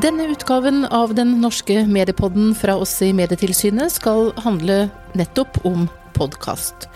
Denne 0.00 0.30
utgaven 0.32 0.86
av 0.86 1.10
den 1.14 1.34
norske 1.42 1.82
mediepodden 1.84 2.54
fra 2.56 2.72
oss 2.80 2.94
i 3.04 3.10
Medietilsynet 3.12 3.92
skal 3.92 4.30
handle 4.40 4.86
nettopp 5.18 5.58
om 5.68 5.90
podkast. 6.16 6.86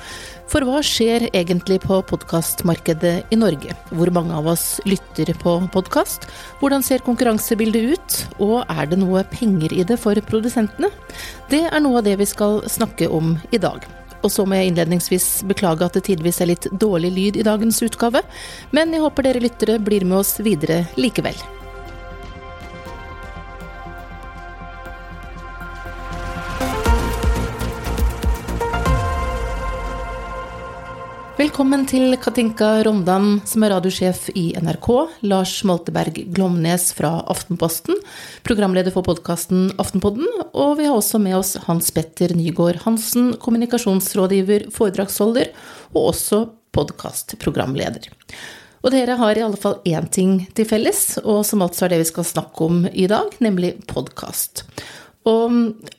For 0.48 0.64
hva 0.64 0.78
skjer 0.80 1.26
egentlig 1.36 1.82
på 1.82 1.98
podkastmarkedet 2.08 3.34
i 3.34 3.36
Norge? 3.36 3.74
Hvor 3.92 4.08
mange 4.14 4.32
av 4.38 4.48
oss 4.54 4.78
lytter 4.88 5.34
på 5.42 5.58
podkast? 5.74 6.24
Hvordan 6.62 6.86
ser 6.86 7.04
konkurransebildet 7.04 7.92
ut? 7.92 8.16
Og 8.38 8.62
er 8.72 8.88
det 8.88 8.96
noe 9.02 9.26
penger 9.34 9.74
i 9.76 9.84
det 9.84 9.98
for 10.00 10.16
produsentene? 10.30 10.88
Det 11.52 11.60
er 11.66 11.84
noe 11.84 12.00
av 12.00 12.06
det 12.08 12.14
vi 12.22 12.28
skal 12.30 12.62
snakke 12.72 13.10
om 13.12 13.34
i 13.52 13.60
dag. 13.60 13.84
Og 14.24 14.32
så 14.32 14.46
må 14.48 14.56
jeg 14.56 14.70
innledningsvis 14.70 15.42
beklage 15.50 15.84
at 15.84 15.98
det 15.98 16.06
tidvis 16.08 16.40
er 16.40 16.54
litt 16.54 16.70
dårlig 16.72 17.12
lyd 17.18 17.36
i 17.36 17.44
dagens 17.44 17.82
utgave, 17.84 18.24
men 18.72 18.96
jeg 18.96 19.04
håper 19.04 19.28
dere 19.28 19.44
lyttere 19.44 19.76
blir 19.76 20.08
med 20.08 20.22
oss 20.22 20.38
videre 20.40 20.86
likevel. 20.96 21.36
Velkommen 31.34 31.82
til 31.90 32.12
Katinka 32.22 32.84
Rondan, 32.86 33.40
som 33.42 33.64
er 33.66 33.72
radiosjef 33.74 34.28
i 34.38 34.52
NRK, 34.54 34.86
Lars 35.26 35.56
Molteberg 35.66 36.20
Glomnes 36.30 36.92
fra 36.94 37.10
Aftenposten, 37.26 37.98
programleder 38.46 38.94
for 38.94 39.02
podkasten 39.02 39.72
Aftenpodden, 39.82 40.28
og 40.54 40.76
vi 40.78 40.86
har 40.86 40.94
også 40.94 41.18
med 41.18 41.34
oss 41.40 41.56
Hans 41.66 41.90
Petter 41.90 42.36
Nygaard 42.38 42.84
Hansen, 42.84 43.32
kommunikasjonsrådgiver, 43.42 44.68
foredragsholder, 44.78 45.50
og 45.90 46.12
også 46.12 46.44
podkastprogramleder. 46.78 48.06
Og 48.86 48.94
dere 48.94 49.18
har 49.18 49.34
i 49.34 49.42
alle 49.42 49.58
fall 49.58 49.80
én 49.90 50.06
ting 50.14 50.36
til 50.54 50.70
felles, 50.70 51.16
og 51.24 51.42
som 51.48 51.66
altså 51.66 51.88
er 51.88 51.96
det 51.96 52.04
vi 52.04 52.12
skal 52.12 52.30
snakke 52.30 52.68
om 52.70 52.84
i 52.92 53.10
dag, 53.10 53.34
nemlig 53.42 53.74
podkast. 53.90 54.68
Og 55.24 55.54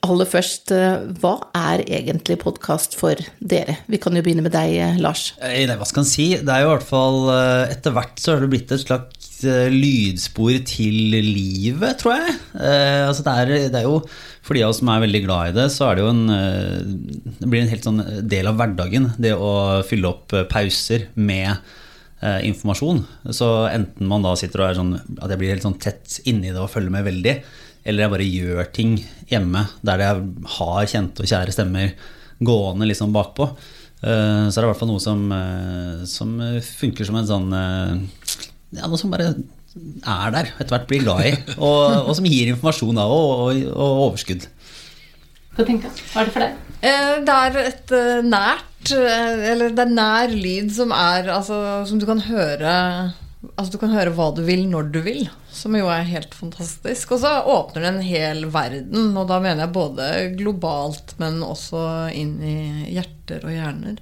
aller 0.06 0.28
først, 0.30 0.70
eh, 0.70 1.06
hva 1.18 1.34
er 1.58 1.82
egentlig 1.88 2.38
podkast 2.44 2.94
for 2.94 3.18
dere? 3.42 3.80
Vi 3.90 3.98
kan 3.98 4.14
jo 4.14 4.22
begynne 4.22 4.44
med 4.46 4.54
deg, 4.54 4.76
eh, 4.78 5.00
Lars. 5.02 5.34
Nei, 5.42 5.66
hva 5.66 5.88
skal 5.88 6.04
en 6.04 6.10
si? 6.10 6.28
Det 6.38 6.48
er 6.54 6.62
jo 6.62 6.70
i 6.70 6.76
hvert 6.76 6.86
fall 6.86 7.30
eh, 7.34 7.74
Etter 7.74 7.96
hvert 7.96 8.22
så 8.22 8.36
har 8.36 8.44
det 8.44 8.52
blitt 8.54 8.72
et 8.72 8.86
slags 8.86 9.24
lydspor 9.42 10.62
til 10.70 10.94
livet, 11.26 11.98
tror 12.00 12.14
jeg. 12.20 12.36
Eh, 12.54 13.02
altså 13.08 13.26
det, 13.26 13.34
er, 13.34 13.54
det, 13.74 13.82
er, 13.82 13.88
jo 13.90 13.98
For 14.46 14.54
de 14.54 14.64
av 14.64 14.70
oss 14.72 14.80
som 14.84 14.94
er 14.94 15.02
veldig 15.08 15.24
glad 15.26 15.50
i 15.50 15.58
det, 15.58 15.66
så 15.74 15.90
det 15.98 16.06
en 16.06 16.24
Det 16.30 17.50
blir 17.50 17.64
en 17.64 17.74
helt 17.74 17.90
sånn 17.90 18.04
del 18.30 18.48
av 18.48 18.62
hverdagen, 18.62 19.10
det 19.18 19.34
å 19.34 19.82
fylle 19.90 20.14
opp 20.14 20.38
pauser 20.54 21.10
med 21.18 21.50
eh, 22.22 22.42
informasjon. 22.48 23.04
Så 23.34 23.50
enten 23.72 24.10
man 24.10 24.26
da 24.26 24.36
sitter 24.40 24.64
og 24.64 24.70
er 24.70 24.80
sånn 24.80 24.96
at 24.98 25.32
jeg 25.32 25.42
blir 25.42 25.54
helt 25.54 25.66
sånn 25.66 25.80
tett 25.82 26.20
inni 26.30 26.52
det 26.52 26.62
og 26.62 26.72
følger 26.72 26.94
med 26.94 27.08
veldig, 27.10 27.36
eller 27.86 28.06
jeg 28.06 28.14
bare 28.16 28.28
gjør 28.28 28.70
ting 28.74 28.96
hjemme 29.30 29.66
der 29.86 30.02
jeg 30.02 30.30
har 30.58 30.88
kjente 30.90 31.24
og 31.24 31.30
kjære 31.30 31.54
stemmer 31.54 31.92
gående 32.46 32.88
liksom 32.90 33.14
bakpå. 33.16 33.48
Eh, 34.02 34.46
så 34.50 34.58
er 34.58 34.64
det 34.64 34.68
i 34.68 34.72
hvert 34.72 34.82
fall 34.82 34.92
noe 34.92 35.04
som, 35.04 35.22
eh, 35.32 36.02
som 36.10 36.34
funker 36.66 37.08
som 37.08 37.20
en 37.20 37.30
sånn 37.30 37.54
eh, 37.56 37.94
Ja, 38.76 38.90
noe 38.90 39.00
som 39.00 39.14
bare 39.14 39.32
er 39.34 40.34
der, 40.36 40.52
etter 40.56 40.72
hvert 40.72 40.88
blir 40.90 41.04
glad 41.04 41.26
i, 41.28 41.32
og, 41.58 42.08
og 42.08 42.14
som 42.16 42.28
gir 42.28 42.52
informasjon 42.52 42.96
da, 42.96 43.06
og, 43.12 43.32
og, 43.44 43.64
og 43.74 44.04
overskudd. 44.10 44.46
Hva 45.56 45.66
tenker 45.68 45.92
du? 45.92 46.04
Hva 46.12 46.22
er 46.22 46.30
det 46.30 46.36
for 46.36 46.46
deg? 46.46 46.62
Det 47.26 47.36
er 47.36 47.58
et 47.62 47.92
nært 48.28 48.92
Eller 48.92 49.72
det 49.74 49.86
er 49.86 49.94
nær 49.96 50.34
lyd 50.36 50.68
som 50.76 50.92
er 50.94 51.32
altså, 51.34 51.56
Som 51.88 52.02
du 52.02 52.04
kan 52.06 52.20
høre 52.28 52.74
Altså, 53.56 53.76
du 53.76 53.80
kan 53.82 53.94
høre 53.94 54.14
hva 54.16 54.32
du 54.36 54.42
vil 54.48 54.66
når 54.72 54.90
du 54.94 55.00
vil, 55.06 55.28
som 55.54 55.76
jo 55.78 55.88
er 55.92 56.08
helt 56.10 56.34
fantastisk. 56.36 57.16
Og 57.16 57.22
så 57.24 57.32
åpner 57.52 57.86
det 57.86 57.92
en 57.92 58.02
hel 58.06 58.44
verden, 58.54 59.14
og 59.18 59.30
da 59.30 59.40
mener 59.44 59.66
jeg 59.66 59.76
både 59.76 60.10
globalt, 60.40 61.16
men 61.22 61.40
også 61.46 61.86
inn 62.16 62.36
i 62.44 62.58
hjerter 62.96 63.46
og 63.46 63.56
hjerner. 63.56 64.02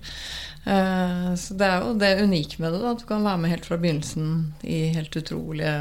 Eh, 0.64 1.30
så 1.40 1.58
det 1.60 1.68
er 1.68 1.84
jo 1.84 1.96
det 2.00 2.14
unike 2.24 2.62
med 2.64 2.76
det, 2.76 2.82
da, 2.84 2.94
at 2.94 3.04
du 3.04 3.08
kan 3.10 3.26
være 3.26 3.42
med 3.44 3.52
helt 3.52 3.68
fra 3.68 3.80
begynnelsen 3.82 4.30
i 4.64 4.86
helt 4.96 5.16
utrolige 5.20 5.76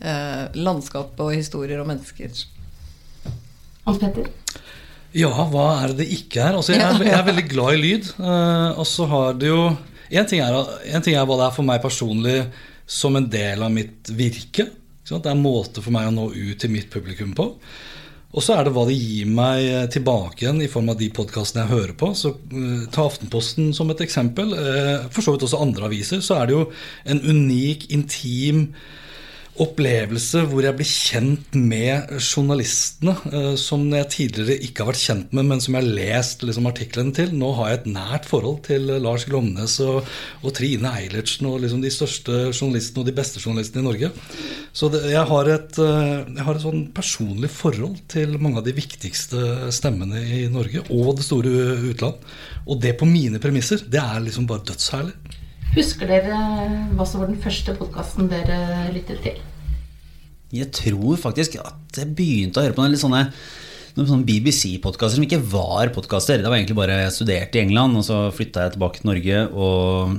eh, 0.00 0.44
landskap 0.54 1.18
og 1.18 1.34
historier 1.34 1.82
og 1.82 1.90
mennesker. 1.90 2.44
Hans 3.84 4.00
Petter? 4.00 4.30
Ja, 5.14 5.30
hva 5.30 5.66
er 5.78 5.92
det 5.92 6.02
det 6.02 6.12
ikke 6.16 6.42
er? 6.42 6.56
Altså, 6.58 6.74
jeg, 6.74 6.82
er 6.82 7.06
jeg 7.06 7.18
er 7.18 7.26
veldig 7.26 7.48
glad 7.50 7.74
i 7.74 7.82
lyd. 7.82 8.14
Eh, 8.18 8.70
og 8.78 8.86
så 8.88 9.06
har 9.10 9.36
det 9.38 9.50
jo 9.50 9.66
en 10.14 10.30
ting, 10.30 10.42
er, 10.42 10.70
en 10.94 11.04
ting 11.04 11.18
er 11.18 11.26
hva 11.26 11.38
det 11.40 11.48
er 11.48 11.54
for 11.54 11.66
meg 11.66 11.82
personlig 11.82 12.38
som 12.86 13.16
en 13.16 13.28
del 13.30 13.62
av 13.64 13.72
mitt 13.72 14.10
virke. 14.12 14.68
Det 15.04 15.18
er 15.20 15.34
en 15.34 15.44
måte 15.44 15.82
for 15.84 15.92
meg 15.94 16.08
å 16.08 16.14
nå 16.14 16.30
ut 16.32 16.60
til 16.60 16.72
mitt 16.72 16.90
publikum 16.92 17.34
på. 17.36 17.50
Og 18.34 18.42
så 18.42 18.56
er 18.56 18.66
det 18.66 18.72
hva 18.74 18.82
det 18.88 18.96
gir 18.96 19.28
meg 19.30 19.92
tilbake 19.94 20.42
igjen 20.42 20.62
i 20.64 20.70
form 20.70 20.90
av 20.90 20.98
de 20.98 21.06
podkastene 21.14 21.64
jeg 21.64 21.74
hører 21.74 21.94
på. 21.98 22.10
Så 22.18 22.32
uh, 22.34 22.82
Ta 22.90 23.06
Aftenposten 23.06 23.70
som 23.76 23.92
et 23.94 24.02
eksempel. 24.02 24.50
Uh, 24.58 25.06
for 25.14 25.22
så 25.22 25.34
vidt 25.34 25.46
også 25.46 25.60
andre 25.62 25.86
aviser. 25.86 26.22
Så 26.24 26.40
er 26.40 26.50
det 26.50 26.56
jo 26.56 26.64
en 27.14 27.22
unik, 27.22 27.86
intim 27.94 28.66
opplevelse 29.62 30.40
hvor 30.50 30.64
jeg 30.66 30.74
blir 30.74 30.88
kjent 30.88 31.54
med 31.54 32.10
journalistene 32.18 33.14
eh, 33.30 33.52
som 33.60 33.84
jeg 33.92 34.08
tidligere 34.10 34.56
ikke 34.66 34.82
har 34.82 34.90
vært 34.90 35.04
kjent 35.04 35.36
med, 35.36 35.46
men 35.50 35.62
som 35.62 35.76
jeg 35.76 35.84
har 35.84 35.98
lest 36.00 36.42
liksom, 36.42 36.66
artiklene 36.70 37.14
til. 37.14 37.30
Nå 37.38 37.52
har 37.58 37.70
jeg 37.70 37.80
et 37.80 37.90
nært 37.94 38.26
forhold 38.26 38.64
til 38.66 38.90
Lars 39.04 39.26
Glomnes 39.28 39.76
og, 39.84 40.10
og 40.42 40.56
Trine 40.58 40.90
Eilertsen 40.98 41.46
og 41.50 41.60
liksom, 41.62 41.84
de 41.84 41.92
største 41.94 42.40
journalistene 42.50 43.04
og 43.04 43.10
de 43.10 43.16
beste 43.20 43.42
journalistene 43.44 43.84
i 43.84 43.88
Norge. 43.88 44.10
Så 44.74 44.90
det, 44.90 45.04
jeg 45.14 45.30
har 45.30 45.52
et, 45.54 45.78
eh, 45.86 46.18
jeg 46.34 46.48
har 46.48 46.58
et 46.58 46.66
sånn 46.66 46.84
personlig 46.96 47.52
forhold 47.54 48.02
til 48.10 48.34
mange 48.42 48.58
av 48.58 48.66
de 48.66 48.74
viktigste 48.74 49.70
stemmene 49.74 50.24
i 50.40 50.44
Norge 50.50 50.82
og 50.88 51.14
det 51.20 51.28
store 51.28 51.54
utland. 51.92 52.26
Og 52.66 52.82
det 52.82 52.96
på 52.98 53.06
mine 53.06 53.38
premisser. 53.42 53.86
Det 53.86 54.02
er 54.02 54.22
liksom 54.24 54.50
bare 54.50 54.66
dødsherlig. 54.66 55.14
Husker 55.74 56.06
dere 56.06 56.36
hva 56.94 57.02
som 57.02 57.18
var 57.18 57.30
den 57.32 57.40
første 57.42 57.72
podkasten 57.74 58.28
dere 58.30 58.92
lyttet 58.94 59.24
til? 59.24 59.40
Jeg 60.54 60.70
tror 60.70 61.18
faktisk 61.18 61.56
at 61.58 61.98
jeg 61.98 62.12
begynte 62.14 62.60
å 62.60 62.62
høre 62.62 62.76
på 62.76 62.84
noen 62.84 62.94
litt 62.94 63.02
sånne 63.02 63.24
sånne 63.94 64.26
BBC-podkaster 64.26 65.18
som 65.18 65.26
ikke 65.26 65.40
var 65.50 65.90
podkaster. 65.94 66.38
Det 66.38 66.50
var 66.50 66.60
egentlig 66.60 66.78
bare 66.78 67.00
jeg 67.04 67.14
studerte 67.14 67.58
i 67.58 67.64
England, 67.64 67.98
og 67.98 68.06
så 68.06 68.20
flytta 68.34 68.68
jeg 68.68 68.74
tilbake 68.76 69.00
til 69.00 69.10
Norge 69.10 69.42
og 69.50 70.14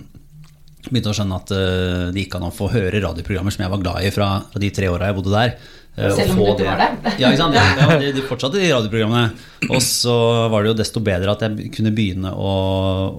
begynte 0.90 1.12
å 1.12 1.16
skjønne 1.18 1.40
at 1.40 1.56
eh, 1.56 2.04
det 2.12 2.26
gikk 2.26 2.38
an 2.38 2.48
å 2.50 2.54
få 2.56 2.70
høre 2.76 3.02
radioprogrammer 3.04 3.56
som 3.56 3.66
jeg 3.66 3.74
var 3.74 3.84
glad 3.84 4.06
i 4.06 4.12
fra, 4.16 4.30
fra 4.52 4.62
de 4.62 4.70
tre 4.76 4.92
åra 4.92 5.10
jeg 5.10 5.18
bodde 5.22 5.34
der. 5.34 5.56
Eh, 5.96 6.12
Selv 6.12 6.34
om 6.34 6.42
du 6.42 6.50
ikke 6.52 6.68
var 6.68 6.82
der? 6.82 6.96
Ja, 7.22 7.30
ikke 7.32 7.40
sant? 7.40 7.56
Ja, 7.80 7.98
de, 8.02 8.12
de 8.18 8.24
fortsatte 8.28 8.60
de 8.60 8.72
radioprogrammene. 8.72 9.30
Og 9.70 9.80
så 9.84 10.16
var 10.52 10.64
det 10.64 10.74
jo 10.74 10.80
desto 10.82 11.04
bedre 11.04 11.36
at 11.36 11.46
jeg 11.46 11.70
kunne 11.76 11.94
begynne 11.96 12.34
å, 12.36 12.56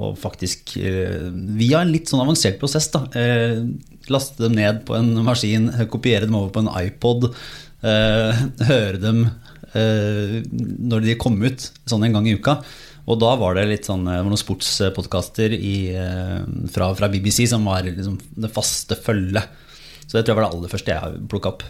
å 0.08 0.10
faktisk 0.20 0.76
eh, 0.80 1.30
Via 1.56 1.80
en 1.82 1.92
litt 1.94 2.12
sånn 2.12 2.24
avansert 2.24 2.60
prosess, 2.60 2.90
da. 2.92 3.06
Eh, 3.16 3.62
laste 4.12 4.44
dem 4.44 4.58
ned 4.58 4.82
på 4.88 4.96
en 4.98 5.14
maskin, 5.26 5.70
kopiere 5.94 6.28
dem 6.28 6.36
over 6.38 6.52
på 6.54 6.64
en 6.64 6.74
iPod. 6.84 7.30
Høre 7.86 8.98
dem 8.98 9.26
når 9.76 11.02
de 11.04 11.14
kom 11.20 11.34
ut, 11.42 11.66
sånn 11.84 12.06
en 12.06 12.14
gang 12.16 12.24
i 12.26 12.32
uka. 12.38 12.54
Og 13.12 13.18
da 13.20 13.34
var 13.36 13.58
det 13.58 13.66
litt 13.68 13.86
sånn, 13.86 14.06
det 14.08 14.14
var 14.22 14.30
noen 14.30 14.40
sportspodkaster 14.40 15.52
fra, 16.72 16.88
fra, 16.96 17.10
BBC 17.12 17.44
som 17.50 17.68
var 17.68 17.84
liksom 17.84 18.16
det 18.40 18.50
faste 18.54 18.96
følget. 18.96 19.52
Så 20.06 20.16
det 20.16 20.24
tror 20.24 20.32
jeg 20.32 20.38
var 20.38 20.46
det 20.46 20.54
aller 20.56 20.72
første 20.72 20.96
jeg 20.96 21.20
plukka 21.28 21.52
opp. 21.52 21.66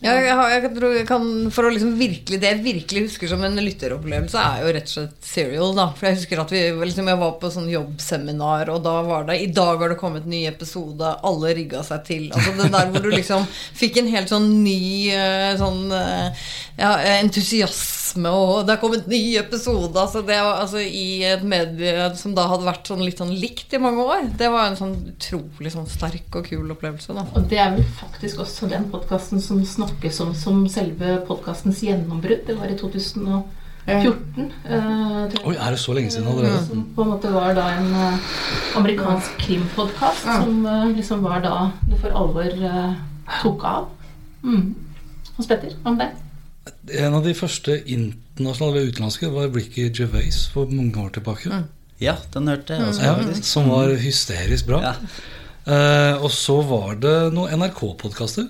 Ja, 0.00 0.14
jeg, 0.16 0.32
har, 0.32 0.48
jeg, 0.48 0.68
tror 0.72 0.94
jeg 0.96 1.04
kan, 1.08 1.24
for 1.52 1.68
å 1.68 1.70
liksom 1.74 1.90
virkelig, 2.00 2.38
Det 2.40 2.48
jeg 2.48 2.62
virkelig 2.64 3.02
husker 3.04 3.28
som 3.28 3.42
en 3.44 3.60
lytteropplevelse, 3.60 4.40
er 4.40 4.62
jo 4.64 4.72
rett 4.72 4.88
og 4.88 4.94
slett 4.94 5.28
Serial. 5.30 5.74
da 5.76 5.90
For 5.92 6.08
Jeg 6.08 6.20
husker 6.22 6.40
at 6.40 6.54
vi, 6.54 6.62
liksom, 6.72 7.10
jeg 7.12 7.20
var 7.20 7.34
på 7.42 7.50
sånn 7.52 7.68
jobbseminar, 7.68 8.72
og 8.72 8.80
da 8.86 8.96
var 9.04 9.28
det 9.28 9.36
I 9.44 9.50
dag 9.52 9.82
har 9.82 9.92
det 9.92 10.00
kommet 10.00 10.28
ny 10.30 10.46
episode, 10.48 11.12
alle 11.28 11.52
rigga 11.58 11.84
seg 11.84 12.06
til. 12.08 12.28
Altså 12.32 12.56
det 12.56 12.70
der 12.72 12.88
hvor 12.94 13.04
du 13.04 13.10
liksom 13.12 13.44
fikk 13.52 14.00
en 14.00 14.08
helt 14.14 14.32
sånn 14.32 14.48
ny 14.64 14.80
eh, 15.12 15.52
sånn 15.60 15.92
eh, 15.92 16.48
ja, 16.80 16.94
entusiasme 17.18 18.30
og 18.32 18.64
det 18.66 18.74
er 18.74 18.80
kommet 18.82 19.06
ny 19.10 19.20
episode. 19.38 19.92
Altså 20.00 20.24
det 20.26 20.38
altså 20.40 20.80
I 20.80 21.22
et 21.28 21.44
medie 21.46 22.08
som 22.18 22.32
da 22.34 22.48
hadde 22.50 22.66
vært 22.66 22.88
sånn 22.88 23.04
litt 23.04 23.20
sånn 23.20 23.34
likt 23.36 23.76
i 23.76 23.82
mange 23.82 24.02
år. 24.02 24.30
Det 24.40 24.48
var 24.50 24.70
en 24.70 24.80
sånn 24.80 24.96
utrolig 25.12 25.74
sånn 25.76 25.88
sterk 25.90 26.40
og 26.40 26.48
kul 26.48 26.72
opplevelse. 26.72 27.14
Da. 27.16 27.26
Og 27.36 27.46
det 27.52 27.60
er 27.60 27.76
vel 27.76 27.86
faktisk 28.00 28.42
også 28.46 28.70
den 28.72 28.88
podkasten 28.90 29.44
som 29.44 29.60
snakkes 29.90 30.20
om 30.20 30.34
som 30.34 30.60
selve 30.70 31.18
podkastens 31.26 31.82
gjennombrudd. 31.82 32.46
Det 32.46 32.56
var 32.58 32.70
i 32.70 32.76
2014. 32.78 34.52
Uh, 34.70 35.26
Oi, 35.48 35.54
er 35.56 35.74
det 35.74 35.80
så 35.82 35.94
lenge 35.96 36.12
siden 36.14 36.28
allerede? 36.30 36.60
Som 36.68 36.84
på 36.94 37.04
en 37.04 37.10
måte 37.10 37.32
var 37.34 37.54
da 37.58 37.66
en 37.74 37.90
uh, 37.90 38.34
amerikansk 38.78 39.38
krimpodkast 39.40 40.28
ja. 40.28 40.38
som 40.42 40.62
uh, 40.66 40.86
liksom 40.94 41.24
var 41.26 41.42
da 41.44 41.56
det 41.88 41.98
for 42.02 42.14
alvor 42.14 42.54
tok 43.40 43.64
av. 43.66 43.90
Mm. 44.44 44.74
Hans 45.36 45.48
Petter, 45.48 45.74
hva 45.82 45.94
med 45.96 46.06
deg? 46.06 47.02
En 47.02 47.16
av 47.16 47.26
de 47.26 47.34
første 47.34 47.76
internasjonale 47.88 48.86
utenlandske 48.90 49.30
var 49.32 49.50
Ricky 49.54 49.88
Gervais 49.88 50.46
for 50.52 50.70
mange 50.70 50.96
år 51.00 51.12
tilbake. 51.16 51.50
Mm. 51.50 51.66
Ja, 52.00 52.16
den 52.32 52.48
hørte 52.48 52.76
jeg 52.76 52.88
også. 52.88 53.04
Ja, 53.04 53.42
som 53.44 53.68
var 53.68 53.92
hysterisk 54.00 54.70
bra. 54.70 54.80
Ja. 54.86 54.94
Uh, 55.68 56.24
og 56.24 56.30
så 56.32 56.56
var 56.64 56.96
det 57.00 57.16
noen 57.34 57.60
NRK-podkaster. 57.60 58.48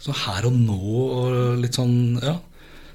Sånn 0.00 0.16
her 0.26 0.46
og 0.48 0.54
nå 0.56 0.78
og 1.20 1.58
litt 1.62 1.76
sånn 1.76 1.96
Ja. 2.22 2.36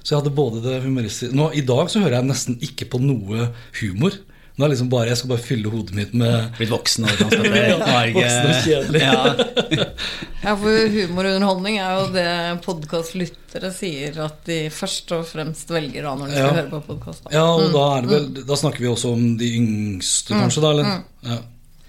Så 0.06 0.14
jeg 0.14 0.20
hadde 0.22 0.36
både 0.38 0.60
det 0.62 0.82
humoristiske 0.84 1.34
nå, 1.34 1.48
I 1.58 1.64
dag 1.66 1.88
så 1.90 1.98
hører 2.04 2.20
jeg 2.20 2.28
nesten 2.30 2.58
ikke 2.62 2.86
på 2.92 3.00
noe 3.02 3.48
humor. 3.80 4.14
Nå 4.56 4.64
er 4.64 4.70
liksom 4.72 4.88
bare, 4.88 5.08
Jeg 5.10 5.18
skal 5.18 5.28
bare 5.34 5.42
fylle 5.44 5.68
hodet 5.68 5.92
mitt 5.98 6.12
med 6.16 6.54
Blitt 6.56 6.70
voksen 6.72 7.04
og 7.04 7.10
kjedelig. 8.64 9.02
Ja. 9.02 9.86
Ja, 10.46 10.52
for 10.54 10.86
humor 10.94 11.26
og 11.26 11.34
underholdning 11.40 11.76
er 11.82 11.96
jo 11.98 12.04
det 12.14 12.26
podkastlyttere 12.62 13.72
sier 13.74 14.14
at 14.22 14.44
de 14.46 14.58
først 14.70 15.10
og 15.16 15.24
fremst 15.26 15.72
velger 15.74 16.06
da 16.06 16.12
når 16.14 16.30
de 16.30 16.36
skal 16.36 16.46
Ja. 16.46 16.54
høre 16.60 16.70
på 16.70 16.80
podkast. 16.86 17.26
Ja, 17.34 17.42
og 17.50 17.72
da 17.74 17.84
er 17.96 18.06
det 18.06 18.12
vel 18.12 18.46
Da 18.46 18.54
snakker 18.60 18.84
vi 18.84 18.90
også 18.92 19.10
om 19.16 19.24
de 19.40 19.48
yngste, 19.58 20.36
kanskje, 20.38 20.62
da? 20.62 20.70
Eller? 20.70 20.92
Ja. 21.26 21.38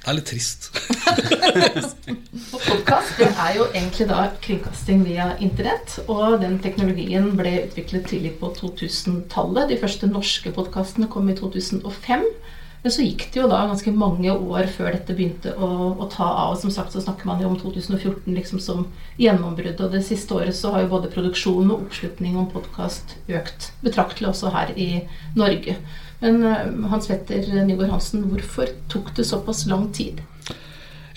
Det 0.08 0.14
er 0.14 0.20
litt 0.22 0.30
trist. 0.32 0.70
Og 2.56 2.62
podkast 2.64 3.18
er 3.28 3.58
jo 3.58 3.66
egentlig 3.74 4.06
da 4.08 4.22
kringkasting 4.40 5.02
via 5.04 5.26
internett. 5.44 5.98
Og 6.08 6.38
den 6.40 6.56
teknologien 6.64 7.34
ble 7.36 7.52
utviklet 7.66 8.08
tidlig 8.08 8.38
på 8.40 8.54
2000-tallet. 8.56 9.68
De 9.68 9.80
første 9.82 10.08
norske 10.08 10.54
podkastene 10.56 11.10
kom 11.12 11.28
i 11.28 11.36
2005. 11.36 12.24
Men 12.86 12.96
så 12.96 13.04
gikk 13.04 13.28
det 13.34 13.42
jo 13.42 13.50
da 13.52 13.66
ganske 13.68 13.92
mange 13.92 14.32
år 14.32 14.72
før 14.72 14.96
dette 14.96 15.12
begynte 15.18 15.52
å, 15.60 15.74
å 16.00 16.08
ta 16.16 16.32
av. 16.48 16.56
Som 16.64 16.72
sagt 16.72 16.96
så 16.96 17.04
snakker 17.04 17.28
man 17.28 17.44
jo 17.44 17.52
om 17.52 17.60
2014 17.60 18.32
liksom 18.32 18.64
som 18.64 18.88
gjennombrudd. 19.20 19.76
Og 19.76 19.92
det 19.92 20.06
siste 20.08 20.40
året 20.40 20.56
så 20.56 20.72
har 20.72 20.86
jo 20.86 20.94
både 20.96 21.12
produksjon 21.12 21.68
og 21.68 21.82
oppslutning 21.82 22.40
om 22.40 22.48
podkast 22.56 23.18
økt 23.28 23.74
betraktelig 23.84 24.32
også 24.32 24.56
her 24.56 24.72
i 24.80 24.92
Norge. 25.36 25.82
Men 26.24 26.42
eh, 26.44 26.66
Hans 26.92 27.10
Petter 27.10 27.46
Nygaard 27.68 27.94
Hansen, 27.94 28.26
hvorfor 28.32 28.72
tok 28.92 29.14
det 29.18 29.28
såpass 29.30 29.66
lang 29.70 29.90
tid? 29.96 30.24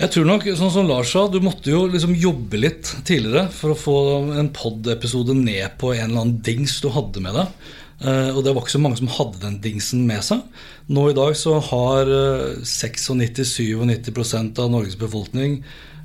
Jeg 0.01 0.15
tror 0.15 0.25
nok, 0.25 0.47
sånn 0.57 0.73
som 0.73 0.87
Lars 0.89 1.11
sa, 1.13 1.27
du 1.29 1.43
måtte 1.45 1.73
jo 1.75 1.83
liksom 1.93 2.15
jobbe 2.17 2.57
litt 2.63 2.89
tidligere 3.05 3.51
for 3.53 3.75
å 3.75 3.77
få 3.77 3.97
en 4.41 4.49
pod-episode 4.57 5.37
ned 5.37 5.77
på 5.81 5.93
en 5.93 6.07
eller 6.07 6.23
annen 6.23 6.39
dings 6.45 6.79
du 6.81 6.89
hadde 6.95 7.21
med 7.21 7.37
deg. 7.37 7.51
Eh, 8.01 8.31
og 8.33 8.41
det 8.45 8.55
var 8.55 8.65
ikke 8.65 8.79
så 8.79 8.81
mange 8.81 8.97
som 8.97 9.13
hadde 9.13 9.43
den 9.43 9.59
dingsen 9.61 10.07
med 10.09 10.25
seg. 10.25 10.41
Nå 10.89 11.11
i 11.11 11.17
dag 11.17 11.37
så 11.37 11.59
har 11.69 12.09
eh, 12.09 12.65
96-97% 12.65 14.63
av 14.65 14.73
Norges 14.73 14.97
befolkning 15.01 15.61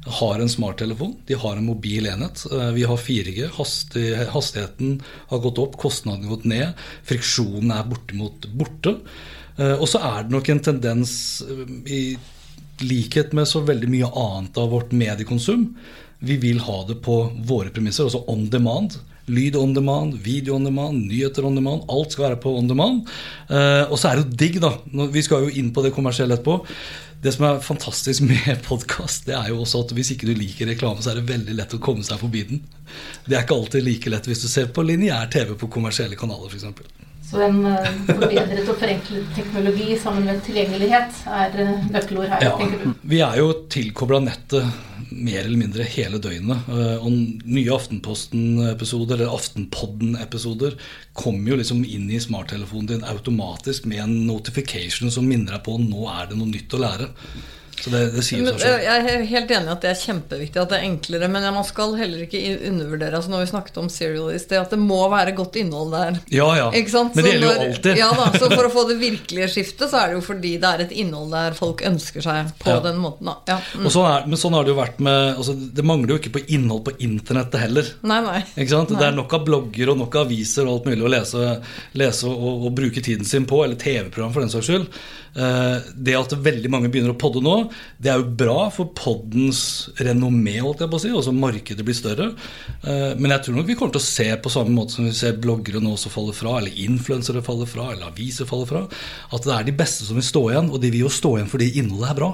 har 0.05 0.39
en 0.39 0.49
smarttelefon. 0.49 1.15
De 1.25 1.33
har 1.33 1.57
en 1.57 1.65
mobil 1.65 2.05
enhet. 2.07 2.45
Eh, 2.51 2.71
Vi 2.75 2.83
har 2.83 2.97
4G. 2.97 3.47
Hastigheten 4.29 5.01
har 5.27 5.39
gått 5.39 5.57
opp, 5.57 5.77
kostnaden 5.81 6.23
har 6.23 6.35
gått 6.35 6.45
ned. 6.45 6.73
Friksjonen 7.03 7.71
er 7.71 7.83
bortimot 7.89 8.45
borte. 8.53 8.97
Eh, 9.57 9.73
Og 9.79 9.87
så 9.87 9.99
er 10.03 10.23
det 10.23 10.31
nok 10.35 10.49
en 10.49 10.59
tendens 10.59 11.41
eh, 11.41 11.65
i 11.91 12.17
likhet 12.85 13.33
med 13.33 13.47
så 13.47 13.63
veldig 13.65 13.89
mye 13.89 14.09
annet 14.11 14.57
av 14.57 14.69
vårt 14.69 14.91
mediekonsum. 14.91 15.75
Vi 16.19 16.37
vil 16.37 16.59
ha 16.59 16.85
det 16.87 17.01
på 17.01 17.31
våre 17.45 17.69
premisser, 17.69 18.03
altså 18.05 18.23
on 18.27 18.49
demand. 18.49 18.97
Lyd 19.27 19.55
on 19.57 19.73
demand, 19.73 20.19
video 20.21 20.53
on 20.55 20.63
demand, 20.67 21.07
nyheter 21.09 21.45
on 21.47 21.55
demand. 21.57 21.87
Alt 21.89 22.11
skal 22.13 22.27
være 22.29 22.41
på 22.43 22.51
on 22.59 22.67
demand. 22.69 23.07
Eh, 23.49 23.83
og 23.89 23.97
så 23.97 24.11
er 24.11 24.19
det 24.19 24.25
jo 24.25 24.37
digg, 24.37 24.59
da. 24.61 24.73
Vi 25.11 25.23
skal 25.25 25.47
jo 25.47 25.55
inn 25.57 25.71
på 25.73 25.81
det 25.81 25.93
kommersielle 25.95 26.37
etterpå. 26.37 26.59
Det 27.25 27.31
som 27.33 27.45
er 27.47 27.61
fantastisk 27.63 28.21
med 28.21 28.59
podkast, 28.67 29.29
er 29.33 29.47
jo 29.49 29.63
også 29.63 29.79
at 29.81 29.93
hvis 29.97 30.11
ikke 30.13 30.27
du 30.29 30.35
liker 30.37 30.69
reklame, 30.69 31.01
så 31.01 31.09
er 31.09 31.17
det 31.17 31.29
veldig 31.31 31.55
lett 31.57 31.73
å 31.73 31.79
komme 31.81 32.05
seg 32.05 32.19
forbi 32.21 32.43
den. 32.51 32.59
Det 33.25 33.33
er 33.33 33.47
ikke 33.47 33.57
alltid 33.57 33.87
like 33.87 34.11
lett 34.13 34.29
hvis 34.29 34.43
du 34.43 34.49
ser 34.51 34.69
på 34.69 34.85
lineær 34.85 35.31
TV 35.33 35.55
på 35.57 35.71
kommersielle 35.73 36.19
kanaler, 36.19 36.53
f.eks. 36.53 36.67
Så 37.25 37.39
en 37.41 37.63
eh, 37.65 37.87
forbedret 38.05 38.67
og 38.69 38.77
forenklet 38.77 39.31
teknologi 39.35 39.95
sammen 39.97 40.27
med 40.29 40.43
tilgjengelighet 40.45 41.23
er 41.25 41.55
eh, 41.63 41.87
nøkkelord 41.91 42.29
her, 42.35 42.43
Ja, 42.45 42.51
tenker 42.59 42.83
du? 42.83 42.91
vi 43.01 43.21
er 43.25 43.39
jo 43.41 43.47
tilkobla 43.73 44.19
nettet 44.21 44.67
mer 45.15 45.41
eller 45.45 45.57
mindre 45.57 45.85
hele 45.89 46.19
døgnet. 46.21 46.69
Eh, 46.69 47.01
Og 47.01 47.11
nye 47.49 47.73
Aftenposten-episoder 47.73 49.17
eller 49.17 49.33
Aftenpodden-episoder 49.33 50.77
kommer 51.17 51.53
jo 51.55 51.59
liksom 51.61 51.83
inn 51.85 52.07
i 52.13 52.21
smarttelefonen 52.21 52.89
din 52.93 53.03
automatisk 53.09 53.85
med 53.89 54.03
en 54.05 54.15
notification 54.27 55.11
som 55.13 55.27
minner 55.29 55.57
deg 55.57 55.65
på 55.65 55.77
nå 55.81 56.05
er 56.13 56.29
det 56.29 56.37
noe 56.39 56.51
nytt 56.51 56.73
å 56.77 56.81
lære. 56.85 57.09
Så 57.85 57.91
det, 57.93 57.99
det 58.15 58.23
sier 58.25 58.41
Men, 58.41 58.55
seg 58.57 58.63
selv. 58.65 58.79
eh, 58.79 58.85
jeg 58.87 59.15
er 59.19 59.25
helt 59.29 59.51
enig 59.53 59.69
i 59.69 59.73
at 59.75 59.83
det 59.85 59.89
er 59.91 59.99
kjempeviktig 60.01 60.57
at 60.63 60.71
det 60.71 60.77
er 60.79 60.85
enklere, 60.87 61.27
men 61.29 61.43
man 61.53 61.65
skal 61.67 61.91
heller 61.99 62.23
ikke 62.25 62.39
undervurdere 62.65 63.19
altså 63.19 63.29
Når 63.29 63.43
vi 63.43 63.49
snakket 63.51 63.77
om 63.77 63.89
Serialist, 63.93 64.49
det 64.49 64.57
at 64.57 64.73
det 64.73 64.79
må 64.81 64.97
være 65.13 65.35
godt 65.37 65.59
innhold 65.61 65.93
der. 65.93 66.17
Ja, 66.33 66.47
ja. 66.57 66.71
Men 66.73 67.13
det 67.21 67.25
gjelder 67.29 67.45
jo 67.45 67.67
alltid. 67.67 67.99
Ja 68.01 68.07
da, 68.17 68.25
Så 68.33 68.49
for 68.49 68.65
å 68.65 68.71
få 68.73 68.87
det 68.89 68.97
virkelige 69.05 69.51
skiftet, 69.53 69.85
så 69.91 69.99
er 70.01 70.11
det 70.15 70.17
jo 70.17 70.23
fordi 70.25 70.55
det 70.63 70.71
er 70.71 70.83
et 70.87 70.95
innhold 70.97 71.29
der 71.35 71.53
folk 71.57 71.83
ønsker 71.85 72.25
seg 72.25 72.51
på 72.63 72.73
Ja. 72.73 72.79
den 72.87 72.97
måten. 73.03 73.29
Ja. 73.47 73.59
Mm. 73.77 73.85
Og 73.85 73.93
sånn 73.93 74.09
er, 74.09 74.25
men 74.33 74.41
sånn 74.41 74.57
har 74.57 74.65
det 74.65 74.73
jo 74.73 74.79
vært 74.81 74.99
med 75.05 75.35
altså, 75.37 75.53
Det 75.77 75.85
mangler 75.85 76.15
jo 76.15 76.19
ikke 76.23 76.33
på 76.39 76.43
innhold 76.57 76.83
på 76.89 76.95
internettet 77.05 77.61
heller. 77.67 77.91
Nei, 78.01 78.21
nei. 78.25 78.39
Ikke 78.55 78.73
sant? 78.73 78.95
Det 78.97 79.05
er 79.05 79.13
nok 79.15 79.37
av 79.37 79.45
blogger 79.45 79.93
og 79.93 80.01
nok 80.01 80.17
av 80.17 80.25
aviser 80.25 80.65
og 80.65 80.79
alt 80.79 80.89
mulig 80.89 81.05
å 81.05 81.13
lese, 81.13 81.51
lese 82.01 82.25
og, 82.31 82.65
og 82.65 82.73
bruke 82.81 83.03
tiden 83.05 83.25
sin 83.29 83.45
på, 83.45 83.61
eller 83.65 83.77
TV-program 83.77 84.33
for 84.33 84.41
den 84.45 84.49
saks 84.53 84.71
skyld. 84.71 84.89
Eh, 85.35 85.77
Det 85.95 86.15
at 86.15 86.31
veldig 86.31 86.69
mange 86.71 86.89
begynner 86.91 87.11
å 87.11 87.19
podde 87.19 87.41
nå, 87.43 87.69
det 87.99 88.11
er 88.11 88.21
jo 88.21 88.29
bra 88.39 88.69
for 88.71 88.91
poddens 88.95 89.89
renommé, 89.99 90.59
holdt 90.63 90.79
jeg 90.85 90.89
på 90.91 90.99
å 90.99 91.03
si. 91.03 91.09
også 91.11 91.33
markedet 91.35 91.83
blir 91.85 91.97
større. 91.97 92.29
Eh, 92.83 93.15
Men 93.19 93.31
jeg 93.31 93.43
tror 93.45 93.55
nok 93.57 93.67
vi 93.67 93.75
kommer 93.75 93.91
til 93.97 94.01
å 94.01 94.09
se 94.09 94.29
på 94.37 94.49
samme 94.53 94.71
måte 94.71 94.91
som 94.95 95.05
vi 95.05 95.11
ser 95.11 95.33
bloggere 95.33 95.81
nå 95.83 95.97
som 95.97 96.11
faller 96.11 96.33
fra, 96.33 96.57
eller 96.59 96.71
influensere 96.71 97.43
faller 97.43 97.67
fra, 97.67 97.91
eller 97.91 98.07
aviser 98.07 98.45
faller 98.45 98.65
fra, 98.65 98.87
at 99.33 99.43
det 99.43 99.53
er 99.53 99.63
de 99.63 99.71
beste 99.83 100.05
som 100.05 100.15
vil 100.15 100.23
stå 100.23 100.43
igjen, 100.51 100.71
og 100.71 100.79
de 100.81 100.91
vil 100.91 101.05
jo 101.05 101.09
stå 101.09 101.35
igjen 101.37 101.51
fordi 101.51 101.71
innholdet 101.81 102.09
er 102.11 102.19
bra. 102.21 102.31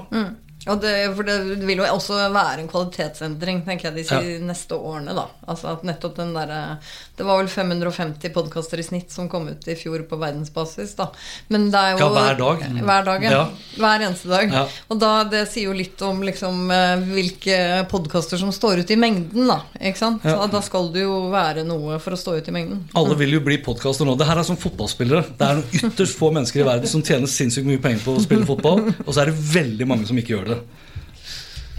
Og 0.70 0.80
det, 0.80 0.92
for 1.16 1.26
det 1.26 1.36
vil 1.66 1.80
jo 1.82 1.86
også 1.90 2.18
være 2.32 2.60
en 2.62 2.68
kvalitetsendring 2.70 3.64
tenker 3.66 3.90
jeg, 3.90 3.94
de 3.94 4.04
Ja. 4.14 4.20
neste 4.46 4.76
årene. 4.78 5.14
da 5.14 5.26
Altså 5.48 5.72
at 5.72 5.82
nettopp 5.82 6.14
den 6.16 6.34
der, 6.34 6.78
Det 7.16 7.26
var 7.26 7.38
vel 7.42 7.48
550 7.48 8.30
podkaster 8.32 8.78
i 8.78 8.82
snitt 8.82 9.10
som 9.10 9.28
kom 9.28 9.48
ut 9.48 9.66
i 9.68 9.74
fjor 9.74 10.04
på 10.08 10.18
verdensbasis. 10.18 10.94
da 10.96 11.08
Men 11.50 11.70
det 11.70 11.80
er 11.80 11.96
jo 11.96 11.98
Ja, 11.98 12.08
hver 12.10 12.38
dag. 12.38 12.58
Hver 12.82 13.04
dag, 13.04 13.22
ja. 13.22 13.48
Hver 13.76 14.00
eneste 14.06 14.28
dag. 14.28 14.52
Ja. 14.52 14.66
Og 14.90 14.98
da, 15.00 15.24
det 15.24 15.48
sier 15.48 15.64
jo 15.64 15.72
litt 15.72 16.00
om 16.02 16.20
liksom, 16.22 16.70
eh, 16.70 16.96
hvilke 17.10 17.88
podkaster 17.90 18.38
som 18.38 18.50
står 18.52 18.80
ut 18.84 18.90
i 18.90 18.96
mengden. 18.96 19.46
Da 19.48 19.62
ikke 19.80 19.98
sant? 19.98 20.22
Da 20.22 20.60
skal 20.60 20.92
det 20.92 21.02
jo 21.02 21.30
være 21.30 21.64
noe 21.66 21.98
for 21.98 22.12
å 22.12 22.18
stå 22.18 22.36
ut 22.38 22.48
i 22.48 22.52
mengden. 22.52 22.84
Alle 22.94 23.14
vil 23.16 23.30
jo 23.32 23.40
bli 23.40 23.58
podkaster 23.58 24.04
nå. 24.06 24.16
Det 24.18 24.26
her 24.26 24.38
er 24.38 24.44
som 24.44 24.56
fotballspillere. 24.56 25.24
Det 25.38 25.48
er 25.48 25.54
noen 25.58 25.90
ytterst 25.90 26.16
få 26.18 26.30
mennesker 26.32 26.60
i 26.60 26.66
verden 26.68 26.86
som 26.90 27.02
tjener 27.02 27.26
sinnssykt 27.26 27.66
mye 27.66 27.80
penger 27.82 28.04
på 28.04 28.16
å 28.16 28.22
spille 28.22 28.46
fotball, 28.46 28.82
og 29.06 29.12
så 29.14 29.22
er 29.22 29.26
det 29.32 29.36
veldig 29.36 29.86
mange 29.88 30.06
som 30.06 30.16
ikke 30.16 30.36
gjør 30.36 30.48
det. 30.51 30.51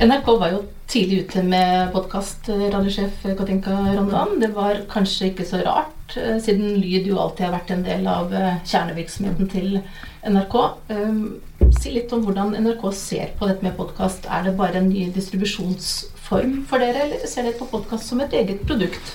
NRK 0.03 0.29
var 0.39 0.51
jo 0.51 0.63
tidlig 0.89 1.23
ute 1.23 1.43
med 1.45 1.91
podkast, 1.93 2.49
radiosjef 2.49 3.23
Katinka 3.37 3.75
Rondan. 3.93 4.39
Det 4.41 4.51
var 4.55 4.83
kanskje 4.91 5.31
ikke 5.31 5.45
så 5.47 5.61
rart, 5.63 6.17
eh, 6.17 6.37
siden 6.43 6.75
lyd 6.81 7.07
jo 7.09 7.19
alltid 7.21 7.47
har 7.47 7.55
vært 7.55 7.73
en 7.75 7.85
del 7.85 8.09
av 8.09 8.33
eh, 8.33 8.59
kjernevirksomheten 8.67 9.51
til 9.53 9.79
NRK. 10.23 10.57
Um, 10.89 11.23
Si 11.71 11.91
litt 11.93 12.11
om 12.15 12.23
hvordan 12.25 12.53
NRK 12.59 12.83
ser 12.95 13.33
på 13.39 13.47
dette 13.49 13.65
med 13.65 13.75
podkast. 13.77 14.27
Er 14.27 14.45
det 14.45 14.55
bare 14.59 14.81
en 14.81 14.89
ny 14.91 15.07
distribusjonsform 15.15 16.63
for 16.69 16.83
dere, 16.83 17.05
eller 17.05 17.27
ser 17.29 17.47
dere 17.47 17.57
på 17.59 17.69
podkast 17.71 18.09
som 18.09 18.21
et 18.23 18.35
eget 18.35 18.63
produkt? 18.67 19.13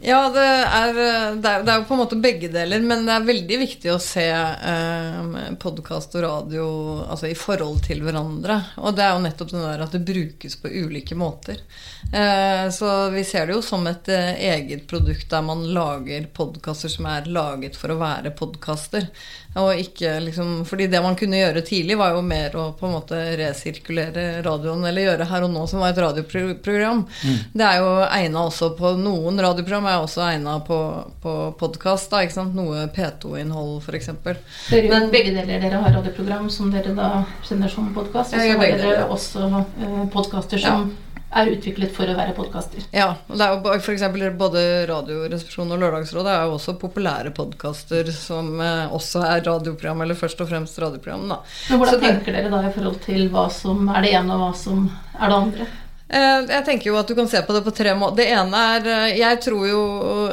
Ja, 0.00 0.28
det 0.30 0.44
er, 0.44 0.92
det, 1.40 1.48
er, 1.48 1.62
det 1.64 1.72
er 1.72 1.78
jo 1.80 1.86
på 1.88 1.96
en 1.96 2.00
måte 2.02 2.18
begge 2.20 2.50
deler, 2.52 2.82
men 2.84 3.06
det 3.08 3.14
er 3.14 3.24
veldig 3.24 3.58
viktig 3.62 3.90
å 3.90 4.00
se 4.02 4.26
eh, 4.28 5.30
podkast 5.58 6.14
og 6.18 6.24
radio 6.26 6.66
altså, 7.06 7.30
i 7.30 7.36
forhold 7.38 7.80
til 7.86 8.04
hverandre. 8.04 8.60
Og 8.84 8.94
det 8.94 9.06
er 9.06 9.16
jo 9.16 9.24
nettopp 9.24 9.54
det 9.54 9.64
der 9.64 9.84
at 9.86 9.96
det 9.96 10.02
brukes 10.06 10.58
på 10.60 10.70
ulike 10.84 11.16
måter. 11.18 11.64
Eh, 12.12 12.68
så 12.74 12.92
vi 13.14 13.24
ser 13.26 13.48
det 13.48 13.56
jo 13.56 13.64
som 13.64 13.88
et 13.88 14.12
eh, 14.12 14.44
eget 14.52 14.86
produkt 14.90 15.30
der 15.32 15.44
man 15.48 15.64
lager 15.74 16.28
podkaster 16.36 16.92
som 16.92 17.08
er 17.08 17.32
laget 17.32 17.76
for 17.80 17.94
å 17.94 18.00
være 18.00 18.36
podkaster. 18.38 19.08
Og 19.58 19.80
ikke 19.80 20.14
liksom 20.22 20.64
Fordi 20.68 20.86
det 20.90 21.00
man 21.02 21.16
kunne 21.18 21.40
gjøre 21.40 21.62
tidlig, 21.66 21.96
var 21.98 22.14
jo 22.14 22.22
mer 22.24 22.54
å 22.58 22.68
på 22.78 22.86
en 22.88 22.94
måte 22.98 23.18
resirkulere 23.38 24.42
radioen, 24.46 24.84
eller 24.86 25.08
gjøre 25.08 25.28
Her 25.30 25.46
og 25.46 25.52
Nå, 25.54 25.64
som 25.70 25.82
var 25.82 25.92
et 25.94 26.00
radioprogram. 26.02 27.04
Det 27.52 27.66
er 27.66 27.80
jo 27.82 27.90
egna 28.06 28.44
også 28.48 28.70
på 28.78 28.92
Noen 29.00 29.40
radioprogram 29.42 29.88
er 29.90 29.98
også 30.02 30.22
egna 30.28 30.58
på, 30.66 30.78
på 31.22 31.34
podkast, 31.58 32.14
noe 32.54 32.86
P2-innhold, 32.94 33.82
f.eks. 33.82 34.10
Men- 34.24 35.10
begge 35.12 35.34
deler. 35.34 35.58
Dere 35.58 35.82
har 35.82 35.94
radioprogram 35.98 36.48
som 36.52 36.70
dere 36.72 36.94
da 36.96 37.24
sender 37.46 37.70
som 37.72 37.90
podkast, 37.94 38.34
og 38.34 38.40
så 38.40 38.58
har 38.60 38.78
dere 38.78 39.06
også 39.08 39.48
uh, 39.48 40.02
podkaster 40.12 40.62
som 40.62 40.90
er 41.36 41.50
utviklet 41.52 41.90
for 41.92 42.08
å 42.08 42.14
være 42.16 42.32
podkaster. 42.36 42.84
Ja, 42.94 43.10
og 43.28 43.36
det 43.36 43.44
er 43.44 43.56
jo 43.58 43.80
for 43.84 43.92
eksempel 43.92 44.22
både 44.38 44.62
Radioresepsjonen 44.88 45.74
og 45.76 45.82
Lørdagsrådet 45.82 46.32
er 46.32 46.46
jo 46.48 46.54
også 46.56 46.76
populære 46.80 47.34
podkaster 47.36 48.08
som 48.14 48.54
eh, 48.60 48.86
også 48.96 49.22
er 49.26 49.44
radioprogram, 49.44 50.00
eller 50.06 50.14
først 50.18 50.40
og 50.40 50.48
fremst 50.48 50.78
radioprogram. 50.80 51.28
da. 51.28 51.40
Men 51.70 51.78
hvordan 51.82 51.94
Så 51.94 52.00
det- 52.00 52.08
tenker 52.14 52.32
dere 52.32 52.50
da 52.50 52.62
i 52.68 52.72
forhold 52.72 53.00
til 53.04 53.28
hva 53.28 53.50
som 53.52 53.88
er 53.88 54.02
det 54.02 54.14
ene, 54.14 54.32
og 54.32 54.40
hva 54.46 54.56
som 54.56 54.88
er 55.20 55.28
det 55.28 55.36
andre? 55.42 55.66
Eh, 56.08 56.44
Jeg 56.48 56.64
tenker 56.64 56.88
jo 56.88 56.96
at 56.96 57.08
du 57.08 57.12
kan 57.18 57.28
se 57.28 57.40
på 57.44 57.52
det 57.52 57.60
på 57.66 57.74
tre 57.76 57.92
måter. 57.98 58.22
Det 58.22 58.28
ene 58.32 58.60
er 58.76 58.86
eh, 58.88 59.16
Jeg 59.20 59.40
tror 59.44 59.66
jo 59.68 59.82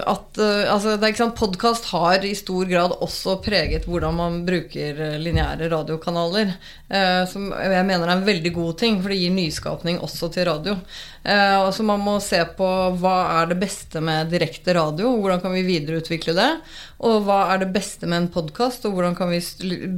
at 0.07 0.39
eh, 0.39 0.71
altså, 0.71 0.95
Podkast 1.35 1.89
har 1.91 2.23
i 2.23 2.31
stor 2.37 2.69
grad 2.69 2.95
også 3.03 3.37
preget 3.43 3.87
hvordan 3.89 4.15
man 4.15 4.37
bruker 4.47 5.19
lineære 5.19 5.69
radiokanaler. 5.71 6.55
Som 7.27 7.49
jeg 7.51 7.85
mener 7.87 8.07
er 8.07 8.13
en 8.13 8.27
veldig 8.27 8.51
god 8.53 8.77
ting, 8.79 8.99
for 9.01 9.11
det 9.11 9.17
gir 9.19 9.33
nyskapning 9.33 9.99
også 10.05 10.29
til 10.31 10.45
radio. 10.47 10.75
Og 11.25 11.71
så 11.73 11.81
man 11.81 12.03
må 12.05 12.19
se 12.21 12.37
på 12.57 12.67
hva 13.01 13.15
er 13.39 13.47
det 13.49 13.57
beste 13.57 14.01
med 14.03 14.29
direkte 14.29 14.75
radio, 14.77 15.09
og 15.09 15.23
hvordan 15.23 15.41
kan 15.41 15.55
vi 15.55 15.63
videreutvikle 15.65 16.35
det. 16.37 16.49
Og 17.03 17.25
hva 17.25 17.41
er 17.51 17.59
det 17.59 17.73
beste 17.75 18.07
med 18.07 18.21
en 18.21 18.29
podkast, 18.31 18.85
og 18.87 18.95
hvordan 18.95 19.15
kan 19.17 19.27
vi 19.27 19.41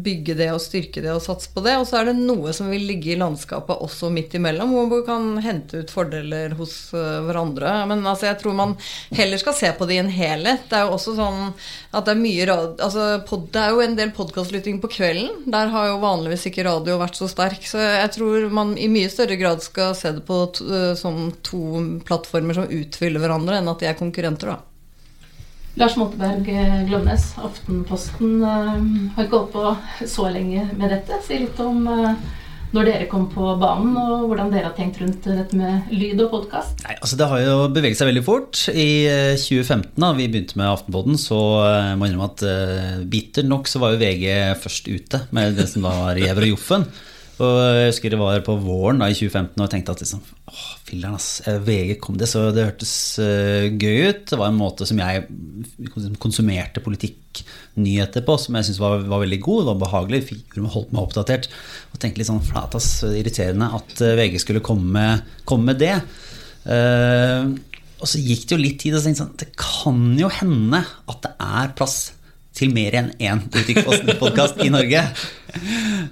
bygge 0.04 0.34
det 0.40 0.48
og 0.50 0.62
styrke 0.64 1.04
det 1.04 1.12
og 1.14 1.22
satse 1.22 1.52
på 1.54 1.62
det. 1.66 1.76
Og 1.78 1.86
så 1.90 2.00
er 2.00 2.10
det 2.10 2.16
noe 2.18 2.54
som 2.56 2.72
vil 2.72 2.88
ligge 2.90 3.12
i 3.14 3.20
landskapet 3.20 3.84
også 3.86 4.10
midt 4.14 4.34
imellom, 4.40 4.74
hvor 4.74 4.90
vi 4.92 5.02
kan 5.06 5.36
hente 5.44 5.84
ut 5.84 5.94
fordeler 5.94 6.56
hos 6.58 6.74
eh, 6.98 7.20
hverandre. 7.28 7.74
Men 7.92 8.02
altså, 8.02 8.30
jeg 8.32 8.40
tror 8.42 8.58
man 8.58 8.76
heller 9.16 9.42
skal 9.42 9.58
se 9.58 9.72
på 9.78 9.88
det 9.90 9.98
i 9.98 10.02
en 10.02 10.12
helhet. 10.14 10.66
Det 10.72 10.80
er 10.80 10.88
jo 10.88 10.98
også 10.98 11.14
sånn 11.20 11.44
at 11.94 12.08
det 12.08 12.16
er 12.16 12.24
mye 12.24 12.50
rad... 12.50 12.82
Altså, 12.88 13.08
pod, 13.30 13.46
det 13.54 13.62
er 13.62 13.76
jo 13.76 13.86
en 13.86 13.98
del 14.00 14.14
podkastlytting 14.18 14.82
på 14.82 14.92
kvelden. 14.98 15.46
Der 15.54 15.72
har 15.74 15.92
jo 15.92 16.02
vanligvis 16.02 16.48
ikke 16.50 16.66
radio 16.68 16.98
vært 17.02 17.20
så 17.20 17.30
sterk. 17.30 17.62
Så 17.68 17.82
jeg 17.84 18.10
tror 18.18 18.50
man 18.54 18.74
i 18.80 18.90
mye 18.92 19.12
større 19.14 19.38
grad 19.40 19.62
skal 19.66 19.94
se 19.98 20.16
det 20.18 20.26
på 20.28 20.42
eh, 20.66 20.94
som 21.18 21.30
to 21.42 21.84
plattformer 22.08 22.58
som 22.58 22.72
utfyller 22.72 23.24
hverandre, 23.24 23.60
enn 23.60 23.72
at 23.72 23.82
de 23.82 23.90
er 23.90 23.98
konkurrenter, 23.98 24.54
da. 24.54 24.62
Lars 25.78 25.94
Molteberg 25.98 26.48
eh, 26.50 26.82
Glomnes, 26.88 27.36
Aftenposten, 27.38 28.40
eh, 28.42 29.14
har 29.14 29.28
ikke 29.28 29.44
holdt 29.44 29.54
på 29.54 30.08
så 30.10 30.26
lenge 30.34 30.66
med 30.74 30.90
dette. 30.90 31.20
Si 31.26 31.38
litt 31.44 31.60
om 31.62 31.84
eh, 31.92 32.24
når 32.74 32.90
dere 32.90 33.10
kom 33.12 33.28
på 33.32 33.52
banen, 33.62 33.94
og 33.96 34.26
hvordan 34.28 34.50
dere 34.52 34.72
har 34.72 34.74
tenkt 34.76 34.98
rundt 35.00 35.28
dette 35.30 35.56
med 35.56 35.92
lyd 35.94 36.24
og 36.26 36.32
podkast. 36.34 36.82
Altså 36.98 37.20
Det 37.20 37.28
har 37.30 37.44
jo 37.46 37.60
beveget 37.76 38.00
seg 38.00 38.10
veldig 38.10 38.26
fort. 38.26 38.64
I 38.74 38.90
eh, 39.06 39.36
2015, 39.38 39.94
da 40.02 40.10
vi 40.18 40.26
begynte 40.34 40.58
med 40.58 40.72
Aftenpodden, 40.72 41.22
så 41.22 41.38
må 41.94 42.08
jeg 42.08 42.16
innrømme 42.16 42.32
at 42.32 43.06
bitter 43.14 43.46
nok 43.46 43.70
så 43.70 43.84
var 43.84 43.94
jo 43.94 44.02
VG 44.02 44.58
først 44.66 44.90
ute 44.90 45.22
med 45.30 45.62
det 45.62 45.70
som 45.70 45.86
da 45.86 45.94
var 45.94 46.24
Gjever 46.24 46.50
og 46.50 46.56
Joffen. 46.56 46.90
Og 47.38 47.58
jeg 47.78 47.90
husker 47.92 48.14
det 48.14 48.18
var 48.18 48.40
på 48.46 48.56
våren 48.64 49.02
da 49.02 49.10
i 49.12 49.14
2015 49.14 49.60
og 49.60 49.66
jeg 49.68 49.74
tenkte 49.76 49.94
at 49.94 50.02
liksom, 50.02 50.24
filler'n 50.88 51.18
ass, 51.20 51.28
eh, 51.46 51.60
VG 51.62 51.98
kom 52.02 52.18
det, 52.18 52.30
så 52.32 52.48
det 52.56 52.66
hørtes 52.66 52.94
uh, 53.22 53.68
gøy 53.70 54.08
ut. 54.10 54.24
Det 54.32 54.40
var 54.40 54.50
en 54.50 54.58
måte 54.58 54.88
som 54.90 54.98
jeg 55.04 55.28
konsumerte 56.24 56.82
politikknyheter 56.82 58.26
på, 58.26 58.40
som 58.42 58.58
jeg 58.58 58.70
syntes 58.70 58.82
var, 58.82 59.06
var 59.06 59.22
veldig 59.22 59.40
god. 59.46 59.70
Var 59.70 59.80
behagelig, 59.86 60.24
fikk- 60.32 60.58
holdt 60.66 60.96
meg 60.96 61.04
oppdatert. 61.04 61.50
Og 61.94 62.02
tenkte 62.02 62.24
litt 62.24 62.32
sånn 62.32 62.42
flatas, 62.46 62.90
irriterende 63.12 63.70
at 63.78 64.02
eh, 64.02 64.18
VG 64.18 64.42
skulle 64.42 64.66
komme 64.66 65.06
komme 65.48 65.74
med 65.76 65.84
det. 65.84 65.96
Uh, 66.66 67.54
og 67.98 68.10
så 68.10 68.20
gikk 68.22 68.46
det 68.46 68.58
jo 68.58 68.62
litt 68.62 68.82
tid, 68.82 68.94
og 68.98 69.02
så 69.02 69.10
tenkte 69.10 69.22
jeg 69.22 69.26
sånn, 69.28 69.38
det 69.42 69.52
kan 69.58 70.02
jo 70.18 70.34
hende 70.42 70.82
at 71.10 71.22
det 71.26 71.34
er 71.38 71.78
plass 71.78 72.00
til 72.58 72.74
mer 72.74 72.96
enn 72.98 73.12
én 73.22 73.44
politikkpodkast 73.54 74.62
i 74.66 74.72
Norge. 74.74 75.04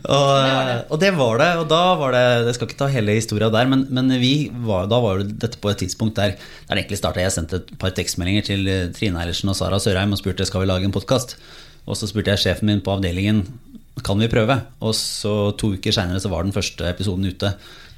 Og, 0.05 0.91
og 0.93 0.99
det 1.01 1.11
var 1.17 1.41
det. 1.41 1.49
Og 1.61 1.67
da 1.69 1.81
var 1.99 2.15
det 2.15 2.23
Jeg 2.47 2.57
skal 2.57 2.69
ikke 2.69 2.79
ta 2.79 2.89
hele 2.93 3.17
historia 3.17 3.49
der, 3.53 3.69
men, 3.71 3.85
men 3.89 4.13
vi 4.21 4.51
var, 4.67 4.89
da 4.91 5.01
var 5.01 5.21
det 5.21 5.37
dette 5.41 5.61
på 5.61 5.71
et 5.71 5.81
tidspunkt 5.83 6.19
der, 6.19 6.35
der 6.67 6.77
det 6.77 6.85
egentlig 6.85 7.01
starta. 7.01 7.23
Jeg 7.23 7.35
sendte 7.35 7.61
et 7.61 7.73
par 7.81 7.95
tekstmeldinger 7.97 8.49
til 8.51 8.67
eh, 8.71 8.89
Trine 8.95 9.21
Eilertsen 9.21 9.51
og 9.51 9.57
Sara 9.57 9.81
Sørheim 9.81 10.13
og 10.13 10.21
spurte 10.21 10.47
skal 10.47 10.63
vi 10.63 10.69
lage 10.69 10.87
en 10.87 10.95
podkast. 10.95 11.37
Og 11.85 11.97
så 11.97 12.09
spurte 12.09 12.33
jeg 12.33 12.45
sjefen 12.45 12.69
min 12.69 12.83
på 12.85 12.93
avdelingen 12.93 13.45
kan 14.05 14.19
vi 14.19 14.29
prøve. 14.29 14.59
Og 14.83 14.95
så 14.97 15.33
to 15.59 15.73
uker 15.75 15.95
seinere 15.95 16.21
så 16.21 16.31
var 16.31 16.45
den 16.45 16.55
første 16.55 16.85
episoden 16.89 17.25
ute. 17.25 17.55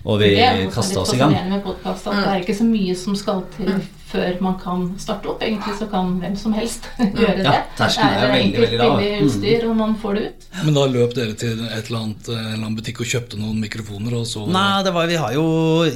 Og 0.08 0.22
vi 0.22 0.36
kasta 0.72 1.02
oss 1.02 1.14
i 1.16 1.20
gang. 1.20 1.34
det 1.36 2.12
er 2.16 2.42
ikke 2.42 2.56
så 2.56 2.68
mye 2.68 2.96
som 2.96 3.18
skal 3.18 3.44
til 3.58 3.74
før 4.08 4.38
man 4.44 4.56
kan 4.62 4.86
starte 5.02 5.30
opp. 5.32 5.44
Egentlig 5.44 5.76
så 5.80 5.88
kan 5.92 6.14
hvem 6.22 6.36
som 6.40 6.56
helst 6.56 6.88
gjøre 7.22 7.42
det. 7.42 7.46
Ja, 7.46 7.64
terskelen 7.78 8.16
er 8.16 8.24
det 8.24 8.30
veldig, 8.34 8.62
veldig 8.64 8.80
lav. 8.82 8.96
billig 9.02 9.28
utstyr, 9.28 9.66
og 9.68 9.76
man 9.82 9.96
får 10.02 10.18
det 10.18 10.24
ut. 10.28 10.48
Men 10.64 10.78
da 10.78 10.86
løp 10.92 11.16
dere 11.18 11.36
til 11.40 11.64
et 11.68 11.90
eller 11.90 12.00
annet, 12.00 12.32
en 12.32 12.40
eller 12.40 12.62
annen 12.62 12.78
butikk 12.80 13.04
og 13.04 13.12
kjøpte 13.12 13.42
noen 13.42 13.62
mikrofoner? 13.64 14.18
og 14.18 14.26
så... 14.30 14.46
Nei, 14.52 14.84
det 14.88 14.94
var, 14.96 15.12
vi, 15.12 15.20
har 15.20 15.36
jo, 15.36 15.46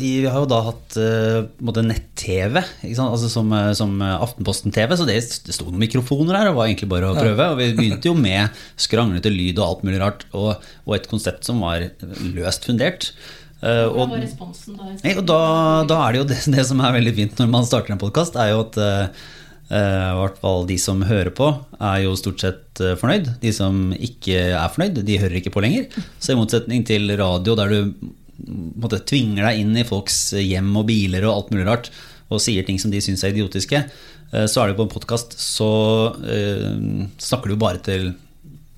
vi 0.01 0.13
har 0.27 0.39
jo 0.43 0.49
da 0.51 0.61
hatt 0.67 0.99
eh, 1.01 1.39
måte 1.63 1.85
nett-TV, 1.85 2.61
altså 2.91 3.31
som, 3.31 3.51
eh, 3.55 3.71
som 3.77 3.95
Aftenposten-TV, 4.01 4.97
så 4.99 5.07
det, 5.07 5.19
sto 5.25 5.69
noen 5.69 5.81
mikrofoner 5.81 6.35
der, 6.35 6.51
og 6.51 6.59
var 6.59 6.71
egentlig 6.71 6.91
bare 6.91 7.11
å 7.11 7.17
prøve. 7.17 7.51
Og 7.53 7.61
vi 7.61 7.71
begynte 7.77 8.11
jo 8.11 8.17
med 8.17 8.63
skranglete 8.79 9.31
lyd 9.31 9.59
og 9.61 9.67
alt 9.67 9.85
mulig 9.87 10.01
rart, 10.03 10.27
og, 10.35 10.57
og 10.87 10.97
et 10.97 11.07
konsept 11.11 11.47
som 11.47 11.63
var 11.63 11.87
løst 12.35 12.67
fundert. 12.67 13.13
Eh, 13.61 13.83
Hvordan 13.93 14.15
var 14.15 14.23
responsen 14.23 14.77
da? 14.77 14.87
Nei, 15.03 15.13
da, 15.21 15.41
da 15.89 15.99
er 16.05 16.13
det 16.15 16.21
jo 16.21 16.29
det, 16.31 16.39
det 16.55 16.65
som 16.65 16.81
er 16.81 16.95
veldig 16.97 17.13
fint 17.17 17.41
når 17.41 17.51
man 17.53 17.67
starter 17.67 17.93
en 17.93 18.01
podkast, 18.01 18.37
er 18.39 18.53
jo 18.53 18.63
at 18.63 18.79
eh, 18.81 19.25
eh, 19.69 20.07
i 20.07 20.15
hvert 20.17 20.39
fall 20.41 20.65
de 20.69 20.77
som 20.81 21.03
hører 21.05 21.29
på, 21.37 21.51
er 21.77 21.99
jo 22.05 22.15
stort 22.19 22.41
sett 22.41 22.81
fornøyd. 23.01 23.29
De 23.43 23.51
som 23.53 23.91
ikke 23.93 24.47
er 24.57 24.73
fornøyd, 24.73 25.03
de 25.05 25.19
hører 25.21 25.37
ikke 25.41 25.53
på 25.53 25.63
lenger. 25.65 26.01
Så 26.17 26.33
i 26.33 26.39
motsetning 26.39 26.87
til 26.89 27.13
radio, 27.19 27.57
der 27.59 27.75
du 27.75 28.09
måte, 28.81 29.03
tvinger 29.05 29.45
deg 29.51 29.61
inn 29.61 29.77
i 29.77 29.85
folks 29.85 30.31
hjem 30.39 30.73
og 30.81 30.87
biler 30.89 31.27
og 31.27 31.35
alt 31.35 31.53
mulig 31.53 31.67
rart, 31.69 31.91
og 32.31 32.41
sier 32.41 32.65
ting 32.65 32.79
som 32.81 32.89
de 32.89 33.01
syns 33.03 33.21
er 33.27 33.35
idiotiske, 33.35 33.83
så 34.31 34.61
er 34.61 34.69
det 34.71 34.77
på 34.77 34.85
en 34.87 34.91
podkast 34.93 35.33
så 35.35 35.67
eh, 36.23 36.69
snakker 37.19 37.51
du 37.51 37.57
bare 37.59 37.81
til 37.83 38.13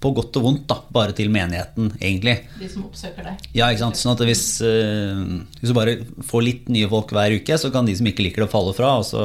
på 0.04 0.12
godt 0.18 0.36
og 0.40 0.44
vondt, 0.46 0.64
da. 0.70 0.78
Bare 0.94 1.16
til 1.18 1.30
menigheten, 1.34 1.94
egentlig. 2.04 2.38
De 2.60 2.68
som 2.72 2.84
oppsøker 2.90 3.26
deg. 3.30 3.46
Ja, 3.56 3.70
ikke 3.72 3.86
sant? 3.86 4.00
Sånn 4.02 4.14
at 4.18 4.24
hvis, 4.28 4.44
eh, 4.68 5.22
hvis 5.62 5.72
du 5.72 5.76
bare 5.78 5.98
får 6.28 6.44
litt 6.46 6.68
nye 6.74 6.90
folk 6.92 7.14
hver 7.16 7.38
uke, 7.40 7.58
så 7.62 7.72
kan 7.74 7.88
de 7.88 7.96
som 7.96 8.10
ikke 8.12 8.26
liker 8.28 8.44
det, 8.46 8.52
falle 8.52 8.76
fra. 8.78 8.98
Og 9.00 9.08
så, 9.08 9.24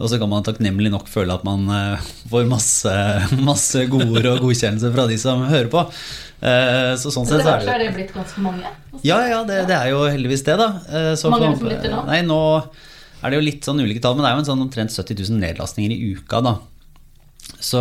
og 0.00 0.08
så 0.10 0.18
kan 0.20 0.30
man 0.32 0.42
takknemlig 0.46 0.90
nok 0.92 1.06
føle 1.12 1.34
at 1.38 1.46
man 1.46 1.64
eh, 1.76 2.10
får 2.32 2.48
masse, 2.50 2.96
masse 3.50 3.86
godord 3.92 4.26
og 4.34 4.44
godkjennelse 4.48 4.90
fra 4.96 5.06
de 5.10 5.18
som 5.22 5.46
hører 5.48 5.70
på. 5.72 5.86
Eh, 6.40 6.92
så 6.98 7.12
sånn 7.12 7.28
sett 7.28 7.42
så 7.44 7.54
er, 7.56 7.66
det 7.66 7.74
er 7.76 7.82
det 7.86 7.90
blitt 7.98 8.14
ganske 8.16 8.42
mange. 8.44 8.70
Ja, 9.04 9.18
ja, 9.28 9.42
det, 9.48 9.62
det 9.70 9.76
er 9.76 9.92
jo 9.94 10.04
heldigvis 10.08 10.42
det, 10.46 10.56
da. 10.60 10.70
Så 11.20 11.30
mange 11.32 11.52
for- 11.52 11.62
som 11.62 11.70
lytter 11.72 11.92
nå? 11.94 12.04
Nei, 12.08 12.22
nå 12.26 12.40
er 13.20 13.28
det 13.34 13.36
jo 13.36 13.44
litt 13.44 13.66
sånn 13.68 13.80
ulike 13.84 14.00
tall, 14.00 14.14
men 14.16 14.24
det 14.24 14.30
er 14.30 14.38
jo 14.38 14.40
en 14.46 14.46
sånn 14.48 14.62
omtrent 14.64 14.94
70 14.96 15.18
000 15.28 15.42
nedlastninger 15.42 15.92
i 15.92 16.14
uka, 16.16 16.40
da. 16.46 16.54
Så, 17.60 17.80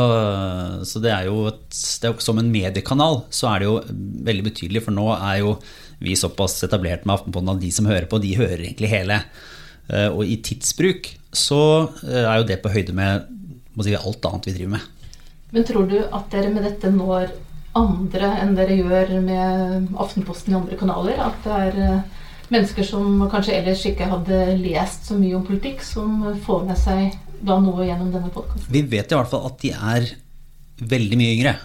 så 0.83 0.99
det 1.03 1.11
er 1.15 1.27
et, 1.29 1.59
det 1.71 2.09
er, 2.09 2.13
jo- 2.13 2.19
Som 2.23 2.39
en 2.41 2.51
mediekanal 2.51 3.21
så 3.31 3.47
er 3.53 3.59
det 3.59 3.67
jo 3.69 3.77
veldig 4.27 4.43
betydelig, 4.49 4.81
for 4.83 4.91
nå 4.95 5.07
er 5.15 5.39
jo 5.39 5.53
vi 5.99 6.13
såpass 6.15 6.61
etablert 6.63 7.05
med 7.05 7.15
Aftenposten 7.17 7.49
at 7.55 7.59
de 7.63 7.71
som 7.75 7.85
hører 7.87 8.07
på, 8.07 8.19
de 8.23 8.35
hører 8.39 8.61
egentlig 8.63 8.89
hele. 8.91 9.21
Eh, 9.89 10.07
Og 10.11 10.23
i 10.25 10.37
tidsbruk 10.43 11.09
så 11.35 11.59
eh, 12.07 12.23
er 12.23 12.37
jo 12.39 12.47
det 12.47 12.61
på 12.63 12.71
høyde 12.71 12.93
med 12.95 13.27
si, 13.83 13.95
alt 13.95 14.25
annet 14.25 14.47
vi 14.47 14.53
driver 14.57 14.75
med. 14.77 14.87
Men 15.51 15.63
tror 15.65 15.87
du 15.89 15.97
at 16.03 16.29
dere 16.31 16.51
med 16.53 16.63
dette 16.63 16.91
når 16.93 17.31
andre 17.79 18.29
enn 18.41 18.55
dere 18.57 18.75
gjør 18.79 19.11
med 19.23 19.93
Aftenposten 19.97 20.53
i 20.53 20.57
andre 20.59 20.77
kanaler? 20.79 21.19
At 21.23 21.39
det 21.43 21.59
er 21.67 21.79
eh, 21.87 22.01
mennesker 22.49 22.83
som 22.87 23.19
kanskje 23.31 23.55
ellers 23.59 23.83
ikke 23.85 24.07
hadde 24.09 24.39
lest 24.59 25.07
så 25.09 25.15
mye 25.19 25.35
om 25.37 25.43
politikk, 25.45 25.83
som 25.85 26.23
får 26.45 26.63
med 26.69 26.79
seg 26.79 27.17
da 27.45 27.59
noe 27.63 27.85
gjennom 27.87 28.11
denne 28.13 28.31
podkasten? 28.33 28.71
Vi 28.73 28.83
vet 28.91 29.11
i 29.11 29.17
hvert 29.17 29.31
fall 29.31 29.47
at 29.49 29.59
de 29.63 29.73
er 29.75 30.09
veldig 30.89 31.19
mye 31.19 31.35
yngre. 31.37 31.55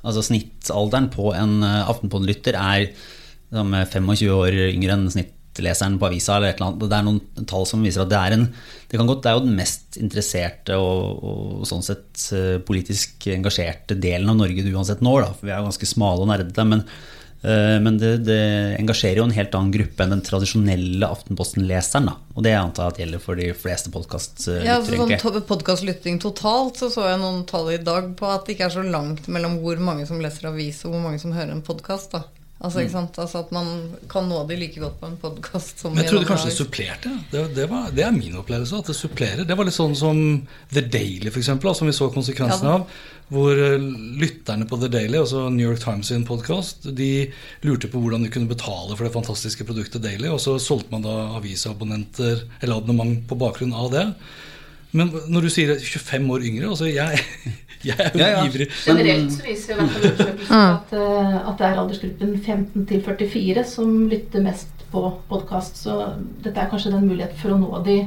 Altså 0.00 0.24
Snittalderen 0.24 1.10
på 1.12 1.32
en 1.36 1.60
eh, 1.66 1.90
Aftenpodden-lytter 1.90 2.56
er 2.56 2.88
eh, 2.88 3.84
25 3.92 4.32
år 4.32 4.56
yngre 4.70 4.96
enn 4.96 5.06
snittleseren 5.12 5.98
på 6.00 6.08
avisa. 6.08 6.36
eller 6.36 6.52
et 6.52 6.60
eller 6.60 6.70
annet. 6.70 6.88
Det 6.88 6.98
er 6.98 7.06
noen 7.08 7.48
tall 7.50 7.68
som 7.68 7.84
viser 7.84 8.04
at 8.04 8.12
det 8.12 8.20
er 8.20 8.36
en 8.36 8.46
Det 8.90 8.98
kan 8.98 9.06
godt, 9.10 9.22
det 9.24 9.30
er 9.30 9.38
jo 9.38 9.46
den 9.46 9.58
mest 9.58 10.00
interesserte 10.00 10.76
og, 10.80 11.24
og 11.30 11.68
sånn 11.68 11.84
sett 11.86 12.26
eh, 12.36 12.58
politisk 12.64 13.28
engasjerte 13.36 13.98
delen 14.00 14.32
av 14.32 14.40
Norge 14.40 14.64
du 14.66 14.72
uansett 14.74 15.04
når. 15.04 15.26
Da, 15.26 15.32
for 15.36 15.48
vi 15.48 15.54
er 15.54 15.60
jo 15.60 15.70
ganske 15.70 15.90
smale 15.92 16.24
og 16.24 16.32
nerdete. 16.32 16.68
Men, 16.68 16.86
men 17.42 17.96
det, 17.96 18.10
det 18.26 18.40
engasjerer 18.76 19.22
jo 19.22 19.24
en 19.24 19.32
helt 19.32 19.54
annen 19.56 19.72
gruppe 19.72 20.04
enn 20.04 20.12
den 20.12 20.24
tradisjonelle 20.26 21.08
Aftenposten-leseren. 21.08 22.10
Og 22.36 22.44
det 22.44 22.52
antar 22.58 22.90
jeg 22.90 22.92
at 22.92 23.00
gjelder 23.04 23.22
for 23.24 23.40
de 23.40 23.46
fleste 23.56 23.92
podkastlyttere. 23.94 24.66
Ja, 24.66 24.76
altså, 24.80 24.98
sånn 25.00 25.46
Podkastlytting 25.48 26.20
totalt, 26.20 26.80
så 26.80 26.90
så 26.92 27.08
jeg 27.08 27.22
noen 27.22 27.46
tall 27.48 27.72
i 27.72 27.80
dag 27.80 28.12
på 28.18 28.28
at 28.28 28.44
det 28.44 28.58
ikke 28.58 28.68
er 28.68 28.76
så 28.76 28.84
langt 28.84 29.30
mellom 29.32 29.56
hvor 29.64 29.80
mange 29.80 30.04
som 30.08 30.20
leser 30.20 30.50
avis 30.50 30.82
og 30.84 30.94
hvor 30.94 31.06
mange 31.06 31.22
som 31.22 31.32
hører 31.36 31.54
en 31.56 31.64
podkast. 31.64 32.18
Altså, 32.60 32.82
ikke 32.82 32.92
sant? 32.92 33.16
altså 33.22 33.40
at 33.40 33.52
man 33.56 33.68
kan 34.12 34.26
nå 34.28 34.42
de 34.50 34.56
like 34.60 34.80
godt 34.82 34.98
på 35.00 35.08
en 35.08 35.14
podkast 35.22 35.78
som 35.80 35.94
Men 35.94 36.04
jeg 36.04 36.10
trodde 36.12 36.26
kanskje 36.28 36.50
det 36.50 36.56
supplerte. 36.58 37.12
Det, 37.32 37.44
det, 37.56 37.64
var, 37.70 37.86
det 37.96 38.02
er 38.04 38.12
min 38.12 38.34
opplevelse. 38.36 38.82
at 38.82 38.90
Det 38.90 38.96
supplerer. 38.98 39.46
Det 39.48 39.56
var 39.56 39.64
litt 39.64 39.76
sånn 39.78 39.94
som 39.96 40.20
The 40.74 40.82
Daily, 40.84 41.30
for 41.32 41.40
eksempel, 41.40 41.72
som 41.78 41.88
vi 41.88 41.94
så 41.96 42.10
konsekvensene 42.12 42.68
Ja. 42.68 42.82
av. 42.82 43.00
Hvor 43.30 43.54
eh, 43.56 43.78
lytterne 44.20 44.66
på 44.68 44.76
The 44.82 44.90
Daily, 44.92 45.16
altså 45.22 45.46
New 45.54 45.70
York 45.70 45.80
Times 45.80 46.10
sin 46.12 46.26
podkast, 46.28 46.84
de 46.98 47.30
lurte 47.64 47.88
på 47.88 48.02
hvordan 48.02 48.26
de 48.26 48.32
kunne 48.34 48.50
betale 48.50 48.92
for 48.92 49.06
det 49.08 49.14
fantastiske 49.14 49.64
produktet 49.64 50.02
Daily, 50.04 50.28
og 50.28 50.40
så 50.42 50.58
solgte 50.60 50.90
man 50.92 51.06
da 51.06 51.16
avisabonnenter 51.38 52.42
eller 52.60 52.76
abonnement 52.76 53.22
på 53.30 53.38
bakgrunn 53.40 53.72
av 53.72 53.88
det. 53.94 54.04
Men 54.92 55.12
når 55.30 55.46
du 55.46 55.50
sier 55.54 55.76
25 55.78 56.26
år 56.34 56.44
yngre 56.50 56.72
altså 56.74 56.90
jeg, 56.90 57.22
Jeg 57.88 57.96
er 57.96 58.10
jo 58.12 58.20
Ja, 58.20 58.28
ja. 58.34 58.44
ivrig. 58.46 58.66
Generelt 58.84 59.32
så 59.32 59.44
viser 59.46 59.72
jo 59.72 59.76
i 59.76 59.88
hvert 59.88 59.94
fall 59.94 60.10
undersøkelsen 60.10 60.64
at, 60.66 60.94
eh, 61.00 61.36
at 61.48 61.58
det 61.62 61.66
er 61.70 61.80
aldersgruppen 61.84 62.34
15 62.44 62.86
til 62.90 63.02
44 63.06 63.64
som 63.70 63.94
lytter 64.10 64.44
mest 64.44 64.84
på 64.92 65.04
podkast. 65.30 65.78
Så 65.84 65.96
dette 66.44 66.58
er 66.60 66.68
kanskje 66.72 66.92
den 66.96 67.06
muligheten 67.08 67.38
for 67.40 67.54
å 67.54 67.60
nå 67.62 67.82
de 67.86 68.00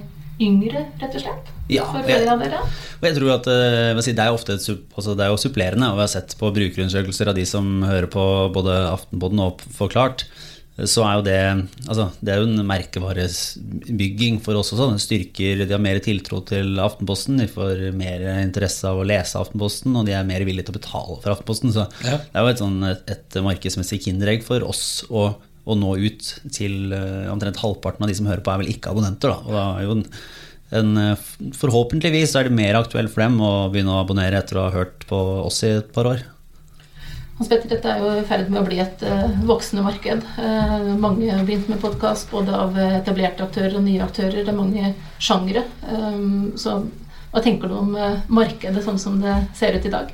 yngre, 0.43 0.85
rett 0.99 1.13
og 1.15 1.21
slett? 1.23 1.49
Ja, 1.71 1.85
for 1.87 2.03
flere 2.05 2.31
av 2.33 2.41
dere? 2.41 2.59
Og 2.99 3.05
jeg 3.07 3.15
tror 3.17 3.29
at 3.37 3.45
eh, 3.53 3.99
si, 4.03 4.11
Det 4.17 4.23
er 4.23 4.31
jo 4.33 4.37
ofte 4.39 4.55
et, 4.57 4.65
altså 4.97 5.13
det 5.15 5.25
er 5.25 5.29
jo 5.31 5.37
supplerende, 5.41 5.91
og 5.93 5.99
vi 6.01 6.03
har 6.05 6.11
sett 6.11 6.33
på 6.39 6.49
brukerundersøkelser 6.55 7.29
av 7.31 7.37
de 7.37 7.45
som 7.47 7.69
hører 7.85 8.09
på 8.11 8.25
både 8.55 8.75
Aftenpodden 8.91 9.39
og 9.45 9.61
Forklart, 9.77 10.25
så 10.73 11.03
er 11.05 11.17
jo 11.19 11.23
det 11.27 11.39
altså 11.85 12.07
Det 12.17 12.31
er 12.33 12.39
jo 12.41 12.47
en 12.49 12.65
merkevarebygging 12.65 14.39
for 14.41 14.57
oss 14.57 14.71
også. 14.73 14.87
Det 14.95 15.03
styrker, 15.03 15.61
De 15.67 15.75
har 15.75 15.81
mer 15.83 15.99
tiltro 16.01 16.39
til 16.49 16.79
Aftenposten, 16.81 17.37
de 17.37 17.45
får 17.51 17.83
mer 17.97 18.23
interesse 18.41 18.87
av 18.89 18.97
å 18.97 19.05
lese 19.05 19.37
Aftenposten, 19.37 19.93
og 19.99 20.07
de 20.09 20.15
er 20.17 20.25
mer 20.25 20.45
villige 20.47 20.65
til 20.69 20.73
å 20.73 20.79
betale 20.79 21.19
for 21.21 21.35
Aftenposten. 21.35 21.73
Så 21.75 21.85
Ja. 22.01 22.17
det 22.17 22.33
er 22.33 22.41
jo 22.41 22.53
et, 22.55 22.63
sånn, 22.63 22.79
et, 22.89 23.03
et 23.13 23.39
markedsmessig 23.45 24.01
kinderegg 24.07 24.41
for 24.43 24.65
oss 24.65 25.03
å, 25.09 25.35
å 25.37 25.77
nå 25.77 25.93
ut 26.01 26.33
til 26.51 26.91
eh, 26.91 27.29
omtrent 27.31 27.61
halvparten 27.61 28.03
av 28.03 28.09
de 28.09 28.17
som 28.17 28.25
hører 28.25 28.41
på, 28.41 28.51
er 28.51 28.63
vel 28.63 28.73
ikke 28.73 28.89
abonnenter. 28.89 29.29
Da. 29.29 29.39
Og 29.45 29.53
da 29.53 29.65
er 29.77 29.85
jo 29.85 29.97
en, 29.99 30.05
en, 30.73 31.53
forhåpentligvis 31.53 32.33
er 32.39 32.49
det 32.49 32.57
mer 32.57 32.81
aktuelt 32.81 33.13
for 33.13 33.21
dem 33.21 33.37
å 33.45 33.69
begynne 33.69 33.93
å 33.93 34.01
abonnere 34.01 34.41
etter 34.41 34.57
å 34.57 34.67
ha 34.71 34.73
hørt 34.73 35.05
på 35.05 35.21
oss 35.45 35.61
i 35.67 35.75
et 35.77 35.93
par 35.93 36.09
år. 36.09 36.25
Hans 37.33 37.49
Petter, 37.49 37.65
dette 37.71 37.89
er 37.89 38.01
jo 38.01 38.09
i 38.19 38.25
ferd 38.29 38.49
med 38.53 38.61
å 38.61 38.65
bli 38.67 38.77
et 38.83 39.03
uh, 39.09 39.31
voksende 39.49 39.81
marked. 39.85 40.25
Uh, 40.37 40.91
mange 41.01 41.31
har 41.31 41.45
begynt 41.47 41.69
med 41.71 41.79
podkast, 41.81 42.27
både 42.29 42.53
av 42.53 42.75
etablerte 42.77 43.47
aktører 43.47 43.79
og 43.79 43.87
nye 43.87 44.03
aktører. 44.05 44.43
Det 44.43 44.51
er 44.53 44.57
mange 44.57 44.91
sjangre. 45.17 45.63
Um, 45.89 46.51
så 46.61 46.77
hva 47.33 47.41
tenker 47.41 47.71
du 47.71 47.79
om 47.79 47.95
uh, 47.97 48.19
markedet 48.29 48.83
sånn 48.85 49.01
som 49.01 49.17
det 49.23 49.33
ser 49.57 49.73
ut 49.73 49.87
i 49.89 49.93
dag? 49.95 50.11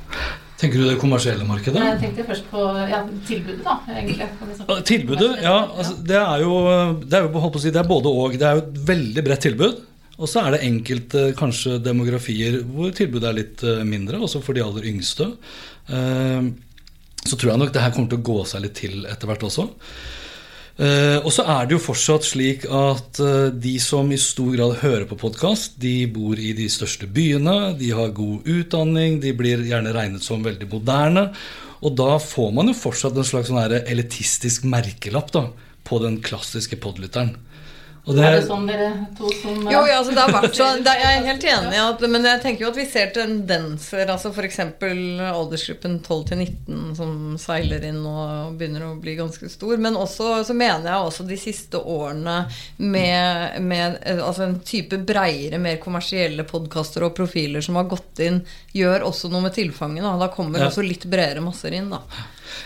Tenker 0.60 0.80
du 0.80 0.86
det 0.88 0.96
kommersielle 1.00 1.44
markedet? 1.44 1.82
Jeg 1.90 2.00
tenkte 2.00 2.24
først 2.30 2.48
på 2.48 2.64
ja, 2.88 3.02
tilbudet, 3.28 3.60
da, 3.66 3.76
egentlig. 3.92 4.30
Tilbudet, 4.88 5.30
ja. 5.44 5.58
Altså, 5.68 5.94
det 6.04 6.16
er 6.20 6.44
jo, 6.44 6.56
det 7.04 7.18
er 7.18 7.28
jo 7.28 7.44
holdt 7.44 7.54
på 7.56 7.60
å 7.60 7.64
si, 7.66 7.72
det 7.72 7.80
er 7.80 7.88
både 7.88 8.12
og. 8.12 8.36
Det 8.40 8.48
er 8.48 8.56
jo 8.56 8.64
et 8.64 8.80
veldig 8.94 9.24
bredt 9.28 9.44
tilbud. 9.44 9.86
Og 10.20 10.28
så 10.28 10.42
er 10.42 10.52
det 10.52 10.64
enkelte 10.66 11.30
kanskje 11.36 11.78
demografier 11.80 12.58
hvor 12.68 12.92
tilbudet 12.96 13.28
er 13.28 13.38
litt 13.38 13.64
mindre, 13.88 14.20
også 14.20 14.42
for 14.44 14.56
de 14.56 14.64
aller 14.64 14.88
yngste. 14.90 15.30
Eh, 15.88 16.50
Så 17.24 17.36
tror 17.36 17.52
jeg 17.52 17.60
nok 17.60 17.74
det 17.74 17.84
her 17.84 17.92
kommer 17.94 18.10
til 18.10 18.20
å 18.20 18.28
gå 18.30 18.40
seg 18.48 18.64
litt 18.64 18.78
til 18.80 19.04
etter 19.08 19.28
hvert 19.28 19.44
også. 19.46 19.68
Uh, 20.80 21.18
og 21.26 21.28
så 21.34 21.44
er 21.44 21.66
det 21.68 21.74
jo 21.74 21.82
fortsatt 21.82 22.24
slik 22.24 22.62
at 22.64 23.18
uh, 23.20 23.50
de 23.52 23.74
som 23.82 24.08
i 24.08 24.16
stor 24.20 24.54
grad 24.54 24.78
hører 24.80 25.04
på 25.10 25.18
podkast, 25.20 25.74
de 25.82 26.06
bor 26.08 26.40
i 26.40 26.54
de 26.56 26.70
største 26.72 27.04
byene, 27.10 27.74
de 27.76 27.90
har 27.92 28.14
god 28.16 28.48
utdanning, 28.48 29.18
de 29.20 29.34
blir 29.36 29.66
gjerne 29.68 29.92
regnet 29.92 30.24
som 30.24 30.40
veldig 30.46 30.70
moderne. 30.70 31.26
Og 31.84 31.92
da 32.00 32.14
får 32.22 32.54
man 32.56 32.72
jo 32.72 32.78
fortsatt 32.78 33.18
en 33.18 33.28
slags 33.28 33.50
sånn 33.52 33.60
elitistisk 33.80 34.64
merkelapp 34.68 35.28
da, 35.36 35.44
på 35.84 36.00
den 36.00 36.20
klassiske 36.24 36.80
podlytteren. 36.80 37.34
Og 38.08 38.16
det, 38.16 38.22
Er 38.24 38.36
det 38.38 38.46
sånn 38.48 38.62
dere 38.66 38.86
to 39.18 39.28
som 39.42 39.58
eh, 39.66 39.72
Jo, 39.74 39.80
ja, 39.84 39.98
altså 40.00 40.14
det 40.16 40.22
har 40.24 40.32
vært 40.32 40.54
sånn 40.56 40.80
det 40.86 40.92
er 40.94 41.00
Jeg 41.04 41.18
er 41.18 41.26
helt 41.28 41.44
enig 41.52 41.74
i 41.76 41.80
at 41.84 42.04
Men 42.08 42.24
jeg 42.24 42.40
tenker 42.40 42.64
jo 42.64 42.70
at 42.72 42.78
vi 42.80 42.86
ser 42.88 43.10
tendenser. 43.12 44.08
Altså 44.08 44.30
F.eks. 44.32 44.58
aldersgruppen 45.28 45.98
12 46.00 46.24
til 46.30 46.40
19 46.40 46.94
som 46.96 47.12
seiler 47.40 47.84
inn 47.90 48.00
og 48.08 48.56
begynner 48.58 48.86
å 48.88 48.94
bli 49.00 49.14
ganske 49.18 49.50
stor. 49.52 49.76
Men 49.84 49.98
også 50.00 50.30
så 50.48 50.56
mener 50.56 50.88
jeg 50.88 51.06
også 51.10 51.26
de 51.28 51.38
siste 51.40 51.80
årene 51.80 52.38
med, 52.80 53.60
med 53.68 53.98
eh, 54.00 54.20
altså 54.24 54.46
en 54.48 54.58
type 54.64 54.96
breiere, 55.06 55.60
mer 55.60 55.76
kommersielle 55.82 56.44
podkaster 56.48 57.04
og 57.06 57.14
profiler 57.18 57.64
som 57.64 57.76
har 57.80 57.88
gått 57.90 58.22
inn, 58.24 58.40
gjør 58.76 59.04
også 59.10 59.30
noe 59.32 59.44
med 59.48 59.56
tilfanget. 59.56 60.04
Da, 60.06 60.16
da 60.24 60.30
kommer 60.32 60.60
Ja. 60.64 60.68
også 60.72 60.82
litt 60.84 61.04
bredere 61.10 61.40
masser 61.44 61.72
inn, 61.76 61.90
da. 61.92 62.02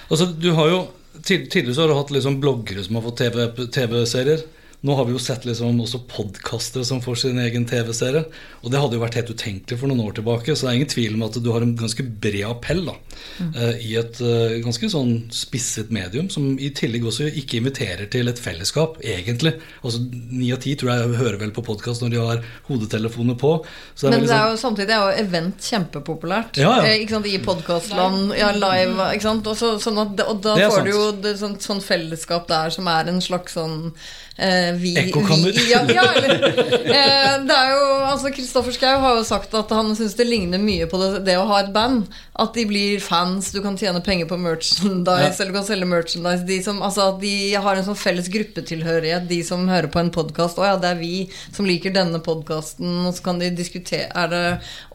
altså, 0.09 0.27
du 0.31 0.53
har 0.57 0.71
jo 0.73 0.85
Tidligere 1.25 1.75
så 1.77 1.85
har 1.85 1.89
du 1.93 1.95
hatt 1.95 2.09
liksom 2.11 2.41
bloggere 2.43 2.83
som 2.83 2.97
har 2.99 3.05
fått 3.05 3.21
TV 3.23 3.45
TV-serier. 3.73 4.41
Nå 4.85 4.95
har 4.99 5.07
vi 5.09 5.15
jo 5.15 5.21
sett 5.23 5.47
liksom 5.49 5.79
også 5.81 6.03
podkastere 6.13 6.85
som 6.85 7.01
får 7.01 7.23
sin 7.23 7.39
egen 7.41 7.65
TV-serie. 7.65 8.27
Og 8.61 8.73
det 8.73 8.81
hadde 8.83 8.99
jo 8.99 9.01
vært 9.01 9.17
helt 9.17 9.31
utenkelig 9.33 9.79
for 9.81 9.89
noen 9.89 10.03
år 10.05 10.19
tilbake. 10.19 10.53
Så 10.53 10.67
det 10.67 10.73
er 10.73 10.79
ingen 10.81 10.91
tvil 10.93 11.15
om 11.17 11.23
at 11.25 11.39
du 11.41 11.49
har 11.55 11.65
en 11.65 11.73
ganske 11.79 12.05
bred 12.05 12.43
appell 12.45 12.83
da, 12.91 12.95
mm. 13.39 13.55
i 13.81 13.95
et 13.97 14.21
eh, 14.21 14.59
ganske 14.65 14.91
sånn 14.93 15.15
spisset 15.33 15.89
medium, 15.95 16.29
som 16.33 16.51
i 16.61 16.69
tillegg 16.77 17.07
også 17.09 17.31
ikke 17.33 17.63
inviterer 17.63 18.11
til 18.13 18.29
et 18.29 18.41
fellesskap, 18.41 18.99
egentlig. 19.01 19.55
Altså 19.81 20.03
Ni 20.05 20.51
av 20.53 20.61
ti 20.61 20.75
tror 20.77 20.93
jeg 20.93 21.17
hører 21.23 21.41
vel 21.41 21.55
på 21.57 21.65
podkast 21.65 22.05
når 22.05 22.13
de 22.13 22.21
har 22.21 22.45
hodetelefoner 22.69 23.41
på. 23.41 23.55
Så 23.95 24.11
Men 24.13 24.27
det 24.27 24.29
er 24.29 24.35
sånn- 24.35 24.53
jo, 24.53 24.61
samtidig 24.67 24.97
er 24.99 25.01
jo 25.01 25.25
event 25.25 25.71
kjempepopulært. 25.71 26.61
Ja, 26.61 26.77
ja. 26.83 26.91
Eh, 26.91 27.07
ikke 27.07 27.17
sant, 27.17 27.31
I 27.33 27.39
podkastland, 27.39 28.37
ja, 28.37 28.53
live. 28.53 29.09
Ikke 29.15 29.29
sant? 29.31 29.47
Og, 29.47 29.57
så, 29.57 29.81
sånn 29.81 30.03
at, 30.05 30.21
og 30.29 30.45
da 30.45 30.59
får 30.61 30.77
sant. 30.77 30.85
du 30.85 30.93
jo 30.93 31.09
et 31.09 31.23
det, 31.25 31.35
sånn, 31.41 31.57
sånn 31.57 31.81
fellesskap 31.81 32.49
der 32.53 32.69
som 32.69 32.87
er 32.93 33.09
en 33.09 33.25
slags 33.25 33.57
sånn 33.57 33.95
eh, 34.34 34.34
vi, 34.37 34.97
Ekkokammer. 34.99 35.53
vi- 35.55 35.71
Ja, 35.73 35.81
ja, 35.89 36.05
eller, 36.17 36.45
eh, 36.45 37.39
det 37.47 37.55
er 37.55 37.69
jo 37.71 37.85
altså 38.05 38.33
Kristoffer 38.35 38.73
Schou 38.75 38.99
har 39.01 39.17
jo 39.19 39.23
sagt 39.27 39.55
at 39.55 39.71
han 39.71 39.93
syns 39.97 40.17
det 40.19 40.27
ligner 40.27 40.59
mye 40.59 40.87
på 40.91 40.99
det, 40.99 41.25
det 41.27 41.37
å 41.39 41.47
ha 41.47 41.61
et 41.63 41.73
band. 41.75 42.09
At 42.35 42.53
de 42.59 42.65
blir 42.67 42.99
fans, 42.99 43.53
du 43.55 43.61
kan 43.63 43.77
tjene 43.79 44.01
penger 44.03 44.27
på 44.27 44.35
merchandise, 44.43 45.39
eller 45.39 45.53
du 45.53 45.59
kan 45.61 45.67
selge 45.69 45.87
merchandise. 45.87 46.43
De 46.49 46.57
som, 46.67 46.81
altså, 46.83 47.13
at 47.15 47.21
de 47.23 47.35
har 47.55 47.77
en 47.79 47.87
sånn 47.87 47.99
felles 47.99 48.27
gruppetilhørighet, 48.35 49.29
de 49.31 49.39
som 49.47 49.69
hører 49.71 49.87
på 49.95 50.01
en 50.03 50.11
podkast. 50.11 50.59
Å 50.59 50.67
ja, 50.67 50.75
det 50.83 50.91
er 50.97 50.99
vi 50.99 51.13
som 51.55 51.67
liker 51.69 51.95
denne 51.95 52.19
podkasten, 52.25 53.05
og 53.07 53.15
så 53.15 53.23
kan 53.29 53.39
de 53.39 53.53
diskutere 53.55 54.11
Er 54.19 54.29
det 54.33 54.43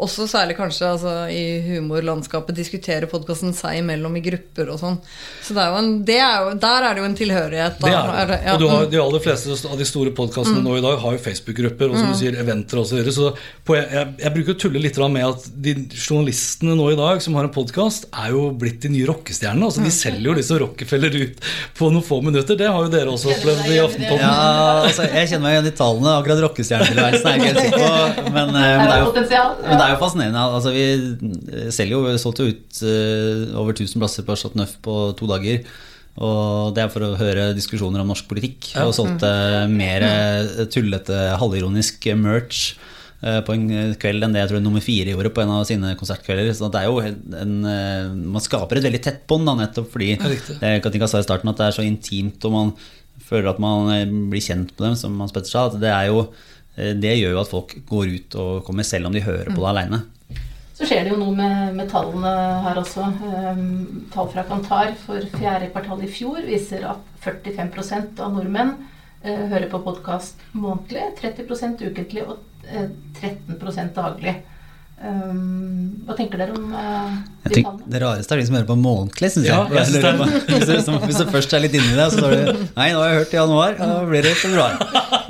også 0.04 0.28
særlig 0.28 0.58
kanskje 0.60 0.90
altså, 0.92 1.14
i 1.32 1.62
humorlandskapet 1.70 2.56
diskutere 2.60 3.08
podkasten 3.08 3.54
seg 3.56 3.80
imellom 3.86 4.20
i 4.20 4.24
grupper 4.26 4.74
og 4.76 4.80
sånn. 4.84 5.00
Så 5.46 5.56
det 5.56 5.64
er 5.64 5.72
jo 5.72 5.80
en, 5.80 5.92
det 6.04 6.20
er 6.20 6.44
jo, 6.44 6.54
der 6.60 6.90
er 6.90 6.94
det 7.00 7.04
jo 7.06 7.08
en 7.10 7.18
tilhørighet. 7.24 7.80
da. 7.80 7.88
Det 7.88 7.96
er 7.96 8.32
det. 8.34 8.40
ja, 8.44 8.54
Og 8.54 8.60
du 8.60 8.68
har, 8.68 8.86
de 8.92 8.98
aller 9.00 9.20
fleste 9.20 9.28
av 9.34 9.78
de 9.80 9.88
store 9.88 10.14
podkastene 10.16 10.62
nå 10.64 10.78
i 10.78 10.84
dag 10.84 11.00
har 11.02 11.16
jo 11.16 11.22
Facebook-grupper 11.24 11.92
og 11.92 11.98
som 12.00 12.12
du 12.12 12.18
sier, 12.20 12.38
eventer 12.42 12.82
osv. 12.82 12.90
Så, 12.90 12.98
videre. 13.00 13.14
så 13.16 13.66
på, 13.68 13.76
jeg, 13.78 14.06
jeg 14.22 14.34
bruker 14.36 14.56
å 14.56 14.60
tulle 14.64 14.82
litt 14.84 15.00
med 15.00 15.26
at 15.26 15.48
de 15.66 15.76
journalistene 15.94 16.76
nå 16.78 16.90
i 16.94 16.98
dag 17.00 17.22
som 17.24 17.38
har 17.38 17.48
en 17.48 17.54
podkast, 17.54 18.10
er 18.12 18.34
jo 18.36 18.50
blitt 18.60 18.82
de 18.84 18.92
nye 18.94 19.08
rockestjernene. 19.10 19.70
Altså, 19.70 19.84
de 19.86 19.94
selger 19.94 20.30
jo 20.30 20.36
disse 20.38 20.60
Rockefeller 20.60 21.16
ut 21.16 21.44
på 21.78 21.92
noen 21.94 22.06
få 22.06 22.20
minutter. 22.26 22.58
Det 22.60 22.70
har 22.70 22.86
jo 22.86 22.92
dere 22.94 23.14
også 23.14 23.32
opplevd 23.36 23.70
i 23.72 23.80
Aftenposten. 23.84 24.24
Ja, 24.24 24.86
altså, 24.88 25.08
jeg 25.08 25.32
kjenner 25.32 25.46
meg 25.46 25.58
igjen 25.58 25.70
i 25.72 25.76
tallene. 25.80 26.16
Akkurat 26.20 26.44
rockestjernetilværelsen 26.48 27.30
er 27.30 27.38
jeg 27.38 27.44
ikke 27.44 27.52
helt 27.52 27.62
sikker 27.68 27.86
på. 27.86 28.26
Men, 28.36 28.56
eh, 28.56 28.74
men, 28.80 28.86
det 28.86 28.96
er 28.96 29.06
jo, 29.06 29.14
men 29.14 29.76
det 29.76 29.86
er 29.86 29.94
jo 29.94 30.02
fascinerende. 30.04 30.48
Altså, 30.60 30.74
vi 30.76 31.70
selger 31.76 31.96
jo, 31.96 32.02
vi 32.08 32.18
solgte 32.22 32.48
jo 32.48 32.56
ut 32.56 32.82
uh, 32.84 33.62
over 33.62 33.76
1000 33.76 34.02
plasser 34.02 34.28
på 34.28 34.38
Chateau 34.40 34.60
Neuf 34.60 34.76
på 34.84 34.98
to 35.20 35.30
dager. 35.30 35.64
Og 36.20 36.76
det 36.76 36.84
er 36.84 36.92
for 36.92 37.06
å 37.06 37.16
høre 37.20 37.52
diskusjoner 37.56 38.04
om 38.04 38.12
norsk 38.12 38.28
politikk. 38.28 38.74
Og 38.84 38.94
solgte 38.96 39.32
mer 39.72 40.04
eh, 40.04 40.66
tullete, 40.72 41.18
halvironisk 41.40 42.10
merch 42.20 42.74
eh, 43.24 43.40
på 43.48 43.56
en 43.56 43.96
kveld 44.02 44.28
enn 44.28 44.36
det 44.36 44.44
jeg 44.44 44.52
tror 44.52 44.64
nummer 44.66 44.84
fire 44.84 45.16
gjorde 45.16 45.32
på 45.32 45.46
en 45.46 45.56
av 45.56 45.66
sine 45.70 45.96
konsertkvelder. 46.00 46.52
Så 46.58 46.68
det 46.74 46.84
er 46.84 46.92
jo 46.92 47.00
en, 47.06 47.58
eh, 47.72 48.12
Man 48.36 48.44
skaper 48.44 48.82
et 48.82 48.90
veldig 48.90 49.04
tett 49.08 49.24
bånd, 49.32 49.48
nettopp 49.62 49.88
fordi 49.96 50.18
Katinka 50.84 51.08
sa 51.08 51.24
i 51.24 51.28
starten 51.28 51.54
at 51.54 51.62
det 51.62 51.70
er 51.70 51.78
så 51.80 51.88
intimt, 51.88 52.44
og 52.44 52.58
man 52.58 52.76
føler 53.30 53.52
at 53.52 53.60
man 53.62 53.92
eh, 53.94 54.06
blir 54.08 54.44
kjent 54.44 54.74
med 54.76 54.86
dem, 54.88 54.98
som 55.00 55.18
Hans 55.22 55.36
Petter 55.36 55.52
sa. 55.52 55.68
At 55.70 55.80
det, 55.82 55.92
er 55.92 56.10
jo, 56.10 56.24
eh, 56.76 56.96
det 56.98 57.18
gjør 57.20 57.36
jo 57.36 57.44
at 57.44 57.52
folk 57.52 57.76
går 57.90 58.16
ut 58.16 58.40
og 58.42 58.64
kommer 58.68 58.88
selv 58.88 59.10
om 59.10 59.16
de 59.16 59.26
hører 59.26 59.52
på 59.52 59.62
det 59.62 59.70
aleine. 59.74 60.04
Så 60.80 60.88
skjer 60.88 61.04
det 61.04 61.12
jo 61.12 61.18
noe 61.20 61.36
med, 61.36 61.74
med 61.76 61.90
tallene 61.92 62.30
her 62.64 62.78
også. 62.80 63.04
Um, 63.20 64.06
tall 64.14 64.30
fra 64.32 64.46
Kantar 64.48 64.94
for 65.02 65.26
fjerde 65.34 65.68
kvartal 65.74 66.06
i 66.06 66.08
fjor 66.08 66.40
viser 66.48 66.86
at 66.88 67.02
45 67.20 68.22
av 68.24 68.32
nordmenn 68.32 68.72
eh, 69.20 69.42
hører 69.52 69.68
på 69.68 69.82
podkast 69.84 70.40
månedlig, 70.56 71.10
30% 71.20 71.84
ukentlig 71.84 72.24
og 72.24 72.38
eh, 72.64 72.88
13% 73.20 73.92
daglig. 73.98 74.38
Um, 75.00 76.04
hva 76.04 76.12
tenker 76.18 76.42
dere 76.42 76.52
om 76.58 76.74
uh, 76.76 77.14
Jeg 77.46 77.52
de 77.52 77.54
tenker, 77.54 77.70
tallene? 77.70 77.86
det 77.94 78.00
rareste 78.04 78.36
er 78.36 78.40
de 78.42 78.48
som 78.50 78.56
hører 78.58 78.66
på 78.68 78.76
månedlig, 78.76 79.30
syns 79.32 79.46
Ja, 79.48 79.60
jeg. 79.70 79.78
jeg 79.78 79.86
synes 79.88 80.04
Jeg 80.04 80.58
hvis, 80.60 80.88
du, 80.90 80.98
hvis 81.06 81.20
du 81.22 81.30
først 81.32 81.54
er 81.56 81.62
litt 81.64 81.78
inni 81.80 81.94
det, 81.96 82.08
så 82.12 82.18
står 82.20 82.34
du 82.36 82.66
Nei, 82.76 82.88
nå 82.92 83.00
har 83.00 83.14
jeg 83.14 83.22
hørt 83.22 83.32
i 83.32 83.38
januar, 83.40 83.78
ja, 83.80 83.88
da 83.94 84.02
blir 84.10 84.28
det 84.28 84.34
februar. 84.42 84.76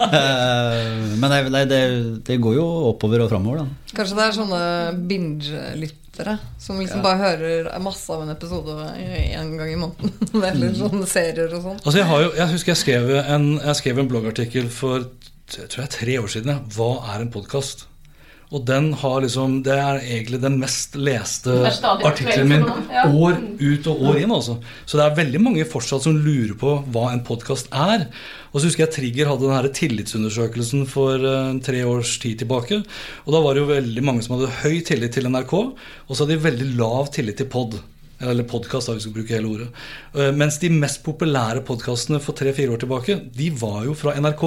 Uh, 0.09 1.13
men 1.21 1.27
det, 1.35 1.39
nei, 1.53 1.61
det, 1.69 1.79
det 2.25 2.37
går 2.41 2.55
jo 2.57 2.65
oppover 2.89 3.21
og 3.25 3.29
framover, 3.29 3.61
da. 3.61 3.93
Kanskje 3.99 4.17
det 4.17 4.25
er 4.25 4.37
sånne 4.39 4.61
binge-lyttere 5.11 6.35
som 6.59 6.79
liksom 6.81 7.03
bare 7.05 7.21
hører 7.21 7.69
masse 7.85 8.09
av 8.11 8.23
en 8.25 8.33
episode 8.33 8.73
én 8.97 9.53
gang 9.59 9.69
i 9.69 9.77
måneden. 9.79 10.15
Eller 10.49 10.73
sånne 10.77 11.05
serier 11.09 11.53
og 11.59 11.61
sånn. 11.67 11.77
Altså 11.83 12.01
jeg, 12.01 12.09
jo, 12.25 12.33
jeg 12.41 12.53
husker 12.55 12.73
jeg 12.73 12.81
skrev 12.81 13.13
en, 13.21 13.47
jeg 13.61 13.77
skrev 13.83 14.01
en 14.01 14.09
bloggartikkel 14.11 14.67
for 14.73 15.05
jeg 15.49 15.69
tror 15.71 15.85
jeg 15.85 15.93
tre 15.95 16.17
år 16.21 16.27
siden. 16.29 16.51
ja. 16.53 16.59
Hva 16.75 16.89
er 17.13 17.23
en 17.23 17.31
podkast? 17.33 17.85
Og 18.49 18.63
den 18.65 18.87
har 18.97 19.19
liksom, 19.21 19.59
det 19.65 19.75
er 19.77 19.99
egentlig 20.01 20.39
den 20.41 20.55
mest 20.57 20.95
leste 20.97 21.53
artikkelen 21.69 22.49
min 22.49 22.63
ja. 22.89 23.03
år 23.05 23.37
ut 23.61 23.89
og 23.91 24.01
år 24.09 24.17
inn. 24.23 24.33
Også. 24.33 24.55
Så 24.89 24.97
det 24.97 25.05
er 25.05 25.19
veldig 25.19 25.41
mange 25.45 25.67
fortsatt 25.69 26.07
som 26.07 26.17
lurer 26.17 26.55
på 26.57 26.79
hva 26.89 27.11
en 27.13 27.21
podkast 27.27 27.69
er. 27.69 28.07
Og 28.49 28.57
så 28.57 28.71
husker 28.71 28.87
jeg 28.87 28.95
Trigger 28.95 29.29
hadde 29.29 29.45
den 29.45 29.53
her 29.53 29.69
tillitsundersøkelsen 29.81 30.87
for 30.89 31.21
eh, 31.21 31.51
tre 31.65 31.83
års 31.85 32.15
tid 32.23 32.41
tilbake. 32.41 32.81
Og 33.27 33.35
da 33.35 33.43
var 33.45 33.53
det 33.53 33.61
jo 33.61 33.69
veldig 33.69 34.05
mange 34.07 34.25
som 34.25 34.39
hadde 34.39 34.49
høy 34.63 34.81
tillit 34.87 35.13
til 35.13 35.29
NRK, 35.29 35.55
og 35.59 36.09
så 36.09 36.23
hadde 36.23 36.39
de 36.39 36.47
veldig 36.49 36.73
lav 36.81 37.13
tillit 37.13 37.37
til 37.37 37.51
pod. 37.53 37.77
Eller 38.19 38.43
podkast, 38.43 38.89
hvis 38.91 38.99
vi 38.99 39.05
skal 39.07 39.15
bruke 39.15 39.35
hele 39.37 39.49
ordet. 39.49 39.67
Eh, 40.13 40.31
Mens 40.35 40.57
de 40.59 40.69
mest 40.73 41.01
populære 41.05 41.63
podkastene 41.67 42.19
for 42.23 42.35
tre-fire 42.35 42.73
år 42.75 42.81
tilbake, 42.83 43.15
de 43.35 43.49
var 43.61 43.85
jo 43.87 43.95
fra 43.95 44.15
NRK. 44.19 44.43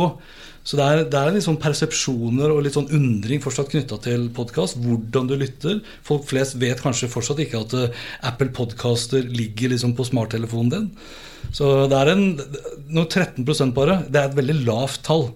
Så 0.62 0.78
det 0.78 0.84
er, 0.86 1.00
det 1.10 1.18
er 1.18 1.32
litt 1.34 1.46
sånn 1.46 1.58
persepsjoner 1.58 2.52
og 2.52 2.60
litt 2.62 2.76
sånn 2.76 2.90
undring 2.94 3.40
fortsatt 3.42 3.72
knytta 3.72 3.98
til 4.04 4.28
podkast. 4.36 4.76
Hvordan 4.84 5.30
du 5.30 5.34
lytter. 5.40 5.80
Folk 6.06 6.28
flest 6.30 6.58
vet 6.62 6.84
kanskje 6.84 7.10
fortsatt 7.10 7.40
ikke 7.42 7.64
at 7.64 7.76
eh, 7.80 8.02
Apple 8.28 8.52
Podcaster 8.54 9.24
ligger 9.26 9.72
liksom 9.72 9.96
på 9.98 10.06
smarttelefonen 10.06 10.72
din. 10.76 10.90
Så 11.50 11.72
det 11.90 11.98
er 11.98 12.12
en 12.12 12.26
nå 12.94 13.08
13% 13.08 13.72
bare. 13.74 14.02
Det 14.06 14.20
er 14.20 14.28
et 14.30 14.38
veldig 14.38 14.60
lavt 14.68 15.02
tall. 15.08 15.30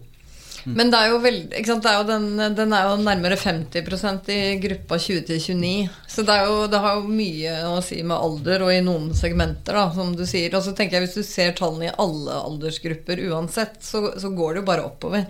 Men 0.67 0.91
det 0.91 0.99
er 0.99 1.13
jo 1.13 1.21
veldig, 1.23 1.63
sant? 1.69 1.87
Er 1.87 2.01
jo 2.01 2.07
den, 2.09 2.27
den 2.59 2.75
er 2.75 2.89
jo 2.91 2.97
nærmere 2.99 3.39
50% 3.39 4.31
i 4.35 4.39
gruppa 4.63 4.99
20 4.99 5.23
til 5.29 5.39
29. 5.39 5.73
Så 6.11 6.25
det, 6.27 6.39
jo, 6.49 6.59
det 6.73 6.81
har 6.83 6.99
jo 6.99 7.13
mye 7.13 7.55
å 7.71 7.77
si 7.85 8.01
med 8.03 8.17
alder 8.17 8.67
og 8.67 8.73
i 8.75 8.83
noen 8.85 9.13
segmenter, 9.15 9.79
da, 9.79 9.87
som 9.95 10.15
du 10.17 10.25
sier. 10.27 10.51
Og 10.59 10.65
så 10.67 10.75
tenker 10.75 10.99
jeg 10.99 11.07
Hvis 11.07 11.19
du 11.21 11.27
ser 11.29 11.55
tallene 11.59 11.91
i 11.91 11.97
alle 12.03 12.41
aldersgrupper 12.49 13.23
uansett, 13.31 13.79
så, 13.85 14.09
så 14.19 14.33
går 14.35 14.57
det 14.57 14.65
jo 14.65 14.71
bare 14.73 14.89
oppover. 14.89 15.29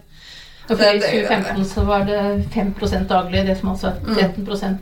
Og 0.67 0.73
for 0.75 0.83
I 0.83 0.99
2015 0.99 1.65
så 1.71 1.83
var 1.87 2.05
det 2.09 2.21
5% 2.55 3.07
daglig, 3.11 3.45
det 3.47 3.55
som 3.61 3.69
altså 3.71 3.93
er 3.93 4.33
13 4.35 4.79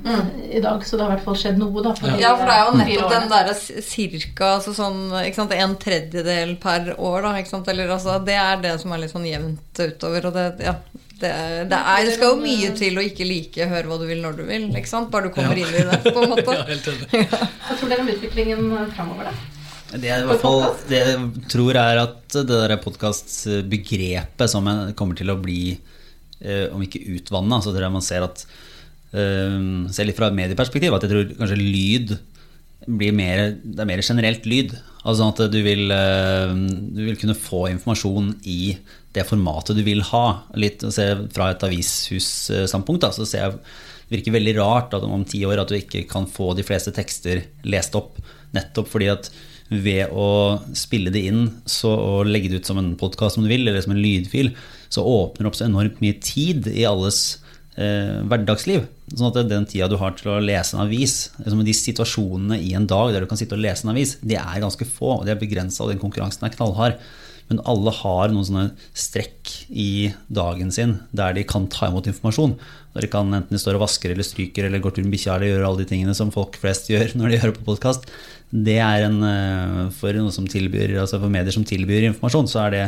i 0.57 0.62
dag. 0.64 0.85
Så 0.87 0.97
det 0.97 1.05
har 1.05 1.11
i 1.12 1.14
hvert 1.16 1.25
fall 1.27 1.37
skjedd 1.42 1.59
noe, 1.61 1.83
da. 1.85 1.92
de, 2.01 2.14
Ja, 2.23 2.31
for 2.40 2.49
det 2.49 2.55
er 2.57 2.64
jo 2.64 2.77
nettopp 2.81 3.12
den 3.12 3.29
derre 3.35 3.57
cirka 3.85 4.55
altså 4.57 4.73
sånn, 4.77 5.01
ikke 5.20 5.42
sant, 5.42 5.53
en 5.59 5.77
tredjedel 5.83 6.57
per 6.62 6.94
år, 6.97 7.18
da. 7.27 7.35
Ikke 7.42 7.53
sant? 7.53 7.68
Eller, 7.68 7.92
altså, 7.99 8.16
det 8.25 8.38
er 8.40 8.62
det 8.64 8.77
som 8.81 8.94
er 8.97 9.05
litt 9.05 9.12
sånn 9.12 9.29
jevnt 9.29 9.83
utover. 9.85 10.31
Og 10.31 10.38
det, 10.38 10.47
ja, 10.64 10.75
det, 11.20 11.33
det, 11.70 11.79
er, 11.79 12.07
det 12.09 12.16
skal 12.16 12.33
jo 12.33 12.40
mye 12.40 12.73
til 12.81 12.97
å 13.01 13.05
ikke 13.05 13.29
like 13.29 13.68
høre 13.75 13.90
hva 13.90 14.01
du 14.01 14.07
vil 14.09 14.25
når 14.25 14.40
du 14.40 14.47
vil. 14.49 14.70
Ikke 14.73 14.90
sant? 14.90 15.12
Bare 15.12 15.29
du 15.29 15.35
kommer 15.37 15.53
Ja. 15.61 15.68
inn 15.68 15.83
i 15.83 15.88
det, 15.90 16.01
på 16.14 16.25
en 16.25 16.33
måte. 16.33 16.49
Ja, 16.55 16.64
helt 16.70 16.88
enig. 16.94 17.27
Hva 17.68 17.77
tror 17.77 17.92
dere 17.92 18.07
om 18.07 18.14
utviklingen 18.16 18.73
framover, 18.97 19.29
da? 19.29 19.53
Det 19.94 20.09
jeg, 20.09 20.24
i 20.24 20.26
hvert 20.26 20.42
fall, 20.42 20.62
det 20.90 21.00
jeg 21.00 21.48
tror 21.52 21.76
er 21.78 22.00
at 22.02 22.35
det 22.35 22.44
der 22.50 22.74
podkastbegrepet 22.83 24.50
som 24.50 24.66
kommer 24.98 25.18
til 25.18 25.30
å 25.30 25.38
bli, 25.38 25.76
eh, 26.42 26.66
om 26.74 26.83
ikke 26.83 27.02
utvanna, 27.14 27.61
så 27.62 27.70
tror 27.70 27.87
jeg 27.87 27.94
man 27.94 28.07
ser 28.07 28.26
at 28.26 28.42
eh, 29.14 29.61
Ser 29.94 30.09
litt 30.09 30.18
fra 30.18 30.33
et 30.33 30.38
medieperspektiv 30.40 30.96
at 30.96 31.07
jeg 31.07 31.12
tror 31.12 31.37
kanskje 31.38 31.61
lyd 31.61 32.16
blir 32.85 33.14
mer, 33.16 33.54
det 33.62 33.80
er 33.80 33.88
mer 33.88 34.02
generelt 34.04 34.44
lyd. 34.50 34.74
Altså 35.04 35.16
sånn 35.22 35.33
at 35.33 35.54
du 35.54 35.61
vil, 35.62 35.87
eh, 35.94 36.59
du 36.98 37.00
vil 37.07 37.20
kunne 37.20 37.38
få 37.38 37.68
informasjon 37.70 38.35
i 38.50 38.74
det 39.14 39.28
formatet 39.30 39.78
du 39.78 39.85
vil 39.87 40.02
ha. 40.11 40.26
Litt 40.59 40.83
se 40.92 41.07
Fra 41.33 41.52
et 41.54 41.64
avishusstandpunkt 41.70 43.07
da, 43.07 43.14
så 43.14 43.28
ser 43.28 43.46
jeg 43.46 43.59
det 43.59 44.18
virker 44.18 44.35
veldig 44.35 44.59
rart 44.59 44.94
at 44.96 45.04
om 45.07 45.24
ti 45.26 45.40
år 45.48 45.62
at 45.62 45.70
du 45.70 45.78
ikke 45.78 46.04
kan 46.11 46.26
få 46.28 46.52
de 46.59 46.64
fleste 46.66 46.92
tekster 46.94 47.46
lest 47.64 47.94
opp. 47.96 48.18
Nettopp 48.54 48.90
fordi 48.90 49.09
at 49.12 49.30
ved 49.72 50.12
å 50.12 50.61
spille 50.77 51.12
det 51.14 51.22
inn 51.31 51.46
så, 51.64 51.90
og 51.94 52.29
legge 52.29 52.50
det 52.53 52.62
ut 52.62 52.68
som 52.68 52.81
en 52.81 52.92
podkast 53.00 53.38
eller 53.40 53.81
som 53.81 53.94
en 53.94 54.03
lydfil, 54.03 54.53
så 54.92 55.05
åpner 55.05 55.44
det 55.44 55.50
opp 55.50 55.59
så 55.59 55.68
enormt 55.68 56.03
mye 56.05 56.18
tid 56.22 56.68
i 56.70 56.85
alles 56.88 57.40
eh, 57.81 58.20
hverdagsliv. 58.29 58.85
Sånn 59.14 59.31
at 59.31 59.40
den 59.50 59.66
tida 59.68 59.88
du 59.90 59.96
har 60.00 60.14
til 60.18 60.35
å 60.35 60.42
lese 60.42 60.77
en 60.77 60.85
avis, 60.85 61.31
liksom 61.40 61.64
de 61.64 61.77
situasjonene 61.77 62.61
i 62.61 62.74
en 62.77 62.88
dag 62.90 63.14
der 63.14 63.24
du 63.24 63.31
kan 63.31 63.40
sitte 63.40 63.57
og 63.57 63.64
lese 63.64 63.87
en 63.87 63.94
avis, 63.94 64.16
de 64.22 64.38
er 64.40 64.62
ganske 64.62 64.88
få, 64.88 65.18
og 65.18 65.27
de 65.27 65.35
er 65.35 65.40
begrensa, 65.40 65.85
og 65.85 65.92
den 65.92 66.03
konkurransen 66.03 66.46
er 66.46 66.55
knallhard. 66.55 67.00
Men 67.50 67.61
alle 67.68 67.92
har 67.92 68.33
noen 68.33 68.46
sånne 68.48 68.66
strekk 68.96 69.50
i 69.68 70.12
dagen 70.33 70.72
sin 70.74 70.96
der 71.16 71.37
de 71.37 71.44
kan 71.48 71.68
ta 71.72 71.90
imot 71.90 72.09
informasjon. 72.11 72.57
Der 72.94 73.04
de 73.04 73.11
kan 73.12 73.33
enten 73.37 73.52
de 73.52 73.61
står 73.61 73.78
og 73.78 73.85
vasker 73.85 74.14
eller 74.14 74.26
stryker 74.26 74.68
eller 74.68 74.83
går 74.83 74.96
tur 74.96 75.04
med 75.04 75.16
bikkja 75.16 75.37
eller 75.37 75.52
gjør 75.52 75.66
alle 75.68 75.83
de 75.83 75.88
tingene 75.92 76.16
som 76.16 76.33
folk 76.35 76.57
flest 76.61 76.88
gjør 76.92 77.16
når 77.20 77.35
de 77.35 77.42
hører 77.42 77.57
på 77.59 77.66
podkast. 77.68 78.09
Det 78.54 78.78
er 78.78 79.07
en 79.09 79.18
eh, 79.26 79.78
for 79.96 80.14
tilbyr, 80.52 80.94
altså 81.02 81.18
for 81.18 81.33
medier 81.33 81.54
som 81.54 81.64
tilbyr 81.66 82.07
informasjon, 82.11 82.46
så 82.50 82.66
er 82.66 82.74
det 82.74 82.85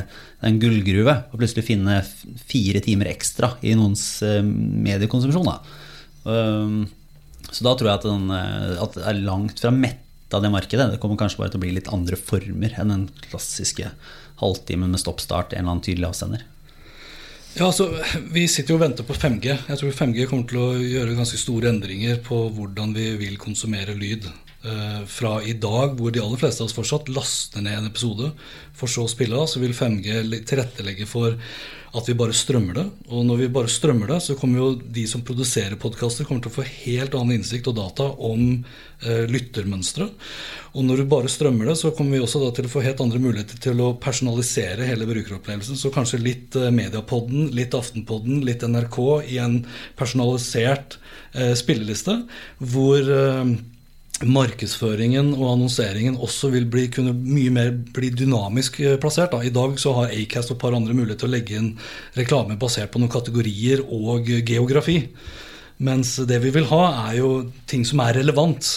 en 0.46 0.60
gullgruve 0.62 1.16
å 1.32 1.40
plutselig 1.40 1.66
finne 1.66 2.02
fire 2.46 2.82
timer 2.84 3.10
ekstra 3.10 3.56
i 3.66 3.74
noens 3.74 4.22
eh, 4.22 4.44
mediekonsumsjon. 4.44 5.50
Da. 5.50 5.58
Så 7.52 7.64
da 7.64 7.74
tror 7.76 7.90
jeg 7.90 8.00
at, 8.00 8.06
den, 8.06 8.28
eh, 8.34 8.82
at 8.82 8.96
det 8.98 9.06
er 9.06 9.24
langt 9.26 9.62
fra 9.62 9.72
metta 9.74 10.40
det 10.42 10.50
markedet. 10.52 10.90
Det 10.92 11.00
kommer 11.02 11.18
kanskje 11.20 11.40
bare 11.40 11.52
til 11.54 11.60
å 11.60 11.64
bli 11.64 11.74
litt 11.76 11.90
andre 11.94 12.18
former 12.18 12.74
enn 12.80 12.92
den 12.92 13.04
klassiske 13.28 13.92
halvtimen 14.42 14.92
med 14.92 15.00
stoppstart, 15.00 15.52
en 15.52 15.64
eller 15.64 15.76
annen 15.76 15.84
tydelig 15.86 16.10
avsender. 16.10 16.44
Ja, 17.56 17.66
altså, 17.70 17.88
Vi 18.32 18.44
sitter 18.48 18.74
jo 18.74 18.80
og 18.80 18.84
venter 18.84 19.06
på 19.08 19.16
5G. 19.16 19.46
Jeg 19.68 19.80
tror 19.80 19.94
5G 19.96 20.26
kommer 20.28 20.48
til 20.50 20.60
å 20.60 20.72
gjøre 20.76 21.16
ganske 21.16 21.40
store 21.40 21.70
endringer 21.72 22.18
på 22.24 22.42
hvordan 22.52 22.92
vi 22.96 23.14
vil 23.22 23.38
konsumere 23.40 23.96
lyd. 23.96 24.28
Eh, 24.66 25.06
Fra 25.06 25.38
i 25.42 25.52
dag, 25.52 25.94
hvor 25.94 26.10
de 26.10 26.20
aller 26.22 26.40
fleste 26.40 26.64
av 26.64 26.66
oss 26.70 26.74
fortsatt 26.74 27.10
laster 27.14 27.62
ned 27.62 27.78
en 27.78 27.90
episode, 27.90 28.32
for 28.74 28.90
så 28.90 29.04
å 29.06 29.10
spille 29.10 29.38
av, 29.38 29.46
så 29.50 29.62
vil 29.62 29.76
5G 29.76 30.40
tilrettelegge 30.48 31.06
for 31.06 31.36
at 31.96 32.08
vi 32.10 32.16
bare 32.18 32.34
strømmer 32.36 32.76
det. 32.76 32.84
Og 33.14 33.22
når 33.28 33.44
vi 33.44 33.52
bare 33.52 33.70
strømmer 33.72 34.10
det, 34.10 34.18
så 34.24 34.34
kommer 34.36 34.60
jo 34.60 34.66
de 34.96 35.06
som 35.08 35.22
produserer 35.24 35.78
podkaster, 35.80 36.26
til 36.26 36.50
å 36.50 36.54
få 36.56 36.64
helt 36.66 37.14
annen 37.16 37.38
innsikt 37.38 37.70
og 37.70 37.76
data 37.78 38.08
om 38.26 38.42
eh, 39.06 39.22
lyttermønstre. 39.30 40.08
Og 40.74 40.84
når 40.84 41.00
du 41.00 41.06
bare 41.14 41.30
strømmer 41.32 41.70
det, 41.70 41.78
så 41.80 41.92
kommer 41.96 42.18
vi 42.18 42.24
også 42.24 42.42
til 42.56 42.68
å 42.68 42.72
få 42.74 42.82
helt 42.84 43.00
andre 43.04 43.22
muligheter 43.22 43.62
til 43.62 43.80
å 43.84 43.94
personalisere 44.02 44.88
hele 44.88 45.08
brukeropplevelsen. 45.08 45.78
Så 45.78 45.94
kanskje 45.94 46.20
litt 46.24 46.58
eh, 46.58 46.72
Mediapodden, 46.74 47.52
litt 47.56 47.76
Aftenpodden, 47.78 48.42
litt 48.44 48.66
NRK 48.66 49.00
i 49.30 49.40
en 49.46 49.62
personalisert 49.96 50.98
eh, 51.32 51.54
spilleliste, 51.56 52.18
hvor 52.74 53.14
eh, 53.22 53.56
markedsføringen 54.24 55.34
og 55.34 55.50
annonseringen 55.50 56.16
også 56.24 56.48
vil 56.54 56.64
bli, 56.72 56.86
kunne 56.92 57.12
mye 57.12 57.52
mer 57.52 57.72
bli 57.96 58.08
dynamisk 58.14 58.80
eh, 58.80 58.96
plassert. 59.00 59.34
Da. 59.34 59.42
I 59.44 59.52
dag 59.52 59.76
så 59.80 59.92
har 59.98 60.14
Acast 60.14 60.52
og 60.52 60.56
et 60.56 60.62
par 60.62 60.76
andre 60.76 60.96
mulighet 60.96 61.20
til 61.20 61.28
å 61.28 61.34
legge 61.34 61.58
inn 61.58 61.74
reklame 62.16 62.56
basert 62.60 62.92
på 62.92 63.02
noen 63.02 63.12
kategorier 63.12 63.84
og 63.84 64.30
eh, 64.30 64.40
geografi. 64.46 65.02
Mens 65.76 66.14
det 66.24 66.38
vi 66.40 66.54
vil 66.54 66.70
ha, 66.70 66.84
er 67.10 67.18
jo 67.18 67.30
ting 67.68 67.84
som 67.84 68.00
er 68.04 68.16
relevant. 68.16 68.68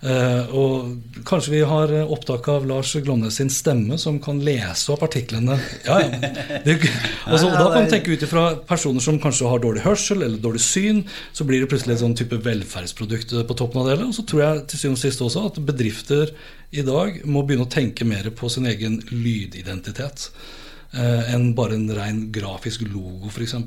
Eh, 0.00 0.52
og 0.56 1.22
kanskje 1.28 1.52
vi 1.52 1.60
har 1.68 1.90
eh, 1.92 2.08
opptak 2.08 2.46
av 2.48 2.64
Lars 2.64 2.94
Glomnes 3.04 3.36
sin 3.36 3.50
stemme, 3.52 3.98
som 4.00 4.16
kan 4.22 4.40
lese 4.42 4.88
opp 4.94 5.04
artiklene. 5.04 5.58
Ja, 5.84 5.98
ja. 6.00 6.30
Det, 6.64 6.76
altså, 7.26 7.50
da 7.52 7.66
kan 7.72 7.84
du 7.84 7.92
tenke 7.92 8.14
ut 8.14 8.24
ifra 8.24 8.44
personer 8.68 9.04
som 9.04 9.20
kanskje 9.20 9.48
har 9.48 9.60
dårlig 9.62 9.84
hørsel 9.84 10.24
eller 10.24 10.40
dårlig 10.40 10.62
syn, 10.64 11.02
så 11.36 11.44
blir 11.48 11.62
det 11.62 11.68
plutselig 11.70 11.98
et 11.98 12.02
sånn 12.02 12.16
type 12.16 12.40
velferdsprodukt 12.44 13.36
på 13.46 13.58
toppen 13.60 13.82
av 13.82 13.86
det 13.86 13.94
hele. 13.94 14.08
Og 14.08 14.16
så 14.16 14.24
tror 14.24 14.42
jeg 14.44 14.64
til 14.72 14.82
syvende 14.82 15.00
og 15.00 15.04
sist 15.04 15.24
også 15.26 15.44
at 15.50 15.62
bedrifter 15.68 16.34
i 16.70 16.86
dag 16.86 17.20
må 17.28 17.44
begynne 17.44 17.68
å 17.68 17.72
tenke 17.72 18.08
mer 18.08 18.32
på 18.36 18.50
sin 18.52 18.68
egen 18.70 18.98
lydidentitet 19.12 20.30
eh, 20.96 21.32
enn 21.34 21.50
bare 21.58 21.76
en 21.76 21.88
ren 21.96 22.26
grafisk 22.32 22.88
logo, 22.88 23.28
f.eks. 23.28 23.58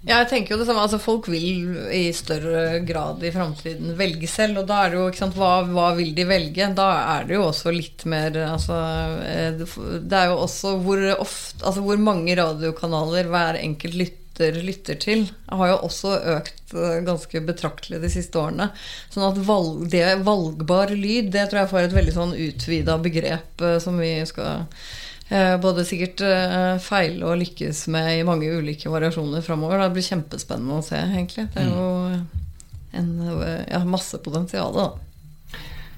Ja, 0.00 0.22
jeg 0.22 0.30
tenker 0.30 0.54
jo 0.54 0.62
det 0.62 0.66
samme. 0.68 0.80
Altså, 0.86 1.00
folk 1.02 1.26
vil 1.28 1.74
i 1.92 2.06
større 2.16 2.78
grad 2.88 3.20
i 3.20 3.32
framtiden 3.34 3.92
velge 3.98 4.30
selv. 4.32 4.62
Og 4.62 4.70
da 4.70 4.78
er 4.84 4.94
det 4.94 5.00
jo 5.00 5.08
ikke 5.10 5.20
sant, 5.20 5.36
hva, 5.36 5.50
hva 5.68 5.90
vil 5.98 6.14
de 6.16 6.24
velge? 6.28 6.70
Da 6.76 6.86
er 7.18 7.28
det 7.28 7.36
jo 7.36 7.44
også 7.50 7.74
litt 7.74 8.06
mer 8.08 8.38
altså, 8.46 8.78
eh, 9.26 9.60
det 9.60 10.22
er 10.22 10.32
jo 10.32 10.40
også 10.46 10.78
hvor 10.86 11.04
ofte 11.18 11.66
Altså 11.66 11.84
hvor 11.84 12.00
mange 12.00 12.32
radiokanaler 12.38 13.28
hver 13.28 13.60
enkelt 13.60 13.98
lytter 14.00 14.16
lytter 14.40 14.96
til, 14.96 15.26
har 15.52 15.68
jo 15.68 15.76
også 15.84 16.14
økt 16.36 16.72
eh, 16.72 17.02
ganske 17.04 17.42
betraktelig 17.44 18.00
de 18.00 18.08
siste 18.08 18.40
årene. 18.40 18.70
Sånn 19.12 19.26
at 19.26 19.40
valg, 19.44 19.84
det 19.92 20.22
valgbar 20.24 20.94
lyd, 20.96 21.28
det 21.34 21.50
tror 21.50 21.62
jeg 21.62 21.72
får 21.74 21.82
et 21.84 21.96
veldig 21.98 22.14
sånn 22.16 22.32
utvida 22.48 22.96
begrep 23.04 23.60
eh, 23.66 23.76
som 23.84 24.00
vi 24.00 24.14
skal 24.28 24.64
både 25.62 25.84
sikkert 25.86 26.24
eh, 26.26 26.74
feile 26.82 27.28
og 27.28 27.38
lykkes 27.38 27.84
med 27.94 28.08
i 28.18 28.24
mange 28.26 28.50
ulike 28.50 28.90
variasjoner 28.90 29.44
framover. 29.46 29.78
Det 29.84 29.92
blir 29.94 30.08
kjempespennende 30.08 30.80
å 30.80 30.84
se, 30.84 30.98
egentlig. 30.98 31.46
Det 31.54 31.62
er 31.62 31.70
jo 31.70 31.86
en, 32.98 33.12
eh, 33.38 33.62
ja, 33.70 33.84
masse 33.86 34.18
potensial, 34.18 34.74
da. 34.74 34.88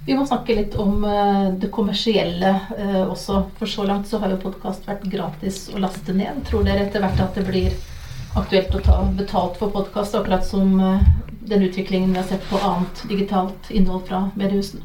Vi 0.04 0.16
må 0.18 0.24
snakke 0.26 0.56
litt 0.58 0.74
om 0.82 1.04
eh, 1.06 1.48
det 1.62 1.70
kommersielle 1.74 2.52
eh, 2.76 3.02
også. 3.06 3.44
For 3.58 3.70
så 3.70 3.86
langt 3.86 4.08
så 4.10 4.18
har 4.22 4.34
jo 4.34 4.40
podkast 4.42 4.86
vært 4.88 5.06
gratis 5.10 5.68
å 5.70 5.80
laste 5.82 6.14
ned. 6.16 6.42
Tror 6.48 6.66
dere 6.66 6.88
etter 6.88 7.04
hvert 7.04 7.22
at 7.22 7.38
det 7.38 7.46
blir 7.46 7.76
aktuelt 8.38 8.74
å 8.74 8.80
ta 8.82 8.96
betalt 9.14 9.60
for 9.60 9.70
podkast, 9.74 10.16
akkurat 10.18 10.46
som 10.46 10.74
eh, 10.80 11.04
den 11.46 11.68
utviklingen 11.68 12.12
vi 12.16 12.18
har 12.18 12.26
sett 12.26 12.48
på 12.50 12.58
annet 12.58 13.04
digitalt 13.10 13.70
innhold 13.70 14.08
fra 14.08 14.24
mediehusene? 14.34 14.82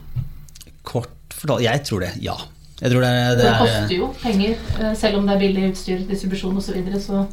Kort 0.86 1.34
fortalt, 1.34 1.66
jeg 1.66 1.84
tror 1.90 2.06
det, 2.06 2.14
ja. 2.22 2.38
Jeg 2.78 2.94
tror 2.94 3.02
det 3.02 3.10
er, 3.10 3.30
Det 3.34 3.42
det 3.42 3.50
er 3.50 3.60
koster 3.64 3.94
jo 3.96 4.08
penger, 4.22 4.58
eh, 4.78 4.94
selv 4.98 5.18
om 5.18 5.26
det 5.26 5.34
er 5.34 5.42
billig 5.42 5.70
utstyr, 5.72 6.02
distribusjon 6.06 6.58
osv. 6.60 6.68
Så, 6.68 6.76
videre, 6.76 7.00
så 7.02 7.24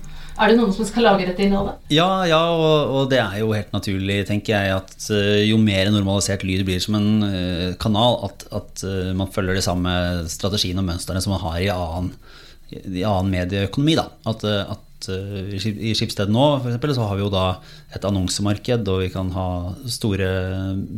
er 0.41 0.51
det 0.51 0.57
noen 0.57 0.73
som 0.75 0.87
skal 0.89 1.05
lage 1.05 1.27
dette 1.29 1.45
innholdet. 1.45 1.83
Ja, 1.93 2.09
ja 2.27 2.39
og, 2.55 2.95
og 2.97 3.11
det 3.13 3.21
er 3.21 3.37
jo 3.43 3.51
helt 3.53 3.75
naturlig, 3.77 4.23
tenker 4.31 4.57
jeg, 4.57 4.79
at 4.79 5.11
eh, 5.13 5.43
jo 5.51 5.59
mer 5.61 5.91
normalisert 5.93 6.47
lyd 6.49 6.65
blir 6.65 6.81
som 6.81 6.97
en 6.97 7.27
eh, 7.29 7.69
kanal, 7.83 8.23
at, 8.31 8.47
at 8.57 8.87
man 9.19 9.29
følger 9.35 9.61
de 9.61 9.67
samme 9.67 9.93
strategiene 10.33 10.81
og 10.81 10.89
mønstrene 10.89 11.21
som 11.23 11.37
man 11.37 11.45
har 11.45 11.61
i 11.61 11.69
annen, 11.75 12.11
i 12.73 13.05
annen 13.05 13.31
medieøkonomi. 13.37 13.99
Da. 14.01 14.09
At, 14.33 14.49
at 14.49 14.81
i 15.13 15.61
Skip- 15.61 15.83
Skipsted 15.99 16.33
nå 16.33 16.47
for 16.63 16.71
eksempel, 16.73 16.95
så 16.97 17.05
har 17.11 17.19
vi 17.19 17.27
jo 17.27 17.29
da 17.29 17.45
et 17.93 18.09
annonsemarked, 18.09 18.89
og 18.89 19.03
vi 19.05 19.13
kan 19.13 19.29
ha 19.37 19.47
store 19.93 20.33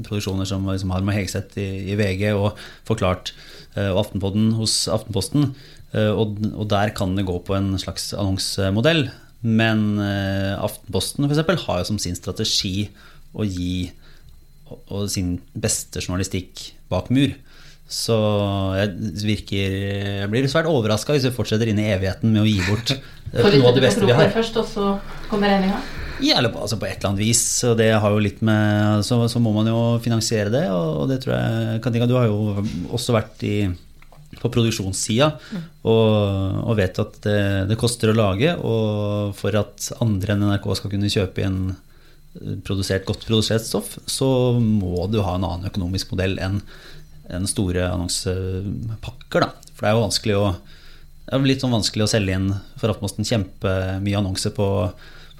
produksjoner 0.06 0.46
som, 0.46 0.70
som 0.78 0.94
Harma 0.94 1.18
Hegseth 1.18 1.58
i, 1.58 1.68
i 1.90 1.98
VG 1.98 2.28
og 2.38 2.54
Forklart 2.86 3.34
og 3.92 4.02
Aftenpodden 4.04 4.52
hos 4.58 4.86
Aftenposten. 4.92 5.50
Eh, 5.92 6.10
Og, 6.12 6.38
og 6.54 6.66
der 6.68 6.90
kan 6.96 7.14
det 7.16 7.26
gå 7.28 7.38
på 7.46 7.54
en 7.56 7.74
slags 7.78 8.12
annonsemodell. 8.16 9.08
Men 9.42 9.98
eh, 10.02 10.54
Aftenposten 10.58 11.26
for 11.26 11.34
eksempel, 11.34 11.60
har 11.66 11.82
jo 11.82 11.90
som 11.92 11.98
sin 12.02 12.16
strategi 12.18 12.88
å 13.36 13.44
gi 13.44 13.90
og, 14.66 15.06
sin 15.12 15.36
beste 15.54 16.00
journalistikk 16.02 16.72
bak 16.90 17.10
mur. 17.14 17.34
Så 17.86 18.16
jeg, 18.74 18.94
virker, 19.22 19.74
jeg 20.24 20.30
blir 20.32 20.48
svært 20.50 20.66
overraska 20.66 21.14
hvis 21.14 21.28
vi 21.28 21.36
fortsetter 21.36 21.70
inn 21.70 21.78
i 21.78 21.92
evigheten 21.94 22.32
med 22.34 22.42
å 22.42 22.48
gi 22.48 22.58
bort 22.66 22.96
eh, 22.96 23.44
noe 23.44 23.68
av 23.70 23.76
det 23.76 23.84
beste 23.84 24.08
vi 24.08 24.16
har. 24.16 24.32
først, 24.34 24.58
og 24.58 24.66
så 24.66 24.88
kommer 25.30 25.52
regninga. 25.54 25.78
Ja, 26.24 26.40
altså 26.40 26.78
på 26.80 26.86
et 26.88 26.98
eller 26.98 27.12
annet 27.12 27.24
vis. 27.24 27.42
Og 27.68 27.76
det 27.78 27.90
har 27.92 28.12
jo 28.12 28.22
litt 28.22 28.42
med 28.44 29.02
Så, 29.06 29.18
så 29.28 29.42
må 29.42 29.52
man 29.56 29.68
jo 29.70 29.80
finansiere 30.04 30.52
det, 30.52 30.66
og, 30.72 31.08
det 31.10 31.20
tror 31.24 31.36
jeg 31.36 31.82
Katinka, 31.84 32.08
du 32.08 32.16
har 32.18 32.28
jo 32.30 32.62
også 32.94 33.16
vært 33.16 33.44
i, 33.46 33.56
på 34.36 34.50
produksjonssida 34.52 35.28
og, 35.86 36.62
og 36.66 36.72
vet 36.78 36.98
at 37.02 37.18
det, 37.24 37.40
det 37.70 37.80
koster 37.80 38.12
å 38.12 38.16
lage. 38.16 38.54
Og 38.60 39.34
for 39.38 39.56
at 39.60 39.90
andre 40.04 40.36
enn 40.36 40.46
NRK 40.50 40.70
skal 40.80 40.94
kunne 40.94 41.12
kjøpe 41.12 41.44
inn 41.46 41.60
eh, 41.72 42.56
produsert, 42.66 43.06
godt 43.08 43.26
produsert 43.28 43.66
stoff, 43.66 43.98
så 44.08 44.28
må 44.60 45.08
du 45.12 45.20
ha 45.22 45.36
en 45.36 45.46
annen 45.48 45.68
økonomisk 45.70 46.14
modell 46.14 46.38
enn 46.42 46.62
en 47.26 47.46
store 47.50 47.88
annonsepakker. 47.90 49.42
Da. 49.42 49.70
For 49.74 49.82
det 49.82 49.90
er 49.90 49.96
jo 49.96 50.06
vanskelig 50.06 50.40
å 50.40 50.48
det 51.26 51.34
er 51.34 51.42
litt 51.42 51.62
sånn 51.64 51.74
vanskelig 51.74 52.04
å 52.04 52.10
selge 52.10 52.34
inn 52.38 52.52
for 52.78 52.92
Aftenposten 52.92 53.26
kjempemye 53.26 54.18
annonser 54.20 54.52
på 54.54 54.66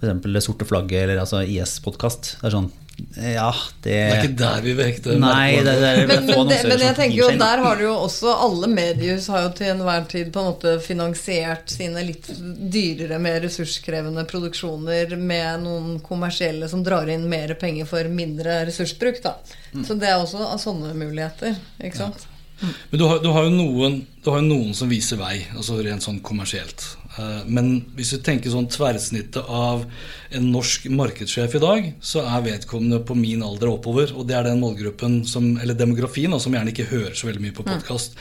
f.eks. 0.01 0.25
Det 0.25 0.43
sorte 0.45 0.67
flagget 0.69 1.05
eller 1.05 1.23
altså 1.23 1.43
IS-podkast. 1.43 2.37
Det 2.41 2.51
er 2.51 2.55
sånn 2.55 2.69
Ja, 3.17 3.51
det 3.85 3.93
Det 3.93 3.97
er 4.03 4.23
ikke 4.25 4.37
der 4.41 4.63
vi 4.65 4.75
vekte 4.77 5.17
Nei, 5.21 5.59
det, 5.65 5.75
det 5.81 5.89
er 5.89 6.07
Men, 6.09 6.29
men, 6.29 6.49
det, 6.49 6.61
men 6.69 6.85
jeg 6.85 6.97
tenker 6.97 7.17
jo 7.19 7.29
der 7.41 7.63
har 7.65 7.77
du 7.77 7.85
jo 7.85 7.95
også 8.07 8.33
Alle 8.47 8.71
mediehus 8.73 9.29
har 9.33 9.47
jo 9.47 9.51
til 9.59 9.73
enhver 9.75 10.07
tid 10.09 10.31
på 10.33 10.41
en 10.41 10.49
måte 10.51 10.77
finansiert 10.85 11.73
sine 11.73 12.05
litt 12.07 12.31
dyrere, 12.77 13.19
mer 13.21 13.43
ressurskrevende 13.45 14.25
produksjoner 14.29 15.17
med 15.17 15.67
noen 15.67 15.99
kommersielle 16.05 16.69
som 16.73 16.85
drar 16.87 17.09
inn 17.13 17.29
mer 17.29 17.53
penger 17.61 17.89
for 17.89 18.09
mindre 18.13 18.63
ressursbruk. 18.69 19.21
da 19.25 19.37
Så 19.83 19.97
det 20.01 20.09
er 20.13 20.17
også 20.21 20.41
av 20.47 20.57
sånne 20.63 20.95
muligheter. 20.97 21.57
Ikke 21.85 22.01
sant? 22.05 22.27
Men 22.61 23.01
du 23.01 23.05
har, 23.05 23.19
du 23.21 23.29
har 23.33 23.45
jo 23.45 23.53
noen, 23.53 23.99
du 24.25 24.31
har 24.31 24.41
jo 24.41 24.49
noen 24.49 24.73
som 24.75 24.89
viser 24.89 25.21
vei, 25.21 25.43
altså 25.57 25.77
rent 25.85 26.05
sånn 26.05 26.23
kommersielt. 26.25 26.85
Eh, 27.19 27.45
Men 27.47 27.85
hvis 27.97 28.13
du 28.15 28.19
tenker 28.25 28.53
sånn 28.53 28.69
tverrsnittet 28.73 29.45
av 29.49 29.87
en 30.31 30.51
norsk 30.53 30.89
markedssjef 30.93 31.57
i 31.57 31.63
dag, 31.63 31.89
så 32.01 32.25
er 32.27 32.45
vedkommende 32.51 33.01
på 33.07 33.17
min 33.19 33.45
alder 33.47 33.71
og 33.71 33.81
oppover. 33.81 34.13
Og 34.17 34.27
det 34.29 34.37
er 34.37 34.51
den 34.51 34.61
målgruppen 34.61 35.23
som, 35.29 35.55
eller 35.63 35.79
demografien 35.79 36.35
som 36.41 36.53
gjerne 36.53 36.75
ikke 36.75 36.91
hører 36.91 37.17
så 37.17 37.31
veldig 37.31 37.47
mye 37.47 37.57
på 37.57 37.67
podkast. 37.67 38.19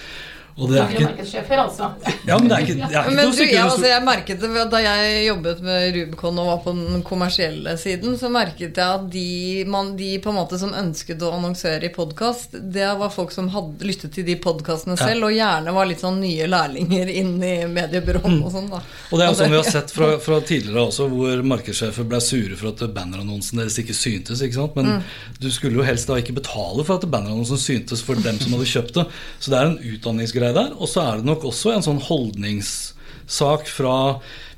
Og 0.55 0.69
det 0.71 0.77
er 0.79 0.91
ikke 0.93 1.07
Markedssjefer, 1.09 1.59
altså. 1.59 1.87
Ja, 2.23 2.37
men 2.39 2.45
det 2.47 2.55
er 2.55 2.61
ikke, 2.63 2.75
det 2.79 2.85
er 2.87 3.07
ikke 3.09 3.15
Men 3.17 3.31
du, 3.35 3.41
ja, 3.43 3.63
altså, 3.67 3.87
jeg 3.89 4.03
merket 4.07 4.39
det 4.39 4.61
Da 4.71 4.79
jeg 4.79 5.25
jobbet 5.25 5.63
med 5.65 5.97
Rubicon 5.97 6.37
og 6.39 6.47
var 6.47 6.61
på 6.63 6.73
den 6.77 7.01
kommersielle 7.03 7.73
siden, 7.81 8.15
så 8.15 8.29
merket 8.31 8.79
jeg 8.79 8.85
at 8.85 9.09
de, 9.11 9.65
man, 9.67 9.89
de 9.99 10.13
på 10.23 10.31
en 10.31 10.37
måte 10.37 10.59
som 10.61 10.71
ønsket 10.71 11.25
å 11.27 11.33
annonsere 11.35 11.89
i 11.89 11.91
podkast, 11.91 12.55
det 12.55 12.87
var 13.01 13.11
folk 13.11 13.33
som 13.35 13.49
hadde 13.51 13.83
lyttet 13.83 14.13
til 14.15 14.23
de 14.29 14.37
podkastene 14.39 14.95
selv, 14.99 15.27
og 15.27 15.35
gjerne 15.35 15.73
var 15.75 15.89
litt 15.89 16.05
sånn 16.05 16.21
nye 16.23 16.47
lærlinger 16.47 17.11
inn 17.11 17.35
i 17.43 17.53
mediebyråen 17.75 18.39
og 18.39 18.55
sånn. 18.55 18.71
da 18.71 18.79
Og 18.79 19.19
det 19.19 19.27
er 19.27 19.33
jo 19.33 19.39
sånn 19.41 19.51
vi 19.51 19.59
har 19.59 19.67
sett 19.67 19.91
fra, 19.91 20.13
fra 20.23 20.39
tidligere 20.39 20.85
også, 20.87 21.09
hvor 21.11 21.43
markedssjefer 21.51 22.07
ble 22.07 22.21
sure 22.23 22.55
for 22.61 22.71
at 22.71 22.85
bannerannonsen 22.95 23.59
deres 23.59 23.75
ikke 23.83 23.97
syntes. 23.97 24.39
ikke 24.45 24.61
sant? 24.61 24.79
Men 24.79 25.03
du 25.43 25.51
skulle 25.51 25.81
jo 25.81 25.89
helst 25.91 26.07
da 26.07 26.21
ikke 26.23 26.39
betale 26.39 26.87
for 26.87 26.95
at 26.95 27.11
bannerannonsen 27.11 27.59
syntes 27.59 28.05
for 28.05 28.23
dem 28.23 28.39
som 28.39 28.55
hadde 28.55 28.71
kjøpt 28.71 29.01
det. 29.01 29.07
Så 29.43 29.51
det 29.51 29.59
er 29.59 29.73
en 29.73 29.79
utdanningsgreie 29.83 30.44
der. 30.53 30.75
Og 30.77 30.91
så 30.91 31.01
er 31.01 31.21
det 31.21 31.29
nok 31.29 31.47
også 31.49 31.73
en 31.73 31.85
sånn 31.85 32.03
holdningssak 32.05 33.69
fra 33.71 33.95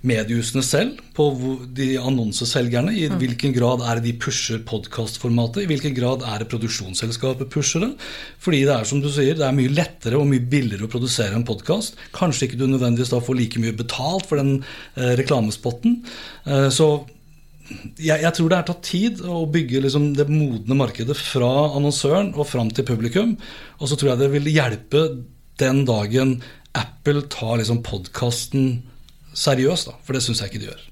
mediehusene 0.06 0.62
selv 0.65 1.00
på 1.17 1.28
de 1.76 1.95
annonseselgerne. 2.00 2.93
I 2.93 3.08
hvilken 3.19 3.54
grad 3.56 3.84
er 3.86 4.00
det 4.00 4.08
de 4.08 4.13
pusher 4.21 4.62
podkastformatet? 4.67 5.63
I 5.63 5.69
hvilken 5.71 5.95
grad 5.97 6.23
er 6.28 6.43
det 6.43 6.50
produksjonsselskapet 6.52 7.50
pusher 7.54 7.84
det? 7.86 7.91
Fordi 8.43 8.63
det 8.67 8.76
er 8.76 8.88
som 8.89 9.02
du 9.04 9.10
sier, 9.13 9.38
det 9.38 9.45
er 9.47 9.58
mye 9.58 9.73
lettere 9.73 10.19
og 10.19 10.30
mye 10.30 10.43
billigere 10.43 10.88
å 10.88 10.93
produsere 10.93 11.38
en 11.38 11.47
podkast. 11.47 11.97
Kanskje 12.15 12.47
ikke 12.47 12.62
du 12.62 12.67
nødvendigvis 12.69 13.13
da 13.13 13.21
får 13.23 13.39
like 13.41 13.62
mye 13.63 13.78
betalt 13.78 14.28
for 14.30 14.41
den 14.41 14.60
eh, 14.95 15.15
reklamespotten. 15.19 16.02
Eh, 16.47 16.67
så 16.73 16.91
jeg, 17.97 18.21
jeg 18.23 18.34
tror 18.36 18.52
det 18.52 18.60
er 18.60 18.67
tatt 18.69 18.86
tid 18.86 19.23
å 19.28 19.41
bygge 19.52 19.82
liksom 19.84 20.12
det 20.17 20.28
modne 20.32 20.78
markedet 20.78 21.17
fra 21.19 21.50
annonsøren 21.76 22.32
og 22.38 22.47
fram 22.47 22.69
til 22.71 22.88
publikum. 22.88 23.36
Og 23.82 23.89
så 23.89 23.97
tror 23.97 24.13
jeg 24.13 24.21
det 24.23 24.32
vil 24.38 24.54
hjelpe 24.54 25.08
den 25.62 25.86
dagen 25.88 26.38
Apple 26.78 27.24
tar 27.32 27.58
liksom 27.58 27.82
podkasten 27.86 28.84
seriøst, 29.38 29.89
da. 29.89 29.98
For 30.06 30.17
det 30.17 30.24
syns 30.26 30.43
jeg 30.43 30.52
ikke 30.52 30.62
de 30.63 30.70
gjør. 30.72 30.86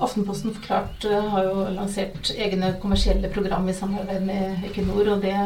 Aftenposten 0.00 0.54
forklart 0.56 1.04
eh, 1.08 1.26
har 1.32 1.48
jo 1.48 1.64
lansert 1.76 2.30
egne 2.32 2.72
kommersielle 2.80 3.28
program 3.32 3.68
i 3.68 3.76
samarbeid 3.76 4.24
med 4.24 4.68
Equinor, 4.70 5.16
og 5.16 5.24
det 5.24 5.36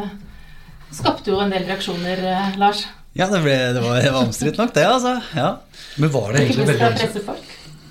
skapte 0.95 1.33
jo 1.33 1.41
en 1.43 1.51
del 1.51 1.67
reaksjoner, 1.67 2.23
eh, 2.31 2.53
Lars. 2.61 2.85
Ja, 3.15 3.27
det, 3.31 3.41
ble, 3.45 3.55
det 3.75 3.81
var, 3.83 4.05
omstridt 4.19 4.59
nok, 4.59 4.73
det, 4.75 4.85
altså. 4.87 5.17
Ja. 5.35 5.49
Men 5.99 6.11
var 6.11 6.31
det 6.33 6.45
egentlig 6.45 6.67
veldig. 6.73 7.09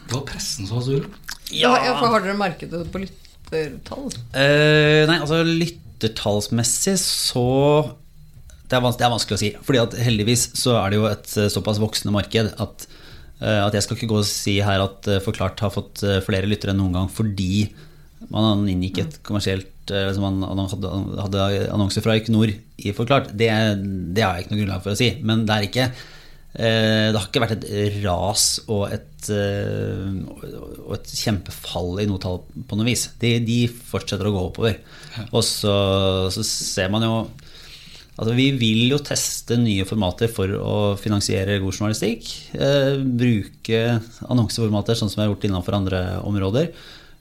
Det 0.04 0.12
var 0.12 0.24
pressen 0.28 0.68
som 0.68 0.80
var 0.80 0.86
sur. 0.88 1.06
Ja, 1.54 1.72
for 1.96 2.12
Har 2.12 2.24
dere 2.24 2.36
merket 2.36 2.72
det 2.72 2.82
på 2.92 3.00
lyttertall? 3.00 4.10
Eh, 4.36 5.04
nei, 5.08 5.16
altså 5.20 5.40
lyttertallsmessig 5.44 6.96
så 7.00 7.46
det 8.64 8.78
er, 8.78 8.84
det 8.96 9.04
er 9.04 9.12
vanskelig 9.12 9.36
å 9.36 9.42
si. 9.42 9.50
Fordi 9.66 9.82
at 9.82 9.96
heldigvis 10.06 10.46
så 10.56 10.78
er 10.80 10.92
det 10.92 11.00
jo 11.00 11.08
et 11.10 11.34
eh, 11.40 11.50
såpass 11.52 11.80
voksende 11.82 12.14
marked 12.14 12.50
at, 12.64 12.86
eh, 13.40 13.60
at 13.60 13.76
jeg 13.76 13.86
skal 13.86 13.98
ikke 13.98 14.10
gå 14.14 14.22
og 14.22 14.28
si 14.28 14.56
her 14.64 14.84
at 14.86 15.10
eh, 15.10 15.20
Forklart 15.24 15.60
har 15.64 15.74
fått 15.74 16.04
flere 16.24 16.48
lyttere 16.48 16.72
enn 16.74 16.80
noen 16.80 16.96
gang 16.96 17.12
fordi 17.12 17.68
man 18.32 18.64
inngikk 18.70 19.02
et 19.02 19.16
kommersielt 19.26 19.70
altså 19.84 20.22
man 20.22 20.40
hadde, 20.48 21.40
annonser 21.68 22.00
fra 22.00 22.14
Equinor 22.16 22.48
i 22.48 22.92
Forklart. 22.96 23.34
Det, 23.36 23.50
det 24.16 24.22
har 24.24 24.38
jeg 24.38 24.46
ikke 24.46 24.54
noe 24.54 24.60
grunnlag 24.62 24.84
for 24.86 24.94
å 24.94 24.96
si. 24.96 25.10
Men 25.20 25.42
det 25.44 25.56
er 25.58 25.66
ikke 25.68 25.88
det 26.54 27.18
har 27.18 27.26
ikke 27.26 27.40
vært 27.42 27.64
et 27.66 27.96
ras 28.04 28.44
og 28.70 28.84
et, 28.94 29.26
og 29.34 30.92
et 30.94 31.12
kjempefall 31.18 31.98
i 32.00 32.06
noe 32.06 32.20
på 32.22 32.78
noe 32.78 32.86
vis. 32.86 33.08
De, 33.20 33.34
de 33.44 33.58
fortsetter 33.66 34.30
å 34.30 34.32
gå 34.32 34.44
oppover. 34.48 34.78
Og 35.26 35.42
så, 35.44 35.74
så 36.32 36.46
ser 36.46 36.94
man 36.94 37.04
jo 37.04 37.16
Altså, 38.14 38.34
vi 38.38 38.50
vil 38.54 38.92
jo 38.92 39.00
teste 39.02 39.56
nye 39.58 39.86
formater 39.88 40.30
for 40.30 40.50
å 40.54 40.74
finansiere 41.00 41.58
god 41.62 41.74
journalistikk. 41.74 42.28
Eh, 42.54 43.00
bruke 43.02 43.80
annonseformater 44.30 44.98
sånn 44.98 45.10
som 45.10 45.18
vi 45.18 45.24
har 45.24 45.32
gjort 45.32 45.48
innenfor 45.48 45.78
andre 45.80 46.02
områder. 46.22 46.70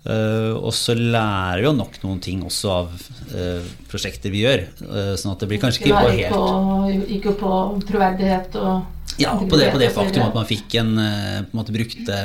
Eh, 0.04 0.52
og 0.54 0.74
så 0.76 0.94
lærer 0.98 1.64
vi 1.64 1.68
jo 1.70 1.76
nok 1.78 1.98
noen 2.04 2.20
ting 2.22 2.42
også 2.46 2.72
av 2.76 2.92
eh, 3.34 3.66
prosjekter 3.90 4.34
vi 4.34 4.44
gjør. 4.44 4.66
Eh, 4.86 5.14
sånn 5.18 5.34
at 5.34 5.42
det 5.42 5.50
blir 5.50 5.62
kanskje 5.64 5.86
ikke 5.86 5.96
bare 5.96 6.18
helt 6.20 6.36
på, 6.36 7.06
gikk 7.10 7.30
på 7.40 7.54
troverdighet 7.90 8.60
og 8.62 8.92
ja, 9.22 9.34
på 9.38 9.58
det, 9.60 9.68
på 9.70 9.78
det 9.78 9.92
faktum 9.94 10.24
at 10.26 10.34
man 10.34 10.48
fikk 10.50 10.74
en 10.82 10.96
eh, 10.98 11.40
på 11.46 11.54
en 11.54 11.60
måte 11.60 11.74
brukte 11.76 12.20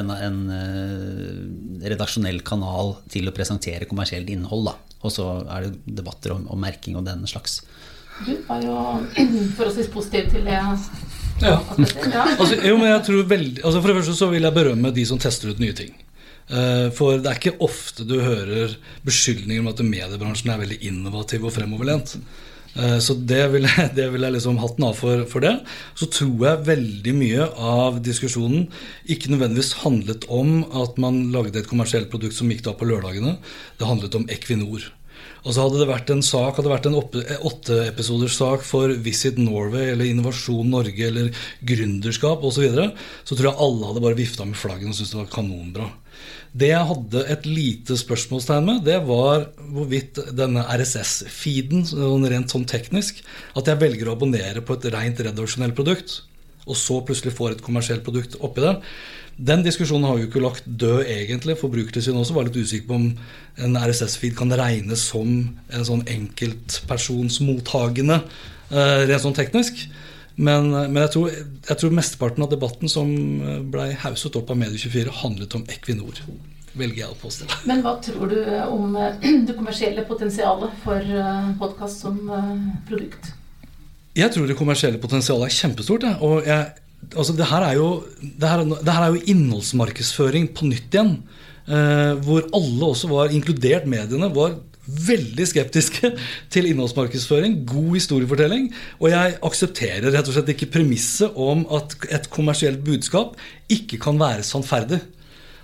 en, 0.00 0.12
en 0.12 0.38
eh, 0.56 1.88
redaksjonell 1.92 2.40
kanal 2.46 2.96
til 3.12 3.28
å 3.28 3.34
presentere 3.36 3.88
kommersielt 3.88 4.30
innhold. 4.32 4.70
Da. 4.70 4.98
Og 5.04 5.12
så 5.12 5.28
er 5.52 5.68
det 5.68 5.96
debatter 6.00 6.34
om, 6.36 6.46
om 6.52 6.60
merking 6.60 6.96
og 6.98 7.04
den 7.08 7.26
slags. 7.30 7.60
Du 8.22 8.32
var 8.46 8.62
jo 8.62 8.76
forholdsvis 9.58 9.90
positiv 9.92 10.30
til 10.30 10.46
det. 10.46 10.54
Ja. 10.54 10.76
Ja. 11.42 11.56
Altså, 12.38 12.54
jo, 12.62 12.76
men 12.78 12.86
jeg 12.92 13.02
tror 13.08 13.24
veldig, 13.26 13.64
altså 13.66 13.80
For 13.82 13.90
det 13.90 13.96
første 13.98 14.14
så 14.20 14.28
vil 14.30 14.44
jeg 14.46 14.54
berømme 14.54 14.92
de 14.94 15.02
som 15.08 15.18
tester 15.18 15.50
ut 15.50 15.58
nye 15.62 15.74
ting. 15.74 15.90
Eh, 16.46 16.88
For 16.94 17.18
det 17.18 17.26
er 17.32 17.40
ikke 17.40 17.58
ofte 17.66 18.06
du 18.06 18.20
hører 18.22 18.76
beskyldninger 19.06 19.64
om 19.64 19.70
at 19.72 19.82
mediebransjen 19.82 20.52
er 20.54 20.62
veldig 20.62 20.78
innovativ 20.86 21.44
og 21.48 21.54
fremoverlent. 21.56 22.14
Eh, 22.78 22.98
Så 23.02 23.16
det 23.18 23.42
vil 23.52 23.66
jeg, 23.66 23.90
det 23.98 24.06
vil 24.14 24.22
jeg 24.28 24.36
liksom 24.38 24.62
hatten 24.62 24.86
av 24.86 24.94
for, 25.02 25.26
for 25.30 25.42
det. 25.42 25.56
Så 25.98 26.06
tror 26.06 26.46
jeg 26.46 26.66
veldig 26.70 27.14
mye 27.18 27.48
av 27.58 27.98
diskusjonen 28.06 28.68
ikke 29.10 29.34
nødvendigvis 29.34 29.74
handlet 29.82 30.28
om 30.30 30.60
at 30.84 30.98
man 31.02 31.32
lagde 31.34 31.58
et 31.64 31.70
kommersielt 31.70 32.12
produkt 32.14 32.38
som 32.38 32.50
gikk 32.54 32.62
da 32.68 32.78
på 32.78 32.86
lørdagene. 32.88 33.40
Det 33.80 33.90
handlet 33.90 34.14
om 34.22 34.28
Equinor. 34.30 34.86
Og 35.44 35.52
så 35.52 35.64
hadde 35.64 35.80
det 35.82 35.88
vært 35.90 36.10
en 36.12 36.22
sak, 36.24 36.56
hadde 36.56 36.72
vært 36.72 36.86
en 36.88 36.96
åtteepisoders 36.96 38.38
sak 38.40 38.64
for 38.64 38.94
Visit 39.04 39.36
Norway 39.36 39.90
eller 39.92 40.08
Innovasjon 40.08 40.70
Norge 40.72 41.10
eller 41.10 41.44
gründerskap 41.68 42.40
osv., 42.40 42.56
så, 42.56 42.64
videre, 42.64 42.86
så 43.28 43.36
tror 43.36 43.50
jeg 43.50 43.60
alle 43.66 43.90
hadde 43.90 44.04
bare 44.06 44.18
vifta 44.18 44.46
med 44.48 44.56
flaggene 44.56 44.94
og 44.94 44.96
syntes 44.96 45.12
det 45.12 45.20
var 45.20 45.32
kanonbra. 45.34 45.90
Det 46.54 46.68
jeg 46.70 46.88
hadde 46.88 47.24
et 47.34 47.48
lite 47.50 47.96
spørsmålstegn 47.98 48.68
med, 48.68 48.84
det 48.86 49.00
var 49.04 49.48
hvorvidt 49.74 50.20
denne 50.38 50.62
RSS-feeden, 50.78 51.82
sånn 51.90 52.28
rent 52.30 52.54
sånn 52.54 52.68
teknisk, 52.70 53.20
at 53.58 53.68
jeg 53.68 53.82
velger 53.82 54.08
å 54.08 54.14
abonnere 54.14 54.62
på 54.64 54.78
et 54.78 54.86
rent 54.94 55.20
redaksjonelt 55.26 55.76
produkt, 55.76 56.22
og 56.64 56.78
så 56.78 57.00
plutselig 57.04 57.34
får 57.36 57.56
et 57.56 57.64
kommersielt 57.66 58.06
produkt 58.06 58.38
oppi 58.40 58.62
det. 58.64 58.76
Den 59.36 59.64
diskusjonen 59.66 60.06
har 60.06 60.18
jo 60.18 60.26
ikke 60.28 60.42
lagt 60.42 60.66
død, 60.66 61.04
egentlig. 61.10 61.56
Forbrukertilsynet 61.58 62.20
også 62.20 62.34
var 62.36 62.44
litt 62.46 62.56
usikker 62.60 62.88
på 62.90 62.94
om 63.00 63.06
en 63.66 63.78
RSS-feed 63.80 64.36
kan 64.38 64.52
regnes 64.54 65.00
som 65.10 65.28
en 65.74 65.88
sånn 65.88 66.04
enkeltpersonsmottagende, 66.10 68.16
eh, 68.70 69.06
rent 69.10 69.24
sånn 69.24 69.34
teknisk. 69.34 69.74
Men, 70.36 70.70
men 70.70 71.02
jeg, 71.04 71.10
tror, 71.14 71.30
jeg, 71.34 71.76
tror, 71.78 71.90
mesteparten 71.94 72.42
av 72.46 72.50
debatten 72.50 72.88
som 72.90 73.08
blei 73.70 73.92
hauset 74.02 74.36
opp 74.38 74.50
av 74.50 74.56
Medie24, 74.58 75.10
handlet 75.22 75.54
om 75.58 75.64
Equinor. 75.70 76.14
Velger 76.74 77.00
jeg 77.04 77.10
å 77.10 77.20
påstå. 77.20 77.46
Men 77.70 77.82
hva 77.84 77.92
tror 78.02 78.26
du 78.30 78.40
om 78.66 78.96
eh, 78.98 79.14
det 79.48 79.54
kommersielle 79.58 80.02
potensialet 80.06 80.70
for 80.86 81.00
eh, 81.02 81.56
podkast 81.58 81.96
som 82.06 82.14
produkt? 82.86 83.34
Jeg 84.14 84.30
tror 84.30 84.46
det 84.46 84.54
kommersielle 84.58 84.98
potensialet 85.02 85.50
er 85.50 85.54
kjempestort. 85.54 86.04
Og 86.22 86.46
jeg, 86.46 86.83
altså 87.12 87.34
det, 87.36 87.48
her 87.50 87.64
er 87.66 87.78
jo, 87.78 87.88
det, 88.20 88.48
her, 88.48 88.62
det 88.64 88.92
her 88.92 89.06
er 89.06 89.16
jo 89.16 89.24
innholdsmarkedsføring 89.34 90.52
på 90.56 90.68
nytt 90.70 90.94
igjen. 90.94 91.16
Eh, 91.64 92.12
hvor 92.24 92.44
alle 92.52 92.92
også 92.92 93.08
var, 93.08 93.32
inkludert 93.32 93.86
mediene, 93.88 94.28
var 94.34 94.58
veldig 94.84 95.46
skeptiske 95.48 96.10
til 96.52 96.68
innholdsmarkedsføring, 96.70 97.62
god 97.68 97.90
historiefortelling. 97.96 98.68
Og 99.00 99.10
jeg 99.14 99.38
aksepterer 99.48 100.10
rett 100.12 100.28
og 100.28 100.36
slett 100.36 100.54
ikke 100.54 100.72
premisset 100.76 101.36
om 101.40 101.64
at 101.74 101.96
et 102.12 102.28
kommersielt 102.32 102.84
budskap 102.84 103.38
ikke 103.72 104.00
kan 104.02 104.20
være 104.20 104.44
sannferdig. 104.46 105.00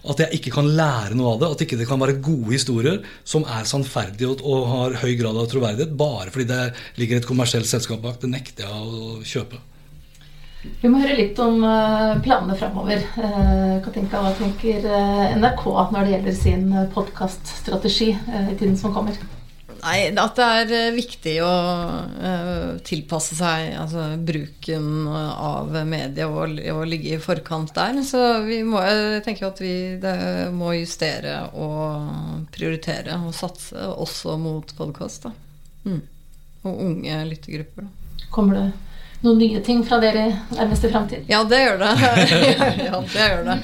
At 0.01 0.23
jeg 0.23 0.39
ikke 0.39 0.55
kan 0.55 0.71
lære 0.73 1.17
noe 1.19 1.35
av 1.35 1.43
det. 1.43 1.51
At 1.53 1.65
ikke 1.67 1.77
det 1.77 1.89
kan 1.91 2.01
være 2.01 2.21
gode 2.25 2.55
historier 2.55 3.03
som 3.29 3.45
er 3.45 3.69
sannferdige 3.69 4.31
og, 4.33 4.41
og 4.41 4.71
har 4.73 5.01
høy 5.03 5.13
grad 5.21 5.37
av 5.37 5.51
troverdighet 5.53 5.93
bare 6.01 6.33
fordi 6.33 6.49
det 6.49 6.63
ligger 6.97 7.21
et 7.21 7.29
kommersielt 7.29 7.69
selskap 7.69 8.01
bak. 8.01 8.17
Det 8.23 8.33
nekter 8.33 8.65
jeg 8.65 8.73
å 8.73 9.19
kjøpe. 9.21 9.61
Vi 10.61 10.89
må 10.93 11.01
høre 11.01 11.17
litt 11.17 11.39
om 11.41 11.63
eh, 11.65 12.21
planene 12.25 12.57
framover. 12.59 13.01
Eh, 13.01 13.77
Katinka, 13.85 14.21
hva 14.21 14.33
tenker 14.37 14.85
eh, 14.85 15.37
NRK 15.41 15.67
når 15.95 16.01
det 16.03 16.15
gjelder 16.15 16.37
sin 16.37 16.67
podkaststrategi 16.93 18.11
i 18.13 18.57
tiden 18.59 18.77
som 18.77 18.93
kommer? 18.93 19.17
Nei, 19.81 20.11
At 20.21 20.37
det 20.37 20.47
er 20.77 20.93
viktig 20.93 21.39
å 21.41 21.53
tilpasse 22.85 23.39
seg 23.39 23.71
altså, 23.81 24.11
bruken 24.29 25.07
av 25.09 25.73
media 25.89 26.27
og, 26.29 26.59
og, 26.75 26.83
ligge 26.85 27.15
i 27.17 27.23
forkant 27.23 27.73
der. 27.79 28.03
Så 28.05 28.21
vi 28.45 28.59
må, 28.61 28.83
jeg 28.85 29.23
tenker 29.25 29.49
at 29.49 29.63
vi 29.65 29.73
må 30.53 30.75
justere 30.77 31.39
og 31.57 32.45
prioritere 32.53 33.17
og 33.25 33.33
satse 33.33 33.89
også 33.89 34.37
mot 34.43 34.77
podkast. 34.77 35.31
Mm. 35.89 36.05
Og 36.69 36.87
unge 36.91 37.25
lyttergrupper. 37.33 37.89
Da. 37.89 38.29
Kommer 38.37 38.61
det 38.61 38.69
noen 39.21 39.39
nye 39.39 39.61
ting 39.65 39.83
fra 39.87 39.99
dere 40.03 40.25
nærmeste 40.55 40.91
framtid? 40.93 41.27
Ja, 41.31 41.43
det 41.45 41.59
gjør 41.61 41.79
det. 41.81 41.91
ja, 42.01 43.01
det, 43.01 43.27
gjør 43.29 43.45
det. 43.47 43.57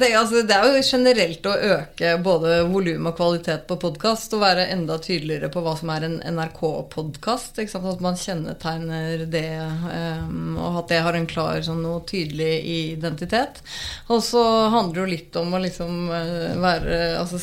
Det, 0.00 0.10
altså, 0.16 0.42
det, 0.46 0.56
er 0.56 0.76
jo 0.76 0.84
generelt 0.86 1.48
å 1.50 1.54
øke 1.74 2.12
både 2.24 2.60
volum 2.70 3.08
og 3.10 3.16
kvalitet 3.18 3.66
på 3.68 3.76
podkast 3.82 4.34
og 4.36 4.44
være 4.44 4.68
enda 4.72 4.96
tydeligere 5.02 5.50
på 5.52 5.62
hva 5.64 5.74
som 5.78 5.92
er 5.94 6.06
en 6.06 6.16
NRK-podkast. 6.36 7.60
At 7.60 8.04
man 8.04 8.18
kjennetegner 8.20 9.26
det, 9.30 9.44
um, 9.60 10.56
og 10.60 10.80
at 10.84 10.94
det 10.94 11.02
har 11.04 11.18
en 11.18 11.28
klar 11.30 11.60
sånn, 11.66 11.82
og 11.90 12.06
tydelig 12.10 12.60
identitet. 12.94 13.60
Og 14.08 14.22
så 14.24 14.44
handler 14.72 14.94
det 14.94 15.02
jo 15.02 15.10
litt 15.14 15.40
om 15.40 15.54
å 15.56 15.62
liksom 15.64 16.00
uh, 16.12 16.56
være 16.62 17.00
altså, 17.20 17.40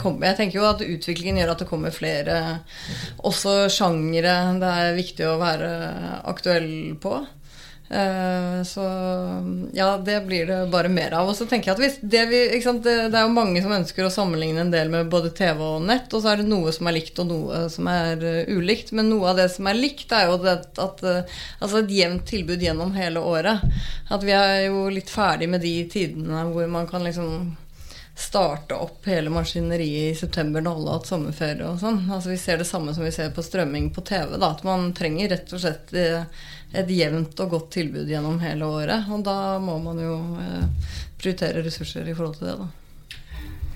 kommer, 0.00 0.30
Jeg 0.30 0.38
tenker 0.38 0.60
jo 0.60 0.68
at 0.70 0.84
utviklingen 0.84 1.42
gjør 1.42 1.54
at 1.54 1.64
det 1.64 1.70
kommer 1.70 1.94
flere 1.94 2.38
også 3.26 3.68
sjangere 3.72 4.38
det 4.60 4.70
er 4.82 4.96
viktig 4.96 5.26
å 5.28 5.38
være 5.40 5.70
aktuell 6.30 6.70
på. 7.02 7.20
Uh, 7.90 8.62
så 8.62 8.80
ja, 9.72 9.98
det 9.98 10.20
blir 10.20 10.46
det 10.46 10.66
bare 10.70 10.88
mer 10.88 11.10
av. 11.10 11.28
Og 11.28 11.34
så 11.36 11.46
tenker 11.50 11.70
jeg 11.70 11.74
at 11.74 11.82
hvis 11.82 11.96
det, 12.12 12.20
vi, 12.30 12.42
sant, 12.62 12.84
det, 12.86 13.08
det, 13.10 13.18
er 13.18 13.26
jo 13.26 13.34
mange 13.34 13.62
som 13.64 13.74
ønsker 13.74 14.06
å 14.06 14.12
sammenligne 14.14 14.62
en 14.62 14.70
del 14.70 14.92
med 14.92 15.10
både 15.10 15.32
TV 15.34 15.58
og 15.66 15.88
nett, 15.88 16.12
og 16.14 16.22
så 16.22 16.30
er 16.30 16.40
det 16.40 16.50
noe 16.52 16.70
som 16.76 16.86
er 16.86 16.94
likt 17.00 17.18
og 17.18 17.26
noe 17.32 17.64
som 17.72 17.90
er 17.90 18.22
uh, 18.22 18.52
ulikt. 18.54 18.94
Men 18.94 19.10
noe 19.10 19.32
av 19.32 19.40
det 19.42 19.48
som 19.56 19.66
er 19.66 19.80
likt, 19.80 20.14
er 20.14 20.30
jo 20.30 20.38
det 20.44 20.54
at 20.78 21.02
uh, 21.02 21.40
altså 21.58 21.80
et 21.80 21.96
jevnt 21.96 22.28
tilbud 22.30 22.62
gjennom 22.62 22.94
hele 22.94 23.24
året. 23.26 23.66
At 24.10 24.22
vi 24.26 24.36
er 24.38 24.68
jo 24.68 24.86
litt 24.92 25.10
ferdig 25.10 25.50
med 25.50 25.64
de 25.66 25.74
tidene 25.90 26.46
hvor 26.52 26.70
man 26.70 26.86
kan 26.90 27.02
liksom 27.06 27.56
starte 28.20 28.76
opp 28.76 29.06
hele 29.08 29.30
maskineriet 29.32 30.12
i 30.12 30.18
september 30.18 30.60
når 30.60 30.76
alle 30.76 30.90
har 30.92 30.98
hatt 31.00 31.08
sommerferie 31.08 31.66
og 31.66 31.78
sånn. 31.80 32.02
Altså 32.12 32.30
Vi 32.34 32.38
ser 32.38 32.60
det 32.60 32.68
samme 32.68 32.94
som 32.94 33.06
vi 33.06 33.12
ser 33.16 33.30
på 33.34 33.42
strømming 33.42 33.90
på 33.96 34.04
TV. 34.06 34.36
Da, 34.36 34.52
at 34.52 34.62
man 34.66 34.90
trenger 34.94 35.32
rett 35.32 35.54
og 35.56 35.62
slett 35.62 35.94
et 36.70 36.90
jevnt 36.94 37.40
og 37.42 37.56
godt 37.56 37.72
tilbud 37.78 38.10
gjennom 38.10 38.38
hele 38.42 38.68
året. 38.68 39.08
Og 39.10 39.24
da 39.26 39.56
må 39.62 39.78
man 39.82 39.98
jo 40.02 40.18
eh, 40.42 40.92
prioritere 41.20 41.64
ressurser 41.66 42.06
i 42.06 42.14
forhold 42.14 42.38
til 42.38 42.50
det, 42.50 42.58
da. 42.60 42.68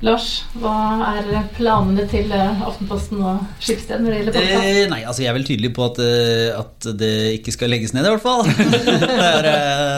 Lars, 0.04 0.42
hva 0.59 0.74
er 1.14 1.46
planene 1.54 2.04
til 2.11 2.33
eh, 2.35 2.62
Aftenposten 2.66 3.22
og 3.24 3.44
Skipsted 3.62 4.02
når 4.02 4.11
det 4.11 4.18
gjelder 4.18 4.37
podkast? 4.37 4.66
Eh, 4.68 4.80
nei, 4.90 5.00
altså 5.07 5.24
jeg 5.24 5.30
er 5.30 5.37
vel 5.38 5.46
tydelig 5.48 5.70
på 5.76 5.87
at, 5.87 6.00
eh, 6.04 6.50
at, 6.59 6.88
det 7.00 7.12
ikke 7.38 7.54
skal 7.54 7.72
legges 7.72 7.94
ned, 7.96 8.04
i 8.04 8.12
hvert 8.12 8.24
fall. 8.24 8.44
er, 9.30 9.48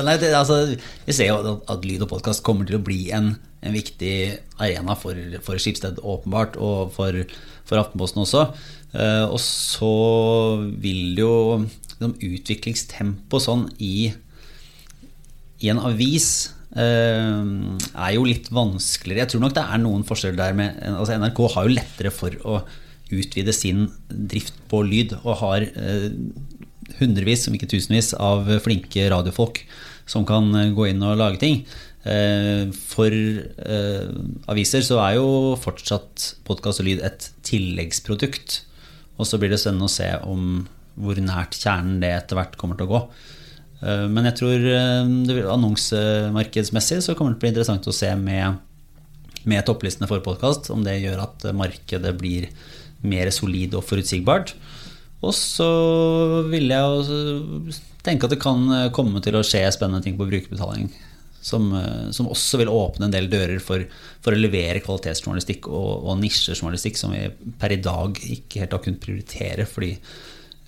nei, 0.06 0.14
det, 0.22 0.30
altså, 0.36 0.60
vi 1.08 1.16
ser 1.16 1.32
jo 1.32 1.56
at 1.58 1.88
lyd 1.88 2.04
og 2.06 2.12
podkast 2.12 2.44
kommer 2.46 2.68
til 2.68 2.78
å 2.78 2.84
bli 2.86 3.08
en, 3.16 3.32
en 3.66 3.74
viktig 3.74 4.14
arena 4.62 4.94
for, 5.00 5.18
for 5.42 5.58
Skipsted, 5.62 5.98
åpenbart, 6.04 6.60
og 6.60 6.94
for, 6.94 7.24
for 7.66 7.82
Aftenposten 7.82 8.22
også. 8.22 8.46
Eh, 8.94 9.24
og 9.26 9.40
så 9.42 9.96
vil 10.80 11.18
jo 11.18 11.32
liksom, 11.96 12.16
utviklingstempo 12.22 13.40
sånn 13.42 13.66
i, 13.82 14.10
i 15.64 15.72
en 15.72 15.82
avis 15.88 16.30
eh, 16.76 17.44
er 17.92 18.12
jo 18.16 18.26
litt 18.28 18.50
vanskeligere. 18.54 19.24
Jeg 19.24 19.34
tror 19.34 19.46
nok 19.46 19.56
det 19.56 19.66
er 19.66 19.82
noen 19.82 20.04
forskjeller 20.06 20.40
der. 20.40 20.58
Med, 20.58 20.82
altså 20.92 21.16
NRK 21.18 21.42
har 21.56 21.68
jo 21.68 21.78
lettere 21.78 22.14
for 22.14 22.36
å 22.44 22.60
utvide 23.14 23.54
sin 23.54 23.86
drift 24.10 24.56
på 24.70 24.82
lyd, 24.86 25.14
og 25.22 25.40
har 25.42 25.66
eh, 25.66 26.08
hundrevis, 27.00 27.46
om 27.48 27.56
ikke 27.56 27.70
tusenvis, 27.70 28.14
av 28.18 28.48
flinke 28.64 29.08
radiofolk 29.12 29.62
som 30.06 30.26
kan 30.26 30.48
eh, 30.54 30.72
gå 30.76 30.90
inn 30.90 31.04
og 31.04 31.18
lage 31.20 31.42
ting. 31.42 31.60
Eh, 32.06 32.70
for 32.92 33.10
eh, 33.10 34.08
aviser 34.52 34.84
så 34.86 35.00
er 35.02 35.16
jo 35.18 35.56
fortsatt 35.58 36.32
podkast 36.46 36.82
og 36.82 36.88
lyd 36.88 37.02
et 37.06 37.30
tilleggsprodukt. 37.46 38.62
Og 39.16 39.28
så 39.28 39.40
blir 39.40 39.52
det 39.52 39.60
spennende 39.62 39.88
å 39.88 39.92
se 39.92 40.10
om 40.28 40.66
hvor 40.96 41.18
nært 41.20 41.56
kjernen 41.60 42.00
det 42.02 42.12
etter 42.16 42.38
hvert 42.38 42.56
kommer 42.60 42.78
til 42.78 42.88
å 42.88 42.94
gå. 42.94 43.02
Eh, 43.82 44.06
men 44.12 44.28
jeg 44.30 44.38
tror 44.40 44.68
eh, 44.72 45.50
annonsemarkedsmessig 45.52 47.02
så 47.04 47.16
kommer 47.16 47.34
det 47.34 47.36
til 47.36 47.40
å 47.40 47.44
bli 47.44 47.52
interessant 47.54 47.90
å 47.90 47.96
se 47.96 48.12
med, 48.20 48.60
med 49.44 49.66
topplistene 49.68 50.08
for 50.10 50.24
podkast 50.24 50.72
om 50.74 50.84
det 50.86 50.98
gjør 51.02 51.26
at 51.26 51.48
markedet 51.56 52.14
blir 52.18 52.48
mer 53.06 53.30
solid 53.34 53.76
og 53.76 53.84
forutsigbart. 53.86 54.54
Og 55.24 55.34
så 55.34 55.68
vil 56.50 56.70
jeg 56.70 57.74
tenke 58.04 58.28
at 58.28 58.32
det 58.34 58.42
kan 58.42 58.66
komme 58.94 59.22
til 59.24 59.38
å 59.38 59.44
skje 59.46 59.64
spennende 59.74 60.04
ting 60.04 60.16
på 60.18 60.28
brukerbetaling. 60.28 60.90
Som, 61.46 61.68
eh, 61.78 62.08
som 62.10 62.26
også 62.26 62.58
vil 62.58 62.72
åpne 62.72 63.06
en 63.06 63.14
del 63.14 63.28
dører 63.30 63.60
for, 63.62 63.84
for 64.24 64.34
å 64.34 64.40
levere 64.40 64.82
kvalitetsjournalistikk 64.82 65.68
og, 65.70 66.08
og 66.08 66.16
nisjejournalistikk 66.18 66.98
som 66.98 67.12
vi 67.14 67.28
per 67.60 67.76
i 67.76 67.78
dag 67.78 68.18
ikke 68.18 68.64
helt 68.64 68.74
har 68.74 68.82
kunnet 68.82 69.04
prioritere 69.04 69.68
fordi 69.70 69.92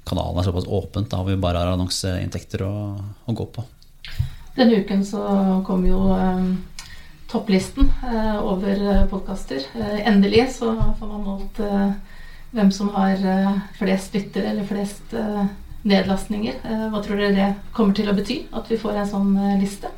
kanalen 0.08 0.40
er 0.40 0.48
såpass 0.48 0.66
åpent 0.66 1.10
da 1.12 1.22
vi 1.26 1.36
bare 1.40 1.62
har 1.62 1.74
annonseinntekter 1.74 2.64
å, 2.66 2.74
å, 2.98 3.36
gå 3.36 3.46
på. 3.54 3.64
Denne 4.56 4.80
uken 4.82 5.04
så 5.06 5.22
kom 5.66 5.84
jo 5.86 6.00
eh, 6.16 6.42
topplisten 7.30 7.92
eh, 8.08 8.36
over 8.42 8.84
eh, 8.94 9.06
podkaster. 9.10 9.62
Eh, 9.74 10.00
endelig 10.08 10.48
så 10.56 10.72
får 10.98 11.12
man 11.12 11.24
målt 11.26 11.60
eh, 11.62 11.90
hvem 12.56 12.72
som 12.74 12.90
har 12.96 13.20
eh, 13.20 13.62
flest 13.78 14.16
lyttere 14.16 14.52
eller 14.52 14.66
flest 14.66 15.14
nedlastninger. 15.88 16.56
hva 16.90 17.00
tror 17.04 17.20
dere 17.20 17.34
det 17.36 17.72
kommer 17.72 17.94
til 17.94 18.10
å 18.10 18.14
bety 18.16 18.40
at 18.52 18.66
vi 18.68 18.76
får 18.80 18.96
en 18.98 19.10
sånn 19.12 19.28
liste? 19.60 19.92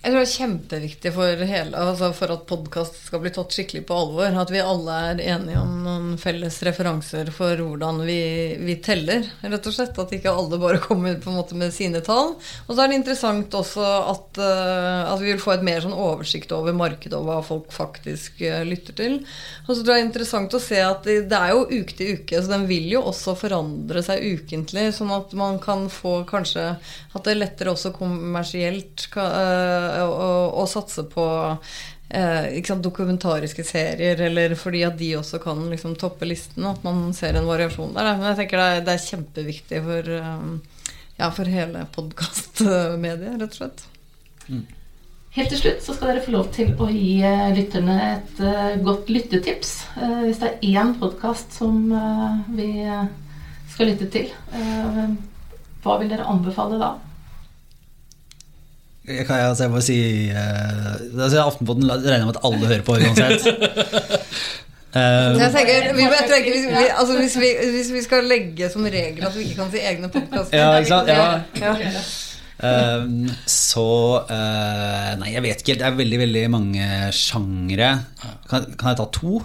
Jeg 0.00 0.14
tror 0.14 0.22
det 0.22 0.28
er 0.30 0.38
kjempeviktig 0.40 1.10
for, 1.12 1.40
hele, 1.44 1.76
altså 1.76 2.06
for 2.16 2.32
at 2.32 2.46
podkast 2.48 2.94
skal 3.04 3.20
bli 3.20 3.30
tatt 3.36 3.52
skikkelig 3.52 3.82
på 3.84 3.96
alvor. 4.00 4.32
At 4.40 4.48
vi 4.48 4.62
alle 4.64 4.94
er 5.10 5.18
enige 5.34 5.60
om 5.60 5.74
noen 5.84 6.14
felles 6.16 6.56
referanser 6.64 7.28
for 7.36 7.60
hvordan 7.60 8.00
vi, 8.08 8.22
vi 8.64 8.78
teller. 8.80 9.28
rett 9.42 9.68
og 9.68 9.74
slett. 9.76 10.00
At 10.00 10.14
ikke 10.16 10.32
alle 10.32 10.56
bare 10.62 10.80
kommer 10.80 11.18
på 11.20 11.28
en 11.28 11.36
måte 11.36 11.58
med 11.60 11.74
sine 11.76 12.00
tall. 12.06 12.32
Og 12.64 12.70
så 12.72 12.78
er 12.80 12.88
det 12.88 12.96
interessant 12.96 13.52
også 13.58 13.84
at, 14.14 14.40
uh, 14.40 15.10
at 15.10 15.20
vi 15.20 15.34
vil 15.34 15.42
få 15.44 15.52
et 15.58 15.66
mer 15.68 15.84
sånn 15.84 15.92
oversikt 15.92 16.56
over 16.56 16.72
markedet 16.80 17.20
og 17.20 17.28
hva 17.28 17.36
folk 17.44 17.68
faktisk 17.76 18.40
uh, 18.40 18.64
lytter 18.64 18.96
til. 19.02 19.20
Og 19.66 19.74
så 19.74 19.82
tror 19.82 19.98
jeg 19.98 20.00
det 20.00 20.06
er 20.06 20.08
interessant 20.08 20.56
å 20.56 20.62
se 20.64 20.80
at 20.80 21.04
det, 21.04 21.18
det 21.28 21.42
er 21.42 21.52
jo 21.52 21.68
uke 21.68 21.98
til 22.00 22.16
uke, 22.16 22.40
så 22.40 22.54
den 22.54 22.64
vil 22.72 22.88
jo 22.94 23.04
også 23.12 23.36
forandre 23.36 24.00
seg 24.08 24.24
ukentlig. 24.24 24.88
Sånn 24.96 25.12
at 25.12 25.36
man 25.36 25.60
kan 25.60 25.90
få 25.92 26.22
kanskje 26.24 26.70
At 27.10 27.24
det 27.26 27.34
er 27.34 27.42
lettere 27.42 27.76
også 27.76 27.92
kommersielt. 28.00 29.10
Uh, 29.12 29.89
å, 30.06 30.66
satse 30.70 31.04
på 31.10 31.26
eh, 32.08 32.58
sant, 32.66 32.82
dokumentariske 32.84 33.64
serier, 33.66 34.20
eller 34.28 34.56
fordi 34.58 34.82
at 34.86 34.98
de 34.98 35.12
også 35.20 35.40
kan 35.42 35.62
liksom, 35.70 35.96
toppe 36.00 36.28
listen. 36.28 36.66
At 36.70 36.84
man 36.86 37.08
ser 37.16 37.38
en 37.38 37.48
variasjon 37.50 37.94
der. 37.96 38.12
Men 38.16 38.32
jeg 38.32 38.42
tenker 38.42 38.62
det 38.62 38.68
er, 38.72 38.84
det 38.88 38.96
er 38.96 39.06
kjempeviktig 39.06 39.84
for, 39.86 40.12
eh, 40.18 40.84
ja, 41.20 41.30
for 41.30 41.54
hele 41.58 41.86
podkastmediet, 41.94 43.40
rett 43.40 43.50
og 43.50 43.58
slett. 43.62 43.88
Mm. 44.50 44.68
Helt 45.30 45.52
til 45.52 45.60
slutt 45.60 45.84
så 45.84 45.94
skal 45.94 46.10
dere 46.10 46.22
få 46.24 46.32
lov 46.34 46.48
til 46.54 46.72
å 46.82 46.88
gi 46.90 47.20
eh, 47.22 47.50
lytterne 47.54 47.96
et 48.16 48.40
uh, 48.42 48.72
godt 48.82 49.12
lyttetips. 49.14 49.76
Uh, 49.94 50.24
hvis 50.24 50.40
det 50.42 50.48
er 50.48 50.64
én 50.72 50.90
podkast 50.98 51.54
som 51.54 51.84
uh, 51.94 52.40
vi 52.50 52.72
skal 53.70 53.92
lytte 53.92 54.08
til, 54.10 54.32
hva 55.80 55.94
vil 56.00 56.10
dere 56.10 56.26
anbefale 56.28 56.80
da? 56.80 56.88
Jeg 59.08 59.26
kan 59.26 59.40
altså, 59.48 59.64
jeg 59.64 59.72
må 59.72 59.80
si 59.82 59.98
uh, 60.28 61.22
altså, 61.24 61.44
Aftenposten 61.46 61.88
regner 61.88 62.18
jeg 62.18 62.26
med 62.28 62.36
at 62.36 62.42
alle 62.46 62.66
hører 62.72 62.84
på 62.86 62.98
uansett. 63.00 63.46
Uh, 64.90 65.38
jeg 65.38 65.52
tenker, 65.54 65.84
vi, 65.94 66.04
tenker 66.26 66.50
hvis, 66.50 66.64
vi, 66.66 66.86
altså, 66.98 67.14
hvis, 67.20 67.36
vi, 67.38 67.50
hvis, 67.76 67.90
vi, 67.94 68.00
skal 68.02 68.24
legge 68.26 68.66
som 68.72 68.82
regel 68.82 69.22
at 69.22 69.36
vi 69.38 69.44
ikke 69.46 69.60
kan 69.60 69.68
si 69.70 69.82
egne 69.86 70.08
podkaster 70.10 70.58
ja, 70.58 70.72
ikke 70.80 70.90
sant? 70.90 71.12
Ja. 71.14 71.28
ja. 71.62 72.00
Uh, 72.58 73.30
så 73.46 73.84
uh, 74.26 75.12
Nei, 75.20 75.30
jeg 75.36 75.44
vet 75.46 75.62
ikke 75.62 75.76
helt. 75.76 75.84
Det 75.84 75.86
er 75.86 76.00
veldig 76.00 76.18
veldig 76.24 76.42
mange 76.50 76.88
sjangre. 77.14 77.92
Kan, 78.50 78.66
kan, 78.74 78.90
jeg 78.90 78.98
ta 78.98 79.06
to? 79.14 79.38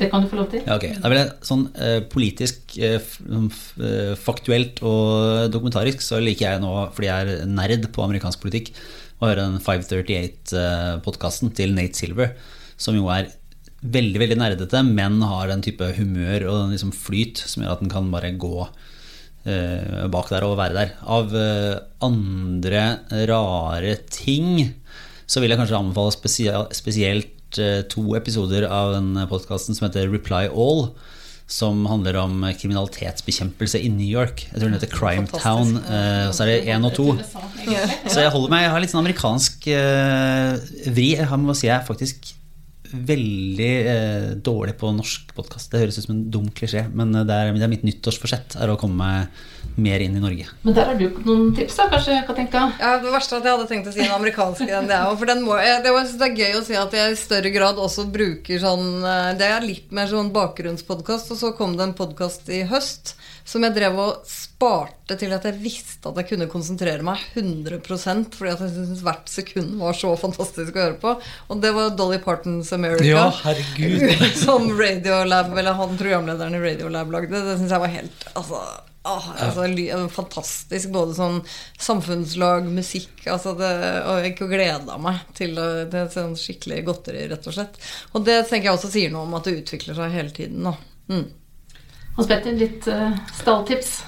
Det 0.00 0.08
kan 0.12 0.24
du 0.24 0.30
få 0.30 0.38
lov 0.38 0.48
til. 0.52 0.62
Ja, 0.64 0.78
okay. 0.78 0.94
Da 0.96 1.10
vil 1.12 1.20
jeg 1.20 1.32
sånn 1.44 1.66
eh, 1.76 1.98
politisk, 2.08 2.76
eh, 2.80 4.16
faktuelt 4.20 4.80
og 4.86 5.50
dokumentarisk 5.52 6.00
så 6.04 6.22
liker 6.24 6.46
jeg 6.46 6.62
nå, 6.64 6.72
fordi 6.96 7.10
jeg 7.10 7.34
er 7.36 7.50
nerd 7.50 7.90
på 7.92 8.06
amerikansk 8.06 8.40
politikk, 8.42 8.72
å 9.20 9.28
høre 9.28 9.44
den 9.44 9.60
538-podkasten 9.60 11.52
til 11.56 11.76
Nate 11.76 12.00
Silver, 12.00 12.32
som 12.80 12.96
jo 12.96 13.10
er 13.12 13.28
veldig 13.80 14.20
veldig 14.20 14.38
nerdete, 14.40 14.82
men 14.84 15.20
har 15.24 15.48
den 15.48 15.64
type 15.64 15.86
humør 15.96 16.46
og 16.50 16.72
liksom 16.74 16.92
flyt 16.96 17.40
som 17.48 17.64
gjør 17.64 17.76
at 17.76 17.84
den 17.84 17.92
kan 17.92 18.08
bare 18.12 18.32
gå 18.40 18.54
eh, 19.48 20.06
bak 20.12 20.32
der 20.32 20.46
og 20.48 20.58
være 20.60 20.76
der. 20.76 20.94
Av 21.08 21.32
uh, 21.32 21.80
andre 22.04 22.84
rare 23.30 23.96
ting 24.12 24.70
så 25.30 25.40
vil 25.40 25.52
jeg 25.52 25.60
kanskje 25.60 25.78
anbefale 25.78 26.66
spesielt, 26.74 27.36
to 27.90 28.04
episoder 28.18 28.68
av 28.68 28.94
den 28.94 29.14
podkasten 29.30 29.74
som 29.76 29.88
heter 29.88 30.10
Reply 30.12 30.46
All 30.50 30.90
som 31.50 31.82
handler 31.90 32.14
om 32.20 32.44
kriminalitetsbekjempelse 32.60 33.80
i 33.82 33.88
New 33.90 34.06
York. 34.06 34.44
Jeg 34.52 34.60
tror 34.60 34.68
den 34.70 34.76
heter 34.78 34.92
Crime 34.92 35.26
Town. 35.26 35.72
Og 35.82 36.34
så 36.36 36.44
er 36.44 36.52
det 36.52 36.70
én 36.70 36.86
og 36.86 36.94
to. 36.94 37.08
Så 38.06 38.22
jeg 38.22 38.30
holder 38.30 38.52
meg, 38.52 38.62
jeg 38.62 38.74
har 38.74 38.84
litt 38.84 38.92
sånn 38.92 39.02
amerikansk 39.02 39.66
uh, 39.74 40.54
vri. 40.94 41.08
Jeg 41.18 41.40
må 41.42 41.56
si 41.58 41.66
jeg 41.66 41.74
er 41.80 41.88
faktisk 41.88 42.30
veldig 42.92 43.70
eh, 43.90 44.28
dårlig 44.44 44.76
på 44.80 44.90
norsk 44.94 45.32
podkast. 45.36 45.70
Det 45.72 45.82
høres 45.82 45.98
ut 45.98 46.06
som 46.06 46.14
en 46.16 46.24
dum 46.32 46.48
klisjé, 46.54 46.84
men 46.94 47.12
det 47.14 47.24
er, 47.34 47.52
det 47.56 47.64
er 47.66 47.72
mitt 47.72 47.86
nyttårsforsett 47.86 48.56
er 48.60 48.72
å 48.72 48.78
komme 48.80 49.10
mer 49.80 50.02
inn 50.02 50.16
i 50.18 50.22
Norge. 50.22 50.48
Men 50.64 50.76
der 50.76 50.90
har 50.90 50.98
du 50.98 51.06
noen 51.24 51.52
tips, 51.56 51.76
da, 51.78 51.86
kanskje? 51.92 52.18
Katinka? 52.28 52.64
Ja, 52.80 52.96
Det 53.02 53.12
verste 53.14 53.36
er 53.36 53.42
at 53.42 53.48
jeg 53.48 53.56
hadde 53.56 53.68
tenkt 53.70 53.90
å 53.90 53.94
si 53.94 54.02
en 54.04 54.16
amerikansk 54.16 54.66
enn 54.66 54.90
det 54.90 54.96
er, 54.96 55.14
For 55.20 55.30
den 55.30 55.44
må, 55.46 55.56
jeg, 55.62 55.82
det, 55.84 55.94
var, 55.94 56.08
det 56.10 56.28
er 56.28 56.42
gøy 56.42 56.58
å 56.58 56.64
si 56.66 56.76
at 56.78 56.96
jeg 56.96 57.14
i 57.14 57.20
større 57.20 57.54
grad 57.54 57.80
også 57.80 58.06
bruker 58.12 58.62
sånn 58.62 59.04
eh, 59.06 59.30
Det 59.40 59.48
er 59.48 59.66
litt 59.66 59.94
mer 59.94 60.10
sånn 60.10 60.32
bakgrunnspodkast. 60.34 61.32
Og 61.34 61.40
så 61.40 61.54
kom 61.56 61.76
det 61.78 61.86
en 61.88 61.96
podkast 61.98 62.50
i 62.52 62.64
høst 62.70 63.14
som 63.50 63.64
jeg 63.66 63.74
drev 63.74 63.96
og 63.98 64.28
sparte 64.30 65.16
til 65.18 65.32
at 65.34 65.46
jeg 65.48 65.58
visste 65.58 66.10
at 66.10 66.20
jeg 66.20 66.28
kunne 66.28 66.46
konsentrere 66.50 67.02
meg 67.06 67.22
100% 67.34 68.36
fordi 68.36 68.52
at 68.52 68.60
jeg 68.62 68.74
syntes 68.76 69.02
hvert 69.06 69.32
sekund 69.32 69.72
var 69.80 69.96
så 69.98 70.12
fantastisk 70.20 70.76
å 70.76 70.84
høre 70.84 71.00
på. 71.02 71.14
Og 71.50 71.64
det 71.64 71.72
var 71.74 71.96
Dolly 71.98 72.20
Partons 72.22 72.70
America. 72.76 73.08
Ja, 73.08 73.24
herregud 73.42 74.22
Som 74.44 74.70
Radiolab, 74.78 75.50
eller 75.58 75.74
han 75.80 75.98
programlederen 75.98 76.54
i 76.54 76.62
Radiolab 76.62 77.10
lagde. 77.16 77.42
Det 77.48 77.58
syns 77.58 77.74
jeg 77.74 77.84
var 77.86 77.92
helt 77.96 78.30
altså, 78.38 78.62
Ah, 79.02 79.30
altså, 79.46 79.64
fantastisk. 80.12 80.90
Både 80.92 81.14
sånn 81.16 81.38
samfunnslag, 81.80 82.66
musikk 82.68 83.24
altså 83.32 83.54
det, 83.56 83.70
Og 84.10 84.26
jeg 84.26 84.34
gleda 84.36 84.98
meg 85.00 85.22
til 85.38 85.56
det 85.56 86.04
sånn 86.12 86.36
skikkelig 86.36 86.82
godteri, 86.84 87.24
rett 87.32 87.48
og 87.48 87.56
slett. 87.56 87.80
Og 88.12 88.28
det 88.28 88.42
tenker 88.50 88.68
jeg 88.68 88.76
også 88.76 88.92
sier 88.92 89.14
noe 89.14 89.24
om 89.24 89.38
at 89.40 89.48
det 89.48 89.62
utvikler 89.62 89.96
seg 89.96 90.12
hele 90.12 90.36
tiden. 90.36 90.68
Da. 90.68 90.76
Mm. 91.10 91.24
Hans 92.16 92.30
Petter, 92.30 92.56
litt 92.58 92.88
uh, 92.90 93.12
stalltips? 93.38 94.00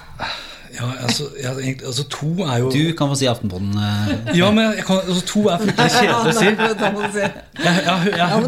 Ja, 0.72 0.86
altså, 1.05 1.24
jeg, 1.42 1.76
altså, 1.84 2.05
To 2.09 2.28
er 2.42 2.59
jo 2.62 2.70
Du 2.72 2.92
kan 2.96 3.11
få 3.11 3.16
si 3.20 3.26
Aftenpodden. 3.28 3.74
Uh... 3.76 4.36
ja, 4.38 4.50
men 4.50 4.72
kan, 4.86 5.03
altså, 5.05 5.24
to 5.28 5.42
er 5.53 5.61
fryktelig 5.61 5.90
kjedelig 5.98 6.30
å 6.30 6.36
si. 6.36 6.44
Jeg, 6.48 6.55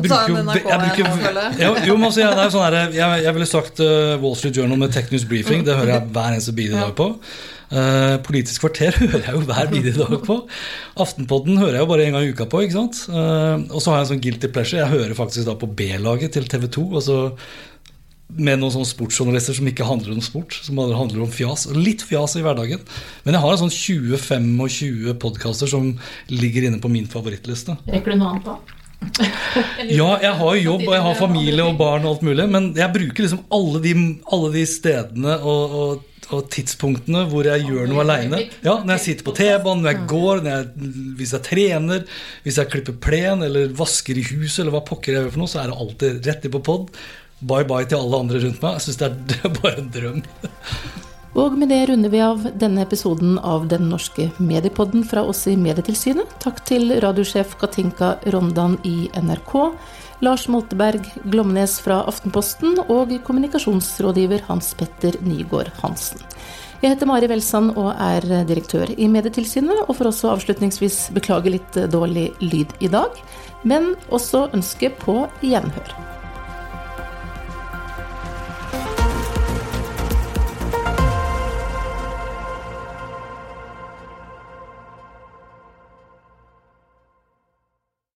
bruker 0.07 0.31
jo 1.61 1.73
Jo, 1.89 1.97
men 1.99 2.09
altså, 2.09 2.21
det 2.21 2.47
er 2.47 2.55
sånn 2.55 2.65
her, 2.65 2.79
jeg, 2.97 3.35
ville 3.37 3.49
sagt 3.51 3.83
uh, 3.85 4.15
Wall 4.23 4.39
Street 4.41 4.57
Journal 4.57 4.81
med 4.81 4.95
Technews 4.97 5.27
Briefing. 5.29 5.67
Det 5.67 5.77
hører 5.77 5.99
jeg 5.99 6.15
hver 6.15 6.31
eneste 6.33 6.57
bidige 6.57 6.89
på. 6.97 7.11
Uh, 7.75 8.17
Politisk 8.25 8.65
kvarter 8.65 8.97
hører 9.03 9.29
jeg 9.29 9.37
jo 9.37 9.45
hver 9.51 9.71
bidige 9.73 9.99
dag 9.99 10.17
på. 10.25 10.39
Aftenpodden 11.05 11.61
hører 11.61 11.77
jeg 11.79 11.85
jo 11.85 11.93
bare 11.93 12.09
en 12.09 12.17
gang 12.17 12.25
i 12.25 12.33
uka 12.33 12.49
på. 12.49 12.65
ikke 12.65 12.79
sant? 12.79 13.05
Uh, 13.13 13.69
og 13.69 13.85
så 13.85 13.93
har 13.93 14.01
jeg 14.01 14.07
en 14.07 14.13
sånn 14.15 14.25
guilty 14.25 14.53
pleasure. 14.55 14.81
Jeg 14.81 14.95
hører 14.97 15.15
faktisk 15.19 15.51
da 15.51 15.59
på 15.61 15.69
B-laget 15.77 16.39
til 16.39 16.49
TV 16.49 16.69
2. 16.81 16.89
med 18.35 18.59
noen 18.59 18.73
sånne 18.73 18.89
sportsjournalister 18.89 19.57
som 19.59 19.69
ikke 19.71 19.87
handler 19.87 20.15
om 20.17 20.23
sport, 20.25 20.57
som 20.65 20.81
handler 20.81 21.25
om 21.25 21.33
fjas. 21.33 21.69
Litt 21.77 22.03
fjas 22.07 22.39
i 22.39 22.45
hverdagen. 22.45 22.81
Men 23.27 23.37
jeg 23.37 23.45
har 23.45 23.53
en 23.55 23.63
sånn 23.67 23.75
20-25 23.75 25.19
podkaster 25.23 25.71
som 25.71 25.93
ligger 26.33 26.69
inne 26.69 26.81
på 26.83 26.91
min 26.93 27.11
favorittliste. 27.11 27.77
Rekker 27.91 28.15
du 28.15 28.23
noe 28.23 28.35
annet 28.35 28.49
da? 28.49 28.81
ja, 29.99 30.09
jeg 30.23 30.33
har 30.39 30.57
jo 30.57 30.63
jobb 30.63 30.87
og 30.87 30.95
jeg 30.95 31.05
har 31.05 31.19
familie 31.19 31.65
og 31.67 31.77
barn 31.77 32.07
og 32.07 32.15
alt 32.15 32.23
mulig, 32.25 32.47
men 32.49 32.71
jeg 32.79 32.93
bruker 32.95 33.27
liksom 33.27 33.43
alle 33.53 33.81
de, 33.85 33.95
alle 34.33 34.51
de 34.55 34.63
stedene 34.69 35.35
og, 35.45 35.75
og, 35.81 36.23
og, 36.31 36.47
tidspunktene 36.55 37.27
hvor 37.29 37.45
jeg 37.49 37.67
gjør 37.69 37.91
noe 37.91 38.01
aleine. 38.07 38.41
Ja, 38.65 38.79
når 38.81 38.95
jeg 38.97 39.05
sitter 39.05 39.29
på 39.29 39.35
T-banen, 39.37 39.85
når 39.85 39.93
jeg 39.93 40.07
går, 40.15 40.41
når 40.47 40.57
jeg, 40.57 40.95
hvis 41.21 41.35
jeg 41.37 41.47
trener, 41.51 42.07
hvis 42.47 42.61
jeg 42.63 42.73
klipper 42.73 42.97
plen 43.09 43.45
eller 43.45 43.77
vasker 43.77 44.17
i 44.17 44.25
huset, 44.31 44.63
eller 44.65 44.79
hva 44.79 44.87
pokker 44.89 45.13
jeg 45.13 45.27
gjør 45.27 45.37
for 45.37 45.45
noe, 45.45 45.53
så 45.53 45.61
er 45.63 45.71
det 45.71 45.79
alltid 45.85 46.31
rett 46.31 46.49
i 46.49 46.55
på 46.55 46.65
pod 46.65 47.05
bye 47.49 47.67
bye 47.69 47.87
til 47.89 48.01
alle 48.01 48.21
andre 48.25 48.43
rundt 48.45 48.63
meg. 48.63 48.79
Jeg 48.79 48.87
syns 48.89 49.01
det, 49.03 49.41
er 49.41 49.59
bare 49.61 49.81
en 49.83 49.91
drøm. 49.95 50.23
Og 51.35 51.57
med 51.59 51.73
det 51.73 51.81
runder 51.91 52.13
vi 52.13 52.21
av 52.23 52.45
denne 52.63 52.85
episoden 52.85 53.41
av 53.43 53.67
Den 53.67 53.89
norske 53.91 54.29
mediepodden 54.39 55.03
fra 55.09 55.25
oss 55.27 55.43
i 55.51 55.57
Medietilsynet. 55.59 56.37
Takk 56.43 56.63
til 56.69 56.95
radiosjef 57.03 57.57
Katinka 57.59 58.13
Rondan 58.31 58.77
i 58.87 59.09
NRK, 59.19 59.55
Lars 60.23 60.47
Molteberg 60.49 61.09
Glomnes 61.27 61.81
fra 61.83 62.05
Aftenposten 62.07 62.79
og 62.87 63.11
kommunikasjonsrådgiver 63.27 64.47
Hans 64.47 64.71
Petter 64.79 65.19
Nygaard 65.27 65.75
Hansen. 65.83 66.23
Jeg 66.85 66.95
heter 66.95 67.09
Mari 67.09 67.27
Welsand 67.33 67.75
og 67.81 67.95
er 67.99 68.45
direktør 68.47 68.91
i 68.95 69.09
Medietilsynet, 69.11 69.87
og 69.89 69.97
får 69.99 70.13
også 70.13 70.35
avslutningsvis 70.37 70.99
beklage 71.17 71.57
litt 71.57 71.79
dårlig 71.91 72.29
lyd 72.45 72.79
i 72.85 72.93
dag, 72.93 73.23
men 73.67 73.95
også 74.15 74.51
ønske 74.55 74.93
på 75.03 75.25
gjenhør. 75.43 75.97